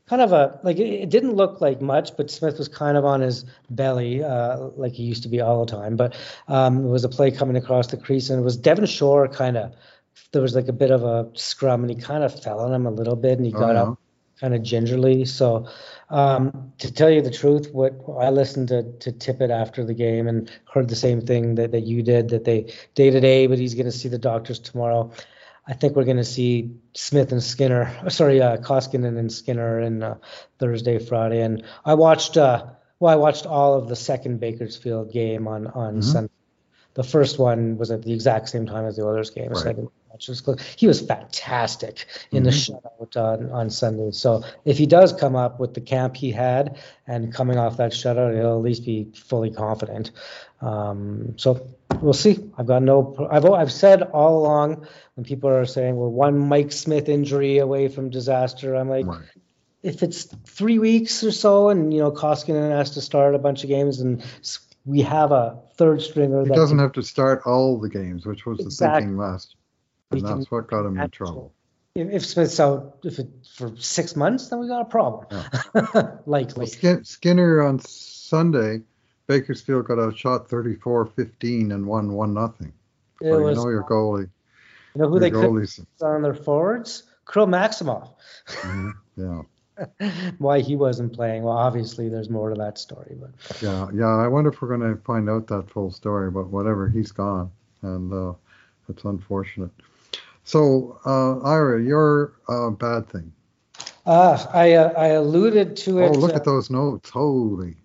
kind 0.08 0.22
of 0.22 0.32
a 0.32 0.60
like 0.64 0.78
it, 0.78 1.10
didn't 1.10 1.36
look 1.36 1.62
like 1.62 1.82
much, 1.82 2.16
but 2.16 2.30
Smith 2.32 2.58
was 2.58 2.68
kind 2.68 2.98
of 2.98 3.06
on 3.06 3.22
his 3.22 3.46
belly, 3.70 4.24
uh, 4.24 4.58
like 4.76 4.94
he 4.94 5.04
used 5.04 5.24
to 5.24 5.30
be 5.30 5.42
all 5.42 5.66
the 5.66 5.72
time. 5.72 5.96
But 5.96 6.16
um, 6.48 6.86
it 6.86 6.90
was 6.90 7.04
a 7.04 7.10
play 7.10 7.32
coming 7.32 7.58
across 7.58 7.88
the 7.88 7.98
crease, 7.98 8.30
and 8.30 8.40
it 8.40 8.44
was 8.44 8.58
Devin 8.58 8.86
Shore 8.86 9.28
kind 9.28 9.58
of. 9.58 9.74
There 10.32 10.42
was 10.42 10.56
like 10.56 10.68
a 10.68 10.74
bit 10.74 10.92
of 10.92 11.04
a 11.04 11.30
scrum, 11.34 11.82
and 11.82 11.90
he 11.90 11.96
kind 11.96 12.24
of 12.24 12.44
fell 12.44 12.60
on 12.60 12.74
him 12.74 12.86
a 12.86 12.92
little 12.92 13.16
bit, 13.16 13.38
and 13.38 13.46
he 13.46 13.54
oh, 13.54 13.60
got 13.60 13.76
up 13.76 14.00
kind 14.44 14.54
of 14.54 14.62
gingerly. 14.62 15.24
So, 15.24 15.68
um, 16.10 16.74
to 16.80 16.92
tell 16.92 17.10
you 17.10 17.22
the 17.22 17.32
truth, 17.32 17.70
what 17.72 17.94
I 18.20 18.30
listened 18.30 18.68
to 18.68 18.84
to 19.00 19.14
Tippett 19.14 19.50
after 19.50 19.86
the 19.86 19.94
game 19.94 20.28
and 20.28 20.52
heard 20.72 20.90
the 20.90 20.98
same 20.98 21.22
thing 21.22 21.56
that, 21.56 21.72
that 21.72 21.84
you 21.84 22.04
did 22.04 22.30
that 22.30 22.44
they 22.44 22.74
day 22.94 23.10
to 23.10 23.22
day, 23.22 23.48
but 23.48 23.58
he's 23.58 23.74
going 23.74 23.86
to 23.86 23.92
see 23.92 24.10
the 24.10 24.20
doctors 24.20 24.60
tomorrow. 24.60 25.12
I 25.66 25.74
think 25.74 25.96
we're 25.96 26.04
going 26.04 26.18
to 26.18 26.26
see 26.26 26.76
Smith 26.94 27.32
and 27.32 27.42
Skinner, 27.42 27.90
sorry, 28.10 28.42
uh, 28.42 28.58
Koskinen 28.58 29.18
and 29.18 29.32
Skinner 29.32 29.80
in 29.80 30.04
uh, 30.04 30.18
Thursday, 30.60 31.00
Friday. 31.00 31.40
And 31.40 31.64
I 31.86 31.94
watched, 31.94 32.36
uh, 32.36 32.66
well, 33.00 33.14
I 33.14 33.16
watched 33.16 33.46
all 33.46 33.76
of 33.76 33.88
the 33.88 33.96
second 33.96 34.42
Bakersfield 34.42 35.14
game 35.14 35.48
on 35.48 35.68
on 35.68 35.94
mm-hmm. 35.94 36.02
Sunday. 36.02 36.34
The 36.96 37.04
first 37.04 37.40
one 37.40 37.78
was 37.78 37.92
at 37.92 38.04
the 38.04 38.12
exact 38.12 38.50
same 38.50 38.66
time 38.66 38.86
as 38.86 38.98
the 38.98 39.06
Oilers 39.06 39.30
game. 39.30 39.52
Right. 39.52 39.64
Second 39.64 39.88
he 40.76 40.88
was 40.88 41.02
fantastic 41.02 42.06
in 42.32 42.44
mm-hmm. 42.44 42.46
the 42.46 42.52
shutout 42.52 43.18
on, 43.18 43.52
on 43.52 43.70
Sunday. 43.70 44.12
So 44.12 44.44
if 44.66 44.78
he 44.78 44.86
does 44.86 45.14
come 45.14 45.36
up 45.36 45.60
with 45.60 45.74
the 45.74 45.82
camp 45.82 46.16
he 46.16 46.32
had 46.32 46.78
and 47.08 47.34
coming 47.34 47.58
off 47.58 47.78
that 47.78 47.92
shutout, 47.92 48.36
he'll 48.36 48.58
at 48.58 48.62
least 48.62 48.86
be 48.86 49.12
fully 49.16 49.52
confident. 49.52 50.12
Um, 50.62 51.34
so 51.38 51.68
we'll 52.02 52.14
see. 52.14 52.52
I've 52.58 52.68
got 52.68 52.84
no. 52.84 53.28
I've 53.30 53.46
I've 53.46 53.72
said 53.72 54.04
all 54.04 54.40
along 54.40 54.88
when 55.16 55.26
people 55.26 55.50
are 55.50 55.66
saying 55.66 55.96
we're 55.96 56.08
one 56.08 56.38
Mike 56.38 56.72
Smith 56.72 57.10
injury 57.10 57.58
away 57.58 57.88
from 57.88 58.10
disaster. 58.10 58.76
I'm 58.76 58.90
like. 58.90 59.06
Right. 59.06 59.22
If 59.82 60.02
it's 60.02 60.24
three 60.46 60.80
weeks 60.80 61.26
or 61.26 61.32
so, 61.32 61.68
and 61.68 61.94
you 61.94 62.00
know 62.00 62.10
Koskinen 62.10 62.72
has 62.72 62.92
to 62.92 63.02
start 63.02 63.36
a 63.36 63.38
bunch 63.38 63.64
of 63.64 63.70
games, 63.70 64.00
and 64.00 64.24
we 64.86 65.02
have 65.02 65.34
a 65.34 65.60
third 65.76 66.02
stringer. 66.02 66.44
He 66.44 66.52
doesn't 66.52 66.78
can, 66.78 66.86
have 66.86 66.94
to 66.94 67.04
start 67.04 67.42
all 67.46 67.78
the 67.78 67.90
games, 67.90 68.26
which 68.26 68.46
was 68.46 68.62
exactly. 68.62 69.02
the 69.02 69.08
thinking 69.08 69.18
last 69.18 69.58
and 70.14 70.40
that's 70.40 70.52
what 70.52 70.68
got 70.68 70.86
him 70.86 71.00
in 71.00 71.10
trouble. 71.10 71.54
If, 71.96 72.10
if 72.10 72.26
Smith's 72.26 72.60
out 72.60 73.00
if 73.04 73.20
it, 73.20 73.28
for 73.56 73.76
six 73.78 74.16
months, 74.16 74.50
then 74.50 74.60
we 74.60 74.68
got 74.68 74.82
a 74.82 74.86
problem. 74.86 75.28
Yeah. 75.32 76.16
Likely. 76.26 76.68
Well, 76.82 77.04
Skinner 77.04 77.62
on 77.62 77.80
Sunday, 77.80 78.82
Bakersfield 79.28 79.86
got 79.86 80.00
outshot 80.00 80.50
34-15 80.50 81.74
and 81.74 81.86
won 81.86 82.14
one 82.14 82.34
nothing. 82.34 82.74
So 83.22 83.48
you 83.48 83.56
know 83.56 83.70
your 83.70 83.84
goalie. 83.84 84.30
You 84.96 85.02
know 85.02 85.10
who 85.10 85.20
they 85.20 85.32
could 85.32 85.68
on 86.02 86.22
their 86.22 86.34
forwards? 86.34 87.04
Kirill 87.32 87.48
Maksimov. 87.48 88.10
mm-hmm. 88.48 88.90
Yeah. 89.16 89.42
Why 90.38 90.60
he 90.60 90.76
wasn't 90.76 91.14
playing? 91.14 91.44
Well, 91.44 91.58
obviously 91.58 92.10
there's 92.10 92.30
more 92.30 92.50
to 92.50 92.56
that 92.56 92.78
story, 92.78 93.16
but 93.20 93.32
yeah, 93.62 93.88
yeah. 93.94 94.18
I 94.18 94.28
wonder 94.28 94.52
if 94.52 94.62
we're 94.62 94.76
going 94.76 94.96
to 94.96 95.02
find 95.02 95.30
out 95.30 95.48
that 95.48 95.70
full 95.70 95.90
story. 95.90 96.30
But 96.30 96.48
whatever, 96.48 96.88
he's 96.90 97.12
gone, 97.12 97.52
and 97.82 98.14
uh, 98.14 98.34
that's 98.88 99.04
unfortunate. 99.04 99.72
So, 100.44 101.00
uh, 101.06 101.40
Ira, 101.40 101.82
your 101.82 102.34
uh, 102.48 102.70
bad 102.70 103.10
thing. 103.10 103.32
Uh, 104.06 104.46
I 104.54 104.74
uh, 104.74 104.94
I 104.98 105.08
alluded 105.10 105.78
to 105.78 106.00
it. 106.00 106.10
Oh, 106.10 106.20
look 106.20 106.34
uh, 106.34 106.36
at 106.36 106.44
those 106.44 106.70
notes! 106.70 107.10
Holy, 107.10 107.78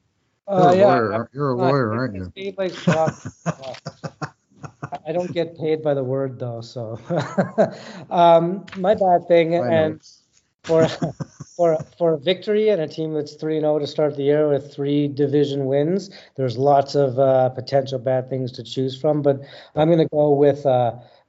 uh, 0.49 0.57
you're 0.57 0.69
a 0.69 0.75
yeah, 0.75 0.87
lawyer. 0.87 1.31
You're 1.33 1.51
a 1.51 1.57
lawyer, 1.57 1.93
aren't 1.95 2.17
you? 2.17 2.33
I 5.07 5.13
don't 5.13 5.33
get 5.33 5.57
paid 5.57 5.83
by 5.83 5.95
the 5.95 6.03
word 6.03 6.39
though, 6.39 6.61
so 6.61 6.99
um, 8.11 8.67
my 8.77 8.95
bad 8.95 9.29
thing. 9.29 9.55
I 9.55 9.69
and 9.69 10.01
for 10.65 10.89
for 11.57 11.79
for 11.97 12.15
a 12.15 12.19
victory 12.19 12.69
and 12.71 12.81
a 12.81 12.89
team 12.89 13.15
that's 13.15 13.35
three 13.35 13.61
zero 13.61 13.77
oh 13.77 13.79
to 13.79 13.87
start 13.87 14.17
the 14.17 14.25
year 14.25 14.49
with 14.49 14.75
three 14.75 15.07
division 15.07 15.67
wins, 15.67 16.11
there's 16.37 16.59
lots 16.59 16.97
of 16.97 17.19
uh, 17.19 17.51
potential 17.51 17.99
bad 18.01 18.29
things 18.29 18.51
to 18.53 18.65
choose 18.65 19.01
from. 19.01 19.23
But 19.23 19.41
I'm 19.77 19.89
going 19.89 19.99
to 19.99 20.09
go 20.09 20.31
with. 20.33 20.67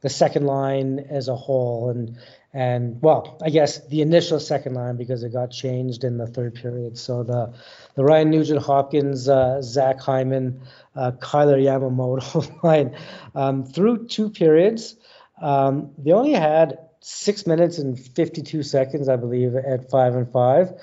The 0.02 0.10
second 0.10 0.46
line 0.46 1.00
as 1.10 1.28
a 1.28 1.36
whole. 1.36 1.90
And 1.90 2.18
and 2.52 3.00
well 3.02 3.38
i 3.44 3.50
guess 3.50 3.86
the 3.90 4.02
initial 4.02 4.40
second 4.40 4.74
line 4.74 4.98
because 4.98 5.24
it 5.24 5.32
got 5.32 5.52
changed 5.52 6.04
in 6.04 6.18
the 6.18 6.26
third 6.26 6.56
period. 6.56 6.98
So 6.98 7.24
the 7.24 7.54
the 7.96 8.04
ryan 8.04 8.32
nugent 8.32 8.62
hopkins 8.62 9.30
uh, 9.30 9.62
zach 9.62 10.00
hyman 10.00 10.62
uh, 10.96 11.12
kailer 11.22 11.60
yamamoto 11.60 12.64
line 12.64 12.96
um, 13.36 13.66
through 13.66 14.08
two 14.08 14.30
periods 14.30 14.96
um, 15.42 15.92
they 15.98 16.12
only 16.12 16.34
had 16.34 16.80
six 17.02 17.46
minutes 17.46 17.78
and 17.78 18.00
52 18.00 18.64
seconds 18.64 19.10
i 19.10 19.16
believe 19.16 19.56
at 19.56 19.90
five 19.90 20.16
and 20.16 20.32
five. 20.32 20.74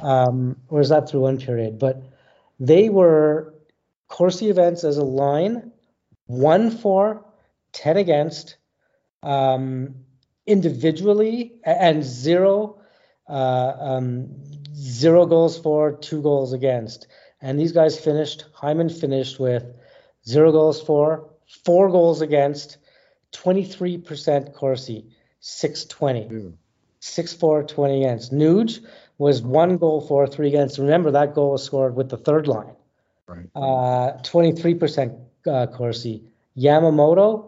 Um, 0.00 0.56
or 0.68 0.80
is 0.80 0.90
that 0.90 1.08
through 1.08 1.22
one 1.22 1.38
period? 1.38 1.78
But 1.80 2.02
they 2.60 2.88
were 2.88 3.54
Corsi 4.06 4.48
events 4.48 4.84
as 4.84 4.96
a 4.96 5.04
line 5.04 5.72
one 6.26 6.70
for 6.70 7.24
10 7.72 7.96
against 7.96 8.56
um, 9.22 9.94
individually 10.46 11.60
and 11.64 12.02
zero 12.02 12.80
uh, 13.28 13.72
um, 13.78 14.28
zero 14.74 15.26
goals 15.26 15.58
for, 15.58 15.92
two 15.92 16.22
goals 16.22 16.52
against. 16.52 17.06
And 17.40 17.58
these 17.58 17.72
guys 17.72 17.98
finished, 17.98 18.46
Hyman 18.54 18.88
finished 18.88 19.38
with 19.38 19.64
zero 20.26 20.50
goals 20.50 20.80
for, 20.82 21.28
four 21.64 21.90
goals 21.90 22.20
against, 22.22 22.78
23% 23.32 24.54
Corsi, 24.54 25.06
620. 25.40 26.54
6 27.00 27.32
4 27.34 27.62
20 27.62 28.04
against. 28.04 28.32
Nuge 28.32 28.84
was 29.18 29.40
one 29.42 29.76
goal 29.76 30.00
for, 30.00 30.26
three 30.26 30.48
against. 30.48 30.78
Remember, 30.78 31.10
that 31.12 31.34
goal 31.34 31.52
was 31.52 31.62
scored 31.62 31.94
with 31.94 32.08
the 32.08 32.16
third 32.16 32.48
line. 32.48 32.74
Right. 33.26 33.46
Uh, 33.54 34.18
23% 34.22 35.18
uh, 35.46 35.66
Corsi. 35.66 36.24
Yamamoto, 36.56 37.47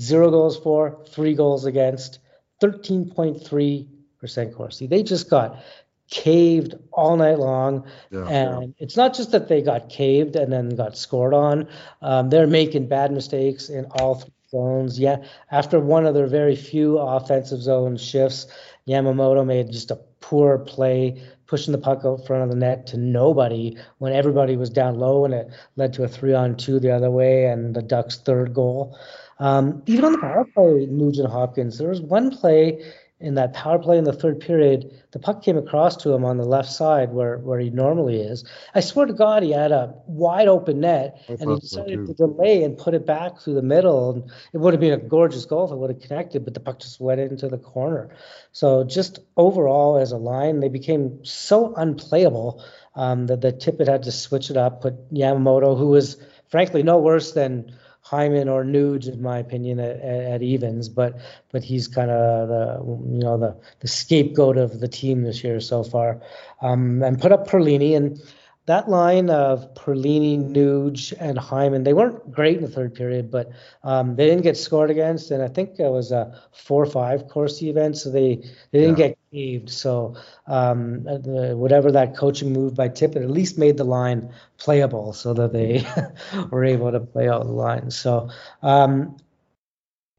zero 0.00 0.30
goals 0.30 0.58
for, 0.58 1.04
three 1.08 1.34
goals 1.34 1.64
against, 1.64 2.18
13.3% 2.62 4.54
Corsi. 4.54 4.86
They 4.86 5.02
just 5.02 5.28
got 5.30 5.62
caved 6.10 6.74
all 6.92 7.16
night 7.16 7.38
long. 7.38 7.86
Yeah. 8.10 8.26
And 8.28 8.74
it's 8.78 8.96
not 8.96 9.14
just 9.14 9.32
that 9.32 9.48
they 9.48 9.62
got 9.62 9.88
caved 9.88 10.36
and 10.36 10.52
then 10.52 10.70
got 10.76 10.96
scored 10.96 11.34
on. 11.34 11.68
Um, 12.02 12.30
they're 12.30 12.46
making 12.46 12.88
bad 12.88 13.12
mistakes 13.12 13.68
in 13.68 13.86
all 13.86 14.16
three 14.16 14.30
zones. 14.54 14.98
Yeah, 15.00 15.16
after 15.50 15.80
one 15.80 16.06
of 16.06 16.14
their 16.14 16.28
very 16.28 16.54
few 16.56 16.98
offensive 16.98 17.60
zone 17.60 17.96
shifts, 17.96 18.46
Yamamoto 18.86 19.44
made 19.44 19.72
just 19.72 19.90
a 19.90 19.98
poor 20.20 20.58
play, 20.58 21.22
pushing 21.46 21.72
the 21.72 21.78
puck 21.78 22.02
out 22.04 22.24
front 22.26 22.44
of 22.44 22.50
the 22.50 22.56
net 22.56 22.86
to 22.88 22.96
nobody 22.96 23.76
when 23.98 24.12
everybody 24.12 24.56
was 24.56 24.70
down 24.70 24.94
low, 24.98 25.24
and 25.24 25.34
it 25.34 25.48
led 25.76 25.92
to 25.94 26.04
a 26.04 26.08
three-on-two 26.08 26.78
the 26.78 26.94
other 26.94 27.10
way 27.10 27.46
and 27.46 27.74
the 27.74 27.82
Ducks' 27.82 28.18
third 28.18 28.54
goal. 28.54 28.96
Um, 29.38 29.82
even 29.86 30.04
on 30.04 30.12
the 30.12 30.18
power 30.18 30.44
play, 30.44 30.86
Nugent 30.86 31.30
Hopkins, 31.30 31.78
there 31.78 31.88
was 31.88 32.00
one 32.00 32.30
play 32.30 32.80
in 33.20 33.36
that 33.36 33.54
power 33.54 33.78
play 33.78 33.96
in 33.96 34.04
the 34.04 34.12
third 34.12 34.38
period, 34.38 34.90
the 35.12 35.18
puck 35.18 35.42
came 35.42 35.56
across 35.56 35.96
to 35.96 36.12
him 36.12 36.24
on 36.24 36.36
the 36.36 36.44
left 36.44 36.70
side 36.70 37.12
where, 37.12 37.38
where 37.38 37.58
he 37.58 37.70
normally 37.70 38.20
is. 38.20 38.44
I 38.74 38.80
swear 38.80 39.06
to 39.06 39.14
God, 39.14 39.42
he 39.42 39.52
had 39.52 39.72
a 39.72 39.94
wide 40.06 40.48
open 40.48 40.80
net 40.80 41.22
I 41.28 41.32
and 41.32 41.50
he 41.50 41.56
so, 41.56 41.58
decided 41.60 42.06
to 42.06 42.12
delay 42.12 42.64
and 42.64 42.76
put 42.76 42.92
it 42.92 43.06
back 43.06 43.40
through 43.40 43.54
the 43.54 43.62
middle. 43.62 44.10
And 44.10 44.30
it 44.52 44.58
would 44.58 44.74
have 44.74 44.80
been 44.80 44.92
a 44.92 44.98
gorgeous 44.98 45.46
goal 45.46 45.64
if 45.64 45.70
it 45.70 45.76
would 45.76 45.90
have 45.90 46.00
connected, 46.00 46.44
but 46.44 46.54
the 46.54 46.60
puck 46.60 46.80
just 46.80 47.00
went 47.00 47.20
into 47.20 47.48
the 47.48 47.56
corner. 47.56 48.10
So 48.52 48.84
just 48.84 49.20
overall, 49.36 49.96
as 49.96 50.12
a 50.12 50.18
line, 50.18 50.60
they 50.60 50.68
became 50.68 51.24
so 51.24 51.72
unplayable 51.74 52.62
um, 52.94 53.26
that 53.28 53.40
the 53.40 53.52
Tippett 53.52 53.88
had 53.88 54.02
to 54.02 54.12
switch 54.12 54.50
it 54.50 54.56
up, 54.56 54.82
put 54.82 55.14
Yamamoto, 55.14 55.78
who 55.78 55.88
was 55.88 56.18
frankly 56.48 56.82
no 56.82 56.98
worse 56.98 57.32
than 57.32 57.72
Hyman 58.04 58.50
or 58.50 58.64
Nuge, 58.64 59.08
in 59.08 59.22
my 59.22 59.38
opinion, 59.38 59.80
at, 59.80 59.98
at 60.00 60.42
evens, 60.42 60.90
but 60.90 61.18
but 61.50 61.64
he's 61.64 61.88
kind 61.88 62.10
of 62.10 62.48
the 62.48 62.78
you 63.12 63.18
know 63.18 63.38
the 63.38 63.56
the 63.80 63.88
scapegoat 63.88 64.58
of 64.58 64.80
the 64.80 64.88
team 64.88 65.22
this 65.22 65.42
year 65.42 65.58
so 65.58 65.82
far, 65.82 66.20
um, 66.60 67.02
and 67.02 67.20
put 67.20 67.32
up 67.32 67.48
Perlini 67.48 67.96
and 67.96 68.20
that 68.66 68.88
line 68.88 69.30
of 69.30 69.72
Perlini, 69.74 70.38
Nuge, 70.38 71.12
and 71.20 71.38
Hyman, 71.38 71.84
they 71.84 71.92
weren't 71.92 72.30
great 72.32 72.56
in 72.56 72.62
the 72.62 72.68
third 72.68 72.94
period, 72.94 73.30
but 73.30 73.50
um, 73.82 74.16
they 74.16 74.26
didn't 74.26 74.42
get 74.42 74.56
scored 74.56 74.90
against, 74.90 75.30
and 75.30 75.42
I 75.42 75.48
think 75.48 75.78
it 75.78 75.90
was 75.90 76.12
a 76.12 76.38
four 76.52 76.82
or 76.82 76.86
five 76.86 77.28
Corsi 77.28 77.68
event, 77.70 77.96
so 77.96 78.10
they 78.10 78.36
they 78.72 78.80
didn't 78.80 78.96
Yeah. 78.98 79.08
get 79.08 79.18
caved. 79.32 79.70
So 79.70 80.14
um, 80.46 81.06
uh, 81.08 81.18
the, 81.18 81.56
whatever 81.56 81.90
that 81.92 82.16
coaching 82.16 82.52
move 82.52 82.74
by 82.74 82.88
Tippett 82.88 83.22
at 83.22 83.30
least 83.30 83.58
made 83.58 83.76
the 83.76 83.84
line 83.84 84.28
playable, 84.58 85.12
so 85.12 85.32
that 85.34 85.52
they 85.52 85.84
were 86.50 86.64
able 86.64 86.90
to 86.92 87.00
play 87.00 87.28
out 87.28 87.44
the 87.44 87.52
line. 87.52 87.90
So 87.90 88.28
um, 88.62 89.16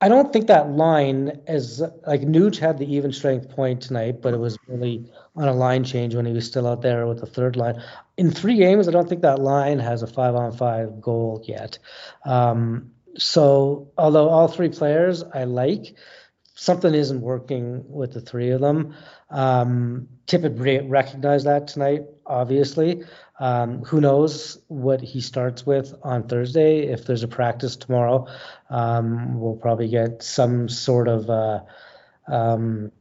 I 0.01 0.09
don't 0.09 0.31
think 0.31 0.47
that 0.47 0.71
line 0.71 1.39
is 1.47 1.81
like 2.05 2.21
Nuge 2.21 2.57
had 2.59 2.77
the 2.77 2.91
even 2.93 3.11
strength 3.11 3.49
point 3.49 3.81
tonight, 3.81 4.21
but 4.21 4.33
it 4.33 4.39
was 4.39 4.57
really 4.67 5.05
on 5.35 5.47
a 5.47 5.53
line 5.53 5.83
change 5.83 6.15
when 6.15 6.25
he 6.25 6.33
was 6.33 6.45
still 6.45 6.67
out 6.67 6.81
there 6.81 7.05
with 7.07 7.19
the 7.19 7.25
third 7.25 7.55
line. 7.55 7.81
In 8.17 8.31
three 8.31 8.57
games, 8.57 8.87
I 8.87 8.91
don't 8.91 9.07
think 9.07 9.21
that 9.21 9.39
line 9.39 9.79
has 9.79 10.01
a 10.01 10.07
five 10.07 10.35
on 10.35 10.51
five 10.51 11.01
goal 11.01 11.43
yet. 11.45 11.77
Um, 12.25 12.91
so 13.17 13.91
although 13.97 14.29
all 14.29 14.47
three 14.47 14.69
players 14.69 15.23
I 15.23 15.43
like, 15.43 15.95
something 16.55 16.93
isn't 16.93 17.21
working 17.21 17.83
with 17.87 18.13
the 18.13 18.21
three 18.21 18.51
of 18.51 18.61
them. 18.61 18.95
Um, 19.29 20.07
Tippett 20.27 20.59
re- 20.59 20.87
recognized 20.87 21.45
that 21.45 21.67
tonight, 21.67 22.03
obviously. 22.25 23.03
Um, 23.39 23.83
who 23.83 23.99
knows 23.99 24.57
what 24.67 25.01
he 25.01 25.19
starts 25.19 25.65
with 25.65 25.93
on 26.03 26.27
Thursday? 26.27 26.87
If 26.87 27.05
there's 27.05 27.23
a 27.23 27.27
practice 27.27 27.75
tomorrow, 27.75 28.27
um, 28.69 29.39
we'll 29.39 29.57
probably 29.57 29.89
get 29.89 30.23
some 30.23 30.69
sort 30.69 31.09
of 31.09 31.29
uh, 31.29 31.59
um, 32.27 32.93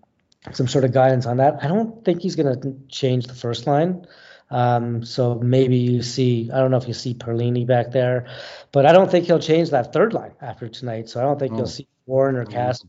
some 0.52 0.68
sort 0.68 0.84
of 0.84 0.92
guidance 0.92 1.26
on 1.26 1.38
that. 1.38 1.62
I 1.62 1.68
don't 1.68 2.04
think 2.04 2.20
he's 2.22 2.36
going 2.36 2.60
to 2.60 2.76
change 2.88 3.26
the 3.26 3.34
first 3.34 3.66
line. 3.66 4.06
Um, 4.50 5.04
so 5.04 5.36
maybe 5.36 5.76
you 5.78 6.02
see, 6.02 6.50
I 6.52 6.58
don't 6.58 6.70
know 6.70 6.76
if 6.76 6.86
you 6.86 6.94
see 6.94 7.14
Perlini 7.14 7.66
back 7.66 7.90
there, 7.92 8.26
but 8.72 8.84
I 8.86 8.92
don't 8.92 9.10
think 9.10 9.24
he'll 9.26 9.38
change 9.38 9.70
that 9.70 9.92
third 9.92 10.12
line 10.12 10.32
after 10.40 10.68
tonight. 10.68 11.08
So 11.08 11.20
I 11.20 11.24
don't 11.24 11.38
think 11.38 11.52
Oh. 11.52 11.56
you'll 11.58 11.66
see 11.66 11.88
Warren 12.06 12.36
or 12.36 12.44
Cass, 12.44 12.84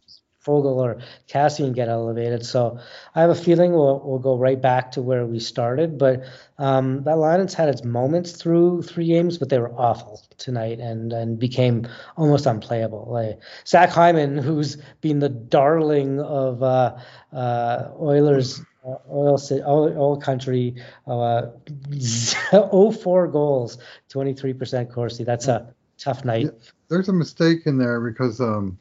Foegele 0.45 0.77
or 0.77 1.01
Kassian 1.27 1.73
get 1.73 1.89
elevated. 1.89 2.45
So 2.45 2.79
I 3.15 3.21
have 3.21 3.29
a 3.29 3.35
feeling 3.35 3.73
we'll, 3.73 4.01
we'll 4.03 4.19
go 4.19 4.37
right 4.37 4.61
back 4.61 4.91
to 4.91 5.01
where 5.01 5.25
we 5.25 5.39
started. 5.39 5.97
But 5.97 6.23
um, 6.57 7.03
that 7.03 7.17
line 7.17 7.39
has 7.39 7.53
had 7.53 7.69
its 7.69 7.83
moments 7.83 8.33
through 8.33 8.83
three 8.83 9.07
games, 9.07 9.37
but 9.37 9.49
they 9.49 9.59
were 9.59 9.73
awful 9.73 10.21
tonight 10.37 10.79
and 10.79 11.11
and 11.11 11.39
became 11.39 11.87
almost 12.17 12.45
unplayable. 12.45 13.07
Like 13.09 13.39
Zach 13.67 13.89
Hyman, 13.89 14.37
who's 14.45 14.77
been 15.01 15.19
the 15.19 15.29
darling 15.29 16.19
of 16.19 16.61
uh, 16.63 16.97
uh, 17.33 17.89
Oilers. 17.99 18.61
Uh, 18.87 18.97
oil, 19.09 19.39
oil, 19.51 19.97
oil 19.97 20.17
country, 20.17 20.75
uh, 21.07 21.47
04 22.51 23.27
goals, 23.29 23.79
23% 24.13 24.93
Corsi. 24.93 25.23
That's 25.23 25.47
a 25.47 25.73
tough 25.97 26.23
night. 26.23 26.51
There's 26.87 27.09
a 27.09 27.13
mistake 27.13 27.65
in 27.65 27.79
there 27.79 27.99
because 27.99 28.39
um, 28.39 28.77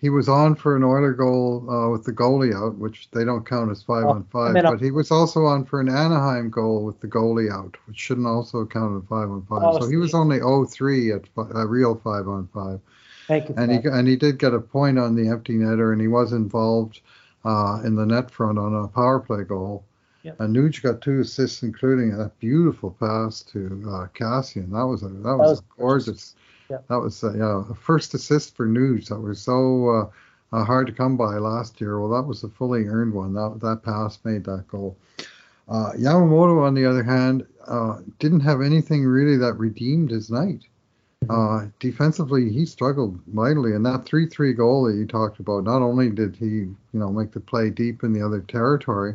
he 0.00 0.08
was 0.08 0.28
on 0.28 0.54
for 0.54 0.76
an 0.76 0.82
Oiler 0.82 1.12
goal 1.12 1.68
uh, 1.70 1.90
with 1.90 2.04
the 2.04 2.12
goalie 2.12 2.54
out, 2.54 2.78
which 2.78 3.10
they 3.10 3.22
don't 3.22 3.46
count 3.46 3.70
as 3.70 3.82
five 3.82 4.04
Oh, 4.04 4.10
on 4.10 4.24
five. 4.24 4.54
But 4.54 4.80
he 4.80 4.90
was 4.90 5.10
also 5.10 5.44
on 5.44 5.66
for 5.66 5.78
an 5.80 5.88
Anaheim 5.88 6.48
goal 6.48 6.84
with 6.84 7.00
the 7.00 7.06
goalie 7.06 7.52
out, 7.52 7.76
which 7.86 7.98
shouldn't 7.98 8.26
also 8.26 8.64
count 8.64 9.02
as 9.02 9.06
five 9.08 9.30
on 9.30 9.44
five. 9.46 9.60
Oh, 9.62 9.80
so 9.80 9.88
he 9.88 9.96
was 9.96 10.12
see. 10.12 10.16
only 10.16 10.38
0-3 10.38 11.16
at 11.16 11.26
fi- 11.28 11.60
a 11.60 11.66
real 11.66 11.96
five 11.96 12.26
on 12.28 12.48
five. 12.54 12.80
Thank 13.28 13.50
you. 13.50 13.54
And 13.58 13.70
he 13.70 13.78
that. 13.78 13.92
and 13.92 14.08
he 14.08 14.16
did 14.16 14.38
get 14.38 14.54
a 14.54 14.60
point 14.60 14.98
on 14.98 15.14
the 15.14 15.28
empty 15.28 15.54
netter, 15.54 15.92
and 15.92 16.00
he 16.00 16.08
was 16.08 16.32
involved 16.32 17.00
uh, 17.44 17.82
in 17.84 17.94
the 17.94 18.06
net 18.06 18.30
front 18.30 18.58
on 18.58 18.74
a 18.74 18.88
power 18.88 19.20
play 19.20 19.44
goal. 19.44 19.84
Yep. 20.22 20.40
And 20.40 20.56
Nuge 20.56 20.82
got 20.82 21.00
two 21.00 21.20
assists, 21.20 21.62
including 21.62 22.12
a 22.12 22.30
beautiful 22.40 22.90
pass 22.98 23.42
to 23.52 23.66
uh, 23.86 24.06
Kassian. 24.18 24.70
That 24.72 24.86
was 24.86 25.02
a 25.02 25.08
that 25.08 25.36
was, 25.36 25.50
was 25.50 25.58
a 25.60 25.78
gorgeous. 25.78 26.34
Yep. 26.70 26.86
That 26.88 27.00
was 27.00 27.24
uh, 27.24 27.34
yeah, 27.34 27.64
a 27.68 27.74
first 27.74 28.14
assist 28.14 28.56
for 28.56 28.66
Nuge. 28.66 29.08
That 29.08 29.20
was 29.20 29.40
so 29.40 29.88
uh, 29.88 30.56
uh, 30.56 30.64
hard 30.64 30.86
to 30.86 30.92
come 30.92 31.16
by 31.16 31.34
last 31.38 31.80
year. 31.80 32.00
Well, 32.00 32.10
that 32.10 32.28
was 32.28 32.44
a 32.44 32.48
fully 32.48 32.84
earned 32.86 33.12
one. 33.12 33.34
That 33.34 33.58
that 33.60 33.82
pass 33.82 34.18
made 34.24 34.44
that 34.44 34.68
goal. 34.68 34.96
Uh, 35.68 35.92
Yamamoto, 35.92 36.64
on 36.64 36.74
the 36.74 36.84
other 36.84 37.02
hand, 37.02 37.46
uh, 37.66 37.98
didn't 38.18 38.40
have 38.40 38.60
anything 38.60 39.04
really 39.04 39.36
that 39.36 39.54
redeemed 39.54 40.10
his 40.10 40.30
night. 40.30 40.64
Uh, 41.28 41.66
defensively, 41.80 42.50
he 42.50 42.64
struggled 42.64 43.20
mightily, 43.32 43.74
and 43.74 43.84
that 43.84 44.04
three-three 44.04 44.54
goal 44.54 44.84
that 44.84 44.96
you 44.96 45.06
talked 45.06 45.38
about. 45.38 45.64
Not 45.64 45.82
only 45.82 46.08
did 46.10 46.34
he, 46.34 46.46
you 46.46 46.76
know, 46.92 47.10
make 47.10 47.32
the 47.32 47.40
play 47.40 47.68
deep 47.70 48.02
in 48.02 48.12
the 48.12 48.22
other 48.24 48.40
territory, 48.40 49.14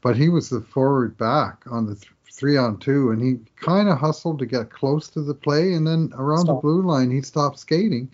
but 0.00 0.16
he 0.16 0.28
was 0.28 0.48
the 0.48 0.60
forward 0.60 1.18
back 1.18 1.64
on 1.70 1.86
the 1.86 1.96
th- 1.96 2.12
three-on-two, 2.32 3.10
and 3.10 3.22
he 3.22 3.38
kind 3.56 3.88
of 3.88 3.98
hustled 3.98 4.38
to 4.38 4.46
get 4.46 4.70
close 4.70 5.08
to 5.10 5.22
the 5.22 5.34
play, 5.34 5.74
and 5.74 5.86
then 5.86 6.12
around 6.14 6.46
the 6.46 6.54
blue 6.54 6.82
line, 6.82 7.10
he 7.10 7.22
stopped 7.22 7.58
skating. 7.58 8.10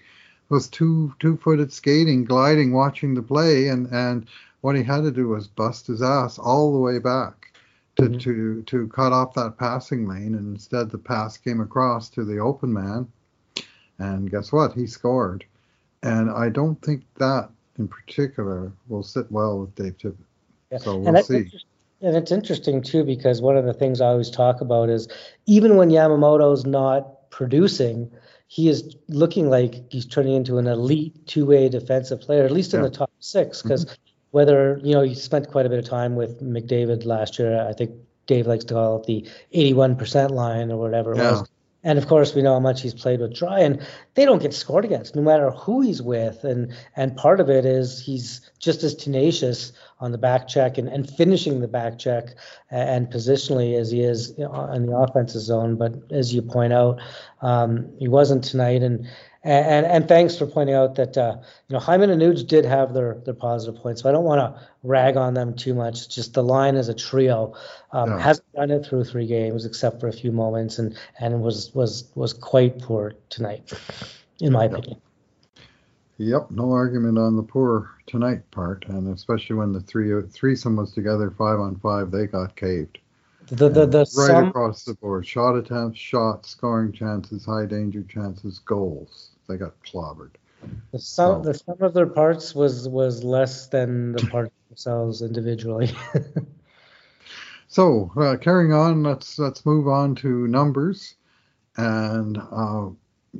Was 0.48 0.68
two 0.68 1.12
two-footed 1.18 1.72
skating, 1.72 2.24
gliding, 2.24 2.72
watching 2.72 3.14
the 3.14 3.22
play, 3.22 3.68
and 3.68 3.88
and 3.92 4.26
what 4.60 4.76
he 4.76 4.82
had 4.82 5.02
to 5.02 5.10
do 5.10 5.28
was 5.28 5.48
bust 5.48 5.86
his 5.88 6.02
ass 6.02 6.38
all 6.38 6.72
the 6.72 6.78
way 6.78 6.98
back 6.98 7.52
to 7.96 8.02
Mhm. 8.04 8.20
to 8.20 8.62
to 8.62 8.88
cut 8.88 9.12
off 9.12 9.34
that 9.34 9.58
passing 9.58 10.06
lane, 10.06 10.34
and 10.34 10.54
instead 10.54 10.90
the 10.90 10.98
pass 10.98 11.36
came 11.36 11.60
across 11.60 12.08
to 12.10 12.24
the 12.24 12.38
open 12.38 12.72
man, 12.72 13.08
and 13.98 14.30
guess 14.30 14.52
what? 14.52 14.72
He 14.72 14.86
scored. 14.86 15.44
And 16.02 16.30
I 16.30 16.48
don't 16.48 16.80
think 16.80 17.02
that 17.16 17.50
in 17.78 17.88
particular 17.88 18.70
will 18.88 19.02
sit 19.02 19.30
well 19.32 19.60
with 19.60 19.74
Dave 19.74 19.98
Tippett. 19.98 20.16
Yeah. 20.70 20.78
So 20.78 20.98
we'll 20.98 21.22
see. 21.22 21.50
And 22.02 22.16
it's 22.16 22.30
interesting 22.32 22.82
too 22.82 23.04
because 23.04 23.40
one 23.40 23.56
of 23.56 23.64
the 23.64 23.72
things 23.72 24.00
I 24.00 24.06
always 24.08 24.30
talk 24.30 24.60
about 24.60 24.88
is 24.90 25.08
even 25.46 25.76
when 25.76 25.90
Yamamoto's 25.90 26.66
not 26.66 27.30
producing, 27.30 28.10
he 28.48 28.68
is 28.68 28.94
looking 29.08 29.50
like 29.50 29.90
he's 29.90 30.06
turning 30.06 30.34
into 30.34 30.58
an 30.58 30.66
elite 30.66 31.26
two-way 31.26 31.68
defensive 31.68 32.20
player, 32.20 32.44
at 32.44 32.50
least 32.52 32.74
in 32.74 32.80
Yeah. 32.80 32.88
the 32.88 32.94
top 32.94 33.10
six. 33.20 33.58
Mm-hmm. 33.58 33.68
Because 33.68 33.98
whether 34.30 34.78
you 34.84 34.92
know 34.92 35.02
he 35.02 35.14
spent 35.14 35.48
quite 35.50 35.66
a 35.66 35.68
bit 35.68 35.78
of 35.78 35.84
time 35.86 36.16
with 36.16 36.42
McDavid 36.42 37.06
last 37.06 37.38
year, 37.38 37.66
I 37.66 37.72
think 37.72 37.92
Dave 38.26 38.46
likes 38.46 38.64
to 38.64 38.74
call 38.74 39.00
it 39.00 39.06
the 39.06 39.26
81% 39.54 40.30
line 40.30 40.70
or 40.70 40.76
whatever 40.78 41.12
it 41.12 41.18
Yeah. 41.18 41.30
was. 41.40 41.48
And 41.86 41.98
of 41.98 42.08
course, 42.08 42.34
we 42.34 42.42
know 42.42 42.54
how 42.54 42.58
much 42.58 42.82
he's 42.82 42.94
played 42.94 43.20
with 43.20 43.32
Drai, 43.32 43.60
and 43.60 43.80
they 44.14 44.24
don't 44.24 44.42
get 44.42 44.52
scored 44.52 44.84
against, 44.84 45.14
no 45.14 45.22
matter 45.22 45.52
who 45.52 45.82
he's 45.82 46.02
with. 46.02 46.42
And 46.42 46.74
and 46.96 47.16
part 47.16 47.38
of 47.38 47.48
it 47.48 47.64
is 47.64 48.00
he's 48.00 48.50
just 48.58 48.82
as 48.82 48.92
tenacious 48.92 49.70
on 50.00 50.10
the 50.10 50.18
back 50.18 50.48
check 50.48 50.78
and, 50.78 50.88
and 50.88 51.08
finishing 51.08 51.60
the 51.60 51.68
back 51.68 51.96
check 51.96 52.34
and 52.72 53.06
positionally 53.08 53.78
as 53.78 53.92
he 53.92 54.02
is 54.02 54.30
in 54.30 54.86
the 54.86 54.96
offensive 54.96 55.42
zone. 55.42 55.76
But 55.76 55.94
as 56.10 56.34
you 56.34 56.42
point 56.42 56.72
out, 56.72 57.00
um, 57.40 57.88
he 58.00 58.08
wasn't 58.08 58.42
tonight. 58.42 58.82
And 58.82 59.06
And, 59.46 59.64
and, 59.64 59.86
and 59.86 60.08
thanks 60.08 60.36
for 60.36 60.44
pointing 60.44 60.74
out 60.74 60.96
that 60.96 61.16
uh, 61.16 61.36
you 61.68 61.74
know 61.74 61.78
Hyman 61.78 62.10
and 62.10 62.20
Nuge 62.20 62.48
did 62.48 62.64
have 62.64 62.92
their 62.94 63.18
their 63.24 63.32
positive 63.32 63.80
points, 63.80 64.02
so 64.02 64.08
I 64.08 64.12
don't 64.12 64.24
want 64.24 64.40
to 64.40 64.68
rag 64.82 65.16
on 65.16 65.34
them 65.34 65.54
too 65.54 65.72
much. 65.72 66.08
Just 66.08 66.34
the 66.34 66.42
line 66.42 66.74
as 66.74 66.88
a 66.88 66.94
trio 66.94 67.54
um, 67.92 68.10
no. 68.10 68.18
hasn't 68.18 68.52
done 68.54 68.72
it 68.72 68.84
through 68.84 69.04
three 69.04 69.28
games 69.28 69.64
except 69.64 70.00
for 70.00 70.08
a 70.08 70.12
few 70.12 70.32
moments, 70.32 70.80
and 70.80 70.98
and 71.20 71.42
was 71.42 71.72
was 71.76 72.10
was 72.16 72.32
quite 72.32 72.80
poor 72.80 73.12
tonight, 73.28 73.72
in 74.40 74.52
my 74.52 74.64
opinion. 74.64 75.00
Yep, 76.18 76.50
no 76.50 76.72
argument 76.72 77.16
on 77.16 77.36
the 77.36 77.44
poor 77.44 77.92
tonight 78.08 78.50
part, 78.50 78.84
and 78.88 79.14
especially 79.14 79.54
when 79.54 79.72
the 79.72 79.80
three 79.80 80.10
threesome 80.22 80.74
was 80.74 80.92
together 80.92 81.30
five 81.30 81.60
on 81.60 81.76
five, 81.76 82.10
they 82.10 82.26
got 82.26 82.56
caved. 82.56 82.98
The 83.46 83.68
the, 83.68 83.86
the 83.86 83.98
right 83.98 84.26
sum, 84.26 84.48
across 84.48 84.82
the 84.82 84.94
board, 84.94 85.24
shot 85.24 85.54
attempts, 85.54 86.00
shots, 86.00 86.50
scoring 86.50 86.90
chances, 86.90 87.44
high 87.44 87.66
danger 87.66 88.02
chances, 88.02 88.58
goals. 88.58 89.35
They 89.48 89.56
got 89.56 89.74
clobbered. 89.82 90.32
The 90.92 90.98
sum 90.98 91.44
so. 91.44 91.52
the 91.52 91.58
sum 91.58 91.76
of 91.80 91.94
their 91.94 92.06
parts 92.06 92.54
was 92.54 92.88
was 92.88 93.22
less 93.22 93.66
than 93.68 94.12
the 94.12 94.26
parts 94.26 94.52
themselves 94.68 95.22
individually. 95.22 95.90
so 97.68 98.10
uh, 98.16 98.36
carrying 98.36 98.72
on, 98.72 99.02
let's 99.02 99.38
let's 99.38 99.64
move 99.66 99.86
on 99.86 100.14
to 100.16 100.46
numbers, 100.48 101.14
and 101.76 102.38
uh, 102.38 102.88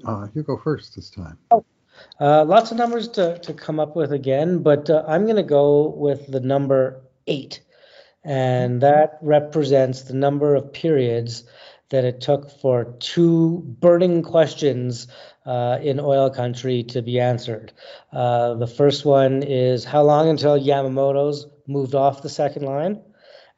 uh, 0.04 0.28
you 0.34 0.42
go 0.42 0.57
first 0.57 0.94
this 0.94 1.11
time. 1.11 1.38
Oh. 1.50 1.64
Uh, 2.20 2.44
lots 2.44 2.70
of 2.70 2.76
numbers 2.76 3.09
to, 3.09 3.38
to 3.38 3.54
come 3.54 3.80
up 3.80 3.96
with 3.96 4.12
again, 4.12 4.62
but 4.62 4.90
uh, 4.90 5.02
I'm 5.07 5.24
going 5.24 5.36
to 5.36 5.42
go 5.42 5.88
with 5.88 6.30
the 6.30 6.40
number 6.40 7.02
eight. 7.26 7.62
And 8.24 8.80
that 8.80 9.18
represents 9.22 10.02
the 10.02 10.14
number 10.14 10.54
of 10.54 10.72
periods 10.72 11.44
that 11.91 12.05
it 12.05 12.20
took 12.20 12.51
for 12.61 12.97
two 12.99 13.61
burning 13.80 14.22
questions 14.22 15.07
uh, 15.45 15.78
in 15.80 16.01
oil 16.01 16.30
country 16.30 16.82
to 16.82 17.03
be 17.03 17.20
answered. 17.20 17.72
Uh, 18.12 18.55
the 18.55 18.66
first 18.66 19.05
one 19.05 19.43
is 19.43 19.84
how 19.84 20.03
long 20.03 20.28
until 20.28 20.59
Yamamoto's 20.59 21.47
moved 21.66 21.95
off 21.95 22.22
the 22.22 22.28
second 22.28 22.64
line? 22.64 23.01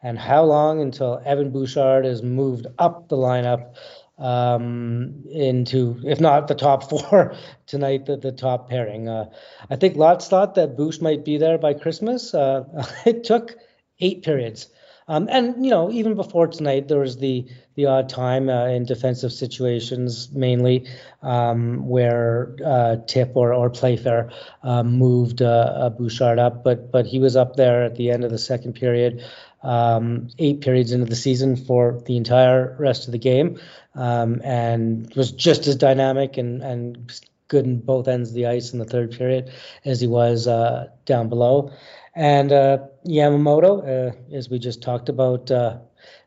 And 0.03 0.18
how 0.18 0.45
long 0.45 0.81
until 0.81 1.20
Evan 1.24 1.51
Bouchard 1.51 2.07
is 2.07 2.22
moved 2.22 2.66
up 2.79 3.09
the 3.09 3.16
lineup 3.16 3.74
um, 4.18 5.24
into, 5.31 6.01
if 6.05 6.20
not 6.20 6.49
the 6.49 6.55
top 6.55 6.89
four 6.91 7.35
tonight, 7.66 8.07
the, 8.07 8.16
the 8.16 8.33
top 8.33 8.68
pairing. 8.68 9.09
Uh, 9.09 9.31
I 9.70 9.76
think 9.76 9.97
lots 9.97 10.29
thought 10.29 10.55
that 10.57 10.76
Bouch 10.76 11.01
might 11.01 11.24
be 11.24 11.39
there 11.39 11.59
by 11.59 11.74
Christmas. 11.74 12.35
Uh, 12.35 12.64
it 13.07 13.24
took 13.24 13.57
eight 14.01 14.22
periods. 14.22 14.68
Um, 15.09 15.26
and 15.30 15.64
you 15.64 15.70
know, 15.70 15.90
even 15.90 16.14
before 16.14 16.46
tonight, 16.48 16.88
there 16.88 17.00
was 17.00 17.16
the 17.16 17.46
the 17.74 17.86
odd 17.86 18.09
time 18.09 18.48
uh, 18.48 18.66
in 18.66 18.84
defensive 18.84 19.32
situations, 19.32 20.30
mainly 20.32 20.86
um, 21.22 21.88
where 21.88 22.54
uh, 22.64 22.96
Tip 23.06 23.32
or 23.34 23.54
or 23.54 23.70
Playfair 23.70 24.30
uh, 24.62 24.82
moved 24.82 25.40
uh, 25.40 25.90
Bouchard 25.98 26.38
up, 26.38 26.62
but 26.62 26.92
but 26.92 27.06
he 27.06 27.18
was 27.18 27.36
up 27.36 27.56
there 27.56 27.84
at 27.84 27.96
the 27.96 28.11
end 28.11 28.24
of 28.24 28.30
the 28.30 28.38
second 28.38 28.74
period, 28.74 29.24
um, 29.62 30.28
eight 30.38 30.61
periods 30.61 30.92
into 30.92 31.06
the 31.06 31.16
season 31.16 31.56
for 31.56 32.02
the 32.06 32.16
entire 32.16 32.76
rest 32.78 33.06
of 33.06 33.12
the 33.12 33.18
game 33.18 33.59
um, 33.94 34.40
and 34.44 35.12
was 35.14 35.32
just 35.32 35.66
as 35.66 35.76
dynamic 35.76 36.36
and, 36.38 36.62
and 36.62 37.20
good 37.49 37.64
in 37.64 37.80
both 37.80 38.09
ends 38.09 38.30
of 38.30 38.34
the 38.34 38.46
ice 38.46 38.72
in 38.72 38.78
the 38.78 38.84
third 38.84 39.11
period 39.11 39.51
as 39.84 40.01
he 40.01 40.07
was 40.07 40.46
uh, 40.46 40.88
down 41.05 41.28
below. 41.28 41.72
And 42.14 42.53
uh, 42.53 42.78
Yamamoto, 43.07 43.82
uh, 44.12 44.36
as 44.36 44.51
we 44.51 44.59
just 44.59 44.82
talked 44.82 45.09
about, 45.09 45.51
uh, 45.51 45.78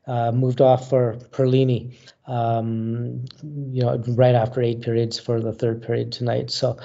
uh, 0.08 0.32
moved 0.32 0.62
off 0.62 0.90
for 0.90 1.18
Perlini, 1.32 1.96
um, 2.26 3.26
you 3.44 3.84
know, 3.84 4.04
right 4.08 4.36
after 4.36 4.62
eight 4.62 4.82
periods 4.82 5.20
for 5.20 5.40
the 5.40 5.54
third 5.54 5.84
period 5.84 6.12
tonight. 6.12 6.50
So 6.50 6.78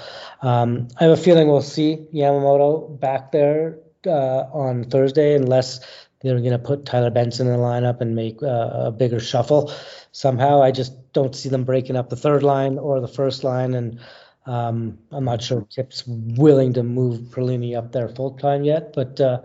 um, 0.43 0.89
I 1.01 1.05
have 1.05 1.19
a 1.19 1.23
feeling 1.23 1.49
we'll 1.49 1.63
see 1.63 2.07
Yamamoto 2.13 3.01
back 3.01 3.33
there 3.33 3.79
uh, 4.07 4.45
on 4.53 4.85
Thursday, 4.85 5.35
unless 5.35 5.81
they're 6.21 6.39
going 6.39 6.51
to 6.51 6.59
put 6.59 6.85
Tyler 6.85 7.11
Benson 7.11 7.47
in 7.47 7.53
the 7.55 7.59
lineup 7.59 8.01
and 8.01 8.15
make 8.15 8.43
uh, 8.43 8.71
a 8.87 8.91
bigger 8.91 9.21
shuffle 9.21 9.73
somehow. 10.13 10.63
I 10.63 10.71
just 10.71 11.13
don't 11.13 11.35
see 11.35 11.49
them 11.49 11.65
breaking 11.65 11.97
up 11.97 12.11
the 12.11 12.17
third 12.17 12.43
line 12.43 12.79
or 12.79 13.01
the 13.01 13.09
first 13.09 13.45
line, 13.45 13.75
and 13.75 14.01
um, 14.47 14.99
I'm 15.11 15.25
not 15.25 15.43
sure 15.43 15.67
Tip's 15.71 16.07
willing 16.07 16.73
to 16.75 16.83
move 16.83 17.21
Perlini 17.31 17.77
up 17.77 17.93
there 17.93 18.09
full 18.09 18.33
time 18.33 18.65
yet, 18.65 18.93
but 18.93 19.21
uh, 19.21 19.43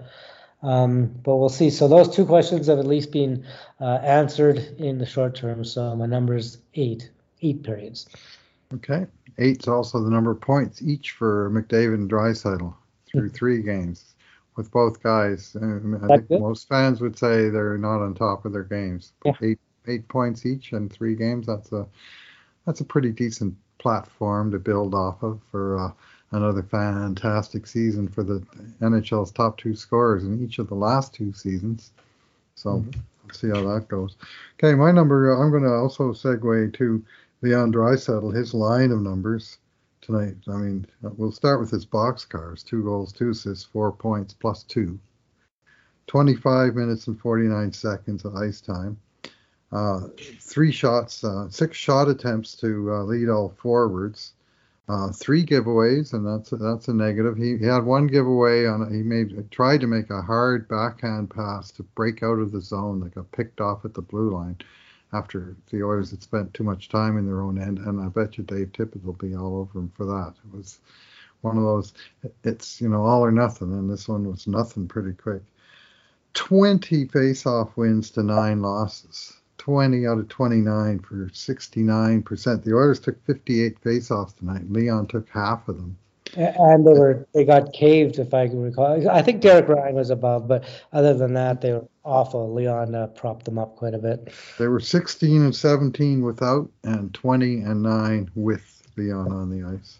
um, 0.62 1.08
but 1.24 1.38
we'll 1.38 1.49
see. 1.49 1.70
So 1.70 1.88
those 1.88 2.14
two 2.14 2.26
questions 2.26 2.68
have 2.68 2.80
at 2.80 2.86
least 2.86 3.12
been 3.12 3.45
uh, 3.80 3.99
answered 4.04 4.58
in 4.78 4.99
the 4.99 5.06
short 5.06 5.36
term. 5.36 5.66
So 5.66 5.95
my 5.95 6.06
number 6.06 6.36
is 6.36 6.60
eight, 6.76 7.10
eight 7.41 7.64
periods. 7.64 8.08
Okay, 8.76 9.08
eight's 9.39 9.68
also 9.68 10.04
the 10.04 10.12
number 10.12 10.32
of 10.32 10.39
points 10.39 10.82
each 10.82 11.12
for 11.12 11.49
McDavid 11.49 11.95
and 11.95 12.10
Draisaitl 12.10 12.74
through 13.10 13.30
hmm. 13.30 13.36
three 13.36 13.64
games 13.64 14.14
with 14.56 14.70
both 14.72 15.02
guys. 15.02 15.56
I 15.56 16.18
think 16.18 16.30
most 16.30 16.68
fans 16.68 17.02
would 17.02 17.18
say 17.18 17.49
they're 17.49 17.78
not 17.78 18.04
on 18.04 18.14
top 18.14 18.45
of 18.45 18.54
their 18.54 18.64
games. 18.64 19.14
Yeah. 19.26 19.34
Eight 19.41 19.60
eight 19.88 20.08
points 20.08 20.45
each 20.45 20.74
in 20.74 20.89
three 20.89 21.16
games. 21.16 21.47
That's 21.47 21.72
a 21.72 21.88
that's 22.66 22.82
a 22.82 22.86
pretty 22.86 23.12
decent 23.12 23.56
platform 23.82 24.52
to 24.52 24.60
build 24.60 24.94
off 24.94 25.24
of 25.24 25.42
for 25.50 25.80
uh, 25.80 25.92
another 26.32 26.62
fantastic 26.62 27.66
season 27.66 28.08
for 28.08 28.24
the 28.24 28.40
NHL's 28.80 29.32
top 29.32 29.58
two 29.58 29.76
scorers 29.76 30.24
in 30.24 30.44
each 30.44 30.60
of 30.60 30.68
the 30.68 30.76
last 30.76 31.14
two 31.14 31.34
seasons. 31.34 31.92
So 32.56 32.70
mm-hmm. 32.70 33.00
we'll 33.26 33.34
see 33.34 33.50
how 33.50 33.74
that 33.74 33.88
goes. 33.88 34.16
Okay, 34.56 34.76
my 34.76 34.92
number. 34.92 35.32
I'm 35.32 35.50
going 35.50 35.64
to 35.64 35.74
also 35.74 36.14
segue 36.14 36.74
to 36.76 37.04
Leon 37.42 37.74
Draisaitl, 37.74 38.36
his 38.36 38.54
line 38.54 38.92
of 38.92 39.02
numbers 39.02 39.58
tonight. 40.02 40.36
I 40.48 40.58
mean, 40.58 40.86
we'll 41.02 41.32
start 41.32 41.60
with 41.60 41.72
his 41.72 41.86
box 41.86 42.24
cars: 42.24 42.64
two 42.64 42.84
goals, 42.84 43.12
two 43.12 43.32
assists, 43.32 43.66
four 43.66 43.92
points, 43.92 44.34
plus 44.34 44.64
two. 44.64 45.00
25 46.08 46.76
minutes 46.76 47.08
and 47.08 47.20
49 47.20 47.72
seconds 47.72 48.26
of 48.26 48.36
ice 48.36 48.60
time. 48.60 48.98
Uh, 49.72 50.02
three 50.40 50.72
shots, 50.72 51.24
uh, 51.24 51.50
six 51.50 51.78
shot 51.78 52.10
attempts 52.10 52.56
to 52.56 52.92
uh, 52.92 53.04
lead 53.04 53.30
all 53.30 53.54
forwards. 53.58 54.34
Uh, 54.90 55.10
three 55.12 55.46
giveaways, 55.46 56.12
and 56.12 56.28
that's 56.28 56.52
a, 56.52 56.58
that's 56.58 56.90
a 56.90 56.94
negative. 56.94 57.38
He, 57.38 57.56
he 57.58 57.66
had 57.66 57.86
one 57.86 58.08
giveaway 58.08 58.66
on. 58.66 58.94
He 58.94 59.04
made 59.04 59.50
tried 59.50 59.80
to 59.82 59.88
make 59.88 60.10
a 60.10 60.22
hard 60.22 60.68
backhand 60.68 61.30
pass 61.30 61.72
to 61.74 61.84
break 61.84 62.24
out 62.24 62.40
of 62.40 62.52
the 62.52 62.60
zone 62.60 63.00
that 63.00 63.16
got 63.16 63.32
picked 63.32 63.62
off 63.62 63.86
at 63.86 63.94
the 63.94 64.02
blue 64.02 64.36
line 64.36 64.58
after 65.14 65.56
the 65.70 65.84
Oilers 65.84 66.12
had 66.12 66.24
spent 66.24 66.54
too 66.54 66.64
much 66.64 66.90
time 66.90 67.18
in 67.18 67.26
their 67.26 67.42
own 67.42 67.62
end, 67.62 67.80
and 67.80 68.02
I 68.02 68.08
bet 68.08 68.38
you 68.38 68.44
Dave 68.44 68.72
Tippett 68.74 69.04
will 69.04 69.14
be 69.14 69.36
all 69.36 69.58
over 69.58 69.80
him 69.80 69.92
for 69.96 70.06
that. 70.06 70.34
It 70.46 70.58
was 70.58 70.80
one 71.42 71.58
of 71.58 71.64
those, 71.64 71.94
it's 72.44 72.82
you 72.82 72.90
know 72.90 73.04
all 73.04 73.24
or 73.24 73.32
nothing, 73.32 73.72
and 73.74 73.90
this 73.90 74.08
one 74.08 74.28
was 74.28 74.48
nothing 74.48 74.88
pretty 74.88 75.14
quick. 75.14 75.44
20 76.34 77.08
face-off 77.08 77.76
wins 77.76 78.10
to 78.12 78.24
nine 78.24 78.62
losses. 78.62 79.34
20 79.62 80.07
out 80.07 80.18
of 80.18 80.28
29 80.28 80.99
for 80.99 81.28
69%. 81.28 82.64
The 82.64 82.74
Oilers 82.74 82.99
took 82.99 83.24
58 83.28 83.78
face-offs 83.78 84.34
tonight. 84.34 84.72
Leon 84.72 85.05
took 85.05 85.30
half 85.30 85.68
of 85.68 85.78
them 85.78 85.95
and 86.36 86.88
they 86.88 86.93
were 86.93 87.28
they 87.34 87.43
got 87.43 87.74
caved 87.74 88.18
if 88.18 88.34
I 88.34 88.47
can 88.47 88.62
recall. 88.62 89.07
I 89.09 89.22
think 89.22 89.41
Derek 89.41 89.68
Ryan 89.68 89.95
was 89.95 90.09
above, 90.09 90.47
but 90.47 90.64
other 90.93 91.14
than 91.14 91.34
that, 91.34 91.62
they 91.62 91.74
were 91.74 91.86
awful. 92.05 92.53
Leon 92.53 92.95
uh, 92.95 93.07
propped 93.07 93.45
them 93.45 93.57
up 93.57 93.76
quite 93.76 93.93
a 93.93 93.97
bit. 93.97 94.34
They 94.57 94.68
were 94.68 94.80
16 94.80 95.41
and 95.41 95.55
17 95.55 96.22
without, 96.24 96.70
and 96.84 97.14
20 97.14 97.62
and 97.62 97.84
nine 97.84 98.32
with 98.36 98.82
Leon 98.97 99.32
on 99.32 99.49
the 99.49 99.68
ice. 99.68 99.99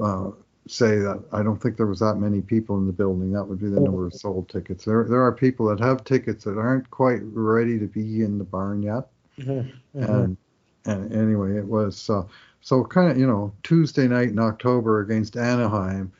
uh, 0.00 0.04
uh, 0.04 0.30
say 0.68 0.98
that 0.98 1.22
I 1.32 1.42
don't 1.42 1.60
think 1.60 1.76
there 1.76 1.86
was 1.86 2.00
that 2.00 2.16
many 2.16 2.42
people 2.42 2.76
in 2.76 2.86
the 2.86 2.92
building. 2.92 3.32
That 3.32 3.44
would 3.44 3.60
be 3.60 3.68
the 3.68 3.80
number 3.80 4.06
of 4.06 4.14
sold 4.14 4.48
tickets. 4.48 4.84
There 4.84 5.04
there 5.04 5.22
are 5.22 5.32
people 5.32 5.66
that 5.66 5.80
have 5.80 6.04
tickets 6.04 6.44
that 6.44 6.58
aren't 6.58 6.90
quite 6.90 7.20
ready 7.22 7.78
to 7.78 7.86
be 7.86 8.22
in 8.22 8.38
the 8.38 8.44
barn 8.44 8.82
yet. 8.82 9.08
Mhm, 9.38 9.72
mhm. 9.94 10.08
And 10.24 10.36
and 10.84 11.12
anyway, 11.12 11.56
it 11.56 11.66
was 11.66 12.10
uh, 12.10 12.24
so 12.62 12.84
kind 12.84 13.10
of 13.10 13.18
you 13.18 13.26
know 13.26 13.52
Tuesday 13.62 14.08
night 14.08 14.28
in 14.28 14.38
October 14.38 15.00
against 15.00 15.36
Anaheim 15.36 16.10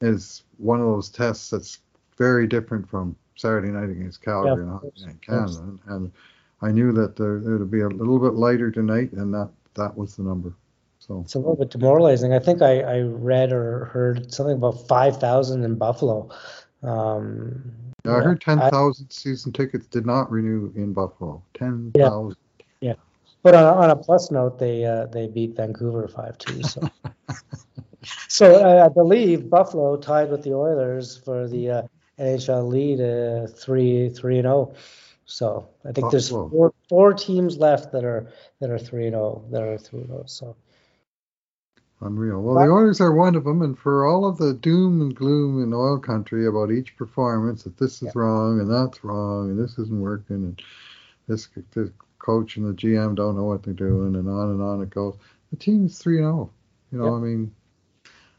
is 0.00 0.42
one 0.56 0.80
of 0.80 0.86
those 0.86 1.08
tests 1.08 1.50
that's 1.50 1.78
very 2.16 2.46
different 2.46 2.88
from 2.88 3.14
Saturday 3.36 3.68
night 3.68 3.90
against 3.90 4.22
Calgary 4.22 4.62
and, 4.62 4.80
course, 4.80 5.04
and. 5.04 5.22
Canada. 5.22 5.78
And 5.86 6.12
I 6.62 6.72
knew 6.72 6.92
that 6.92 7.16
there 7.16 7.36
it 7.36 7.58
would 7.58 7.70
be 7.70 7.80
a 7.80 7.88
little 7.88 8.18
bit 8.18 8.34
lighter 8.34 8.70
tonight, 8.70 9.12
and 9.12 9.32
that 9.32 9.50
that 9.74 9.96
was 9.96 10.16
the 10.16 10.22
number. 10.22 10.54
So 10.98 11.20
It's 11.20 11.34
a 11.34 11.38
little 11.38 11.56
bit 11.56 11.70
demoralizing. 11.70 12.34
I 12.34 12.38
think 12.38 12.60
I, 12.60 12.80
I 12.80 13.00
read 13.00 13.52
or 13.52 13.86
heard 13.86 14.32
something 14.32 14.56
about 14.56 14.86
5,000 14.86 15.64
in 15.64 15.76
Buffalo. 15.76 16.28
Um, 16.82 17.72
yeah, 18.04 18.16
I 18.16 18.20
heard 18.20 18.42
10,000 18.42 19.10
season 19.10 19.52
tickets 19.52 19.86
did 19.86 20.04
not 20.04 20.30
renew 20.30 20.70
in 20.76 20.92
Buffalo. 20.92 21.42
10,000. 21.54 22.36
But 23.42 23.54
on, 23.54 23.64
a- 23.64 23.76
on 23.84 23.90
a 23.90 23.96
plus 23.96 24.30
note, 24.30 24.58
they 24.58 24.84
uh, 24.84 25.06
they 25.06 25.26
beat 25.28 25.56
Vancouver 25.56 26.08
five 26.08 26.38
two. 26.38 26.62
So, 26.62 26.82
so 28.28 28.56
uh, 28.56 28.84
I 28.86 28.88
believe 28.88 29.48
Buffalo 29.50 29.96
tied 29.96 30.30
with 30.30 30.42
the 30.42 30.54
Oilers 30.54 31.16
for 31.16 31.48
the 31.48 31.70
uh, 31.70 31.82
NHL 32.18 32.68
lead, 32.68 33.00
uh, 33.00 33.46
three 33.52 34.10
three 34.10 34.38
and 34.38 34.44
zero. 34.46 34.74
So 35.24 35.68
I 35.88 35.92
think 35.92 36.10
there's 36.10 36.28
four 36.28 36.74
four 36.88 37.14
teams 37.14 37.58
left 37.58 37.92
that 37.92 38.04
are 38.04 38.30
that 38.60 38.70
are 38.70 38.78
three 38.78 39.06
and 39.06 39.14
zero. 39.14 39.44
That 39.50 39.62
are 39.62 39.78
three 39.78 40.00
and 40.00 40.08
zero. 40.08 40.24
So 40.26 40.56
Unreal. 42.02 42.40
Well, 42.40 42.54
the 42.54 42.70
Oilers 42.72 43.00
are 43.02 43.12
one 43.12 43.34
of 43.36 43.44
them, 43.44 43.60
and 43.60 43.78
for 43.78 44.06
all 44.06 44.24
of 44.24 44.38
the 44.38 44.54
doom 44.54 45.02
and 45.02 45.14
gloom 45.14 45.62
in 45.62 45.74
oil 45.74 45.98
country 45.98 46.46
about 46.46 46.72
each 46.72 46.96
performance, 46.96 47.62
that 47.64 47.76
this 47.76 47.96
is 47.96 48.04
Yeah. 48.04 48.12
wrong 48.14 48.58
and 48.58 48.70
that's 48.70 49.04
wrong 49.04 49.50
and 49.50 49.58
this 49.58 49.78
isn't 49.78 50.00
working 50.00 50.36
and 50.36 50.62
this, 51.28 51.48
this 51.74 51.90
coach 52.20 52.56
and 52.56 52.66
the 52.66 52.74
GM 52.74 53.16
don't 53.16 53.36
know 53.36 53.44
what 53.44 53.62
they're 53.62 53.74
doing 53.74 54.14
and 54.14 54.28
on 54.28 54.50
and 54.50 54.62
on 54.62 54.82
it 54.82 54.90
goes. 54.90 55.16
The 55.50 55.56
team's 55.56 55.98
three 55.98 56.18
and 56.18 56.26
zero. 56.26 56.50
You 56.92 56.98
know, 56.98 57.06
Yeah. 57.06 57.12
I 57.12 57.18
mean, 57.18 57.54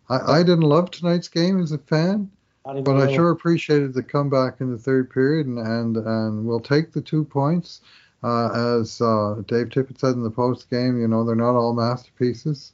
I, 0.10 0.40
I 0.40 0.44
didn't 0.44 0.62
love 0.62 0.92
tonight's 0.92 1.28
game 1.28 1.62
as 1.62 1.72
a 1.72 1.78
fan, 1.78 2.30
but 2.64 2.98
I 2.98 3.14
sure 3.14 3.32
appreciated 3.32 3.94
the 3.94 4.04
comeback 4.04 4.62
in 4.62 4.72
the 4.72 4.78
third 4.78 5.10
period, 5.10 5.48
and 5.48 5.60
and, 5.60 5.98
and 5.98 6.46
we'll 6.46 6.60
take 6.60 6.92
the 6.92 7.02
two 7.02 7.24
points. 7.24 7.82
Uh, 8.24 8.80
as 8.80 9.02
uh, 9.02 9.42
Dave 9.48 9.70
Tippett 9.70 10.00
said 10.00 10.14
in 10.14 10.22
the 10.22 10.30
post 10.30 10.70
game, 10.70 11.00
you 11.00 11.08
know 11.08 11.24
they're 11.24 11.36
not 11.36 11.56
all 11.56 11.74
masterpieces, 11.74 12.74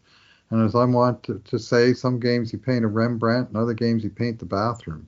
and 0.50 0.66
as 0.66 0.76
I 0.76 0.84
want 0.84 1.24
to, 1.24 1.40
to 1.46 1.58
say, 1.58 1.94
some 1.94 2.20
games 2.20 2.52
you 2.52 2.60
paint 2.60 2.84
a 2.84 2.88
Rembrandt, 2.88 3.50
and 3.50 3.58
other 3.58 3.74
games 3.74 4.04
you 4.04 4.10
paint 4.10 4.40
the 4.40 4.46
bathroom. 4.46 5.08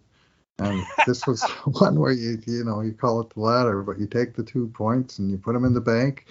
And 0.60 0.84
this 1.07 1.26
was 1.26 1.41
one 1.66 1.99
where 1.99 2.12
you 2.12 2.39
you 2.45 2.64
know 2.64 2.82
you 2.82 2.93
call 2.93 3.22
it 3.22 3.32
the 3.32 3.39
ladder, 3.39 3.82
but 3.82 3.99
you 3.99 4.05
take 4.07 4.36
the 4.36 4.43
two 4.43 4.68
points 4.68 5.18
and 5.20 5.32
you 5.32 5.38
put 5.38 5.53
them 5.53 5.66
in 5.66 5.74
the 5.74 5.82
bank, 5.82 6.26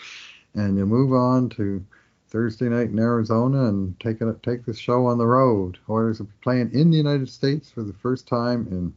and 0.55 0.77
you 0.77 0.87
move 0.87 1.13
on 1.13 1.49
to 1.51 1.85
Thursday 2.29 2.69
night 2.69 2.91
in 2.91 2.99
Arizona 2.99 3.67
and 3.67 3.99
take 4.01 4.21
it 4.21 4.43
take 4.43 4.67
the 4.67 4.75
show 4.75 5.07
on 5.07 5.19
the 5.19 5.27
road. 5.27 5.79
Oilers 5.89 6.21
are 6.21 6.27
playing 6.43 6.73
in 6.73 6.91
the 6.91 6.97
United 6.97 7.31
States 7.31 7.71
for 7.71 7.83
the 7.83 7.95
first 7.95 8.29
time 8.29 8.67
in 8.71 8.93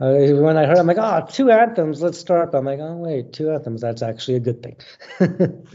uh, 0.00 0.12
when 0.34 0.56
I 0.56 0.66
heard, 0.66 0.78
I'm 0.78 0.86
like, 0.86 0.98
oh, 0.98 1.26
two 1.30 1.50
anthems, 1.50 2.02
let's 2.02 2.18
start. 2.18 2.52
But 2.52 2.58
I'm 2.58 2.64
like, 2.64 2.80
oh 2.80 2.96
wait, 2.96 3.32
two 3.32 3.50
anthems, 3.50 3.80
that's 3.80 4.02
actually 4.02 4.36
a 4.36 4.40
good 4.40 4.62
thing. 4.62 4.76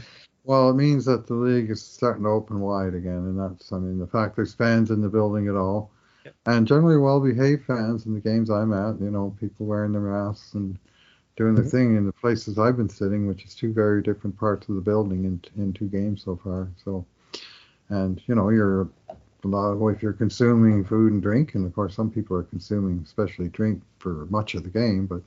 Well, 0.44 0.70
it 0.70 0.76
means 0.76 1.06
that 1.06 1.26
the 1.26 1.34
league 1.34 1.72
is 1.72 1.82
starting 1.82 2.24
to 2.24 2.30
open 2.30 2.60
wide 2.60 2.94
again, 2.94 3.18
and 3.18 3.40
that's 3.40 3.72
I 3.72 3.80
mean 3.80 3.98
the 3.98 4.06
fact 4.08 4.36
there's 4.36 4.54
fans 4.54 4.92
in 4.92 5.02
the 5.02 5.10
building 5.10 5.48
at 5.48 5.56
all, 5.56 5.90
Yep. 6.24 6.36
and 6.46 6.68
generally 6.68 6.98
well-behaved 6.98 7.66
fans 7.66 8.06
in 8.06 8.14
the 8.14 8.20
games 8.20 8.50
I'm 8.52 8.72
at. 8.74 9.00
You 9.02 9.10
know, 9.10 9.36
people 9.40 9.66
wearing 9.66 9.92
their 9.92 10.02
masks 10.02 10.54
and 10.54 10.78
doing 11.36 11.56
their 11.56 11.66
Mhm. 11.66 11.72
thing 11.72 11.96
in 11.98 12.06
the 12.06 12.14
places 12.14 12.60
I've 12.60 12.78
been 12.78 12.90
sitting, 12.90 13.28
which 13.28 13.44
is 13.44 13.56
two 13.56 13.74
very 13.74 14.02
different 14.04 14.38
parts 14.38 14.70
of 14.70 14.76
the 14.76 14.82
building 14.82 15.26
in 15.26 15.42
in 15.62 15.74
two 15.74 15.88
games 15.88 16.24
so 16.24 16.36
far. 16.36 16.68
So, 16.84 17.06
and 17.90 18.22
you 18.28 18.36
know, 18.36 18.50
you're 18.50 18.82
a 19.05 19.05
lot 19.48 19.88
if 19.90 20.02
you're 20.02 20.14
consuming 20.14 20.84
food 20.84 21.14
and 21.14 21.22
drink, 21.22 21.56
and 21.56 21.66
of 21.66 21.74
course 21.74 21.96
some 21.96 22.10
people 22.10 22.36
are 22.38 22.44
consuming 22.44 23.02
especially 23.04 23.50
drink 23.50 23.82
for 24.00 24.28
much 24.30 24.56
of 24.56 24.64
the 24.64 24.70
game, 24.70 25.06
but 25.06 25.22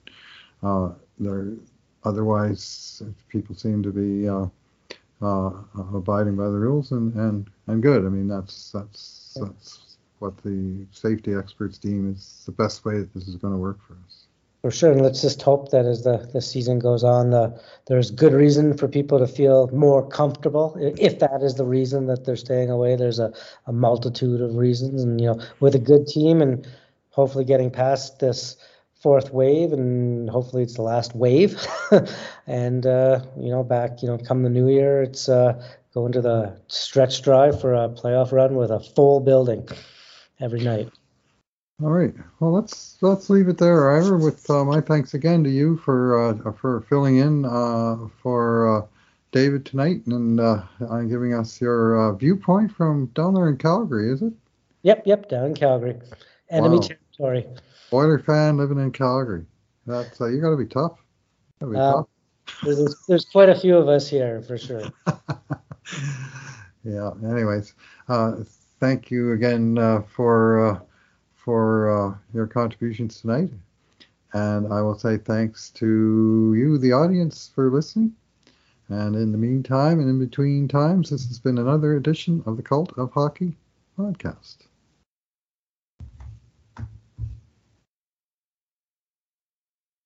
uh, 0.67 0.93
they're 1.19 1.53
otherwise 2.05 3.03
people 3.29 3.55
seem 3.55 3.83
to 3.83 3.91
be. 3.91 4.29
Uh, 4.29 4.47
uh, 5.21 5.51
abiding 5.95 6.37
by 6.37 6.45
the 6.45 6.51
rules 6.51 6.93
and, 6.93 7.13
and, 7.15 7.51
and 7.67 7.83
good. 7.83 8.07
I 8.07 8.09
mean, 8.09 8.29
that's 8.29 8.71
that's 8.71 9.37
that's 9.41 9.97
what 10.19 10.37
the 10.45 10.87
safety 10.91 11.35
experts 11.35 11.79
deem 11.79 12.13
is 12.13 12.43
the 12.47 12.53
best 12.53 12.85
way 12.85 12.99
that 12.99 13.13
this 13.15 13.29
is 13.29 13.37
going 13.37 13.53
to 13.53 13.59
work 13.59 13.79
for 13.87 13.95
us. 14.07 14.28
For 14.69 14.73
sure, 14.73 14.93
and 14.93 15.01
let's 15.01 15.23
just 15.23 15.41
hope 15.41 15.71
that 15.71 15.87
as 15.87 16.03
the, 16.03 16.29
the 16.35 16.43
season 16.43 16.79
goes 16.79 17.03
on, 17.03 17.31
the, 17.31 17.59
there's 17.87 18.11
good 18.11 18.35
reason 18.35 18.77
for 18.77 18.87
people 18.87 19.19
to 19.19 19.27
feel 19.27 19.69
more 19.69 20.07
comfortable. 20.07 20.77
If 20.79 21.21
that 21.21 21.43
is 21.43 21.55
the 21.55 21.65
reason 21.65 22.07
that 22.09 22.27
they're 22.27 22.37
staying 22.37 22.69
away, 22.69 22.95
there's 22.95 23.19
a, 23.19 23.33
a 23.67 23.73
multitude 23.73 24.43
of 24.43 24.57
reasons. 24.57 25.03
And, 25.03 25.19
you 25.19 25.29
know, 25.29 25.41
with 25.61 25.75
a 25.75 25.79
good 25.79 26.07
team 26.07 26.43
and 26.43 26.69
hopefully 27.09 27.47
getting 27.47 27.71
past 27.71 28.19
this 28.19 28.59
fourth 29.01 29.33
wave, 29.33 29.73
and 29.73 30.29
hopefully 30.29 30.65
it's 30.65 30.75
the 30.75 30.83
last 30.83 31.17
wave. 31.17 31.67
and, 32.47 32.85
uh, 32.85 33.23
you 33.41 33.49
know, 33.49 33.65
back, 33.65 34.03
you 34.03 34.09
know, 34.09 34.19
come 34.19 34.43
the 34.43 34.51
new 34.51 34.69
year, 34.69 35.01
it's 35.01 35.31
uh, 35.31 35.65
going 35.95 36.13
to 36.13 36.21
the 36.21 36.61
stretch 36.67 37.23
drive 37.23 37.59
for 37.59 37.73
a 37.73 37.89
playoff 37.89 38.33
run 38.33 38.55
with 38.55 38.71
a 38.71 38.81
full 38.81 39.21
building 39.21 39.67
every 40.39 40.61
night. 40.61 40.91
All 41.81 41.91
right. 41.91 42.13
Well, 42.41 42.53
let's 42.53 42.99
let's 43.03 43.31
leave 43.31 43.49
it 43.49 43.59
there, 43.59 43.97
Ivor. 43.97 44.19
With 44.19 44.49
uh, 44.51 44.65
my 44.65 44.81
thanks 44.81 45.15
again 45.15 45.45
to 45.45 45.51
you 45.51 45.77
for 45.77 46.19
uh, 46.47 46.53
for 46.53 46.81
filling 46.89 47.19
in 47.19 47.45
uh, 47.45 48.09
for 48.21 48.79
uh, 48.83 48.87
David 49.31 49.65
tonight 49.65 50.05
and 50.07 50.41
uh, 50.41 50.63
giving 51.09 51.35
us 51.35 51.61
your 51.61 51.97
uh, 52.01 52.13
viewpoint 52.15 52.73
from 52.73 53.07
down 53.15 53.35
there 53.35 53.49
in 53.49 53.59
Calgary. 53.59 54.11
Is 54.13 54.23
it 54.23 54.33
Yep, 54.83 55.03
yep, 55.07 55.29
down 55.29 55.47
in 55.47 55.55
Calgary. 55.55 55.99
Enemy 56.51 56.79
Wow. 56.79 56.89
territory. 57.19 57.47
Oiler 57.93 58.19
fan 58.19 58.57
living 58.57 58.79
in 58.79 58.91
Calgary? 58.91 59.47
That's 59.87 60.21
uh, 60.21 60.27
you 60.27 60.41
got 60.41 60.51
to 60.51 60.57
be 60.57 60.67
tough. 60.67 60.99
Gotta 61.61 61.73
be 61.73 61.79
Uh, 61.79 61.93
tough. 61.93 62.07
There's, 62.63 62.97
there's 63.09 63.25
quite 63.27 63.49
a 63.51 63.55
few 63.55 63.77
of 63.77 63.89
us 63.89 64.09
here 64.09 64.43
for 64.43 64.59
sure. 64.59 64.93
yeah. 66.85 67.11
Anyways, 67.25 67.75
uh, 68.09 68.37
thank 68.81 69.11
you 69.11 69.33
again 69.33 69.79
uh, 69.79 70.03
for 70.03 70.67
uh, 70.67 70.81
for 71.49 71.89
uh, 71.89 72.15
your 72.35 72.47
contributions 72.47 73.23
tonight, 73.23 73.49
and 74.35 74.71
I 74.71 74.83
will 74.83 74.99
say 74.99 75.17
thanks 75.17 75.71
to 75.77 76.53
you, 76.55 76.77
the 76.77 76.93
audience, 76.93 77.51
for 77.55 77.71
listening. 77.71 78.13
And 78.91 79.17
in 79.17 79.33
the 79.33 79.39
meantime, 79.39 79.99
and 79.99 80.11
in 80.11 80.19
between 80.19 80.69
times, 80.69 81.09
this 81.09 81.27
has 81.27 81.39
been 81.39 81.57
another 81.57 81.97
edition 81.97 82.43
of 82.45 82.59
the 82.59 82.63
Cult 82.63 82.93
of 82.99 83.13
Hockey 83.13 83.57
podcast. 83.99 84.68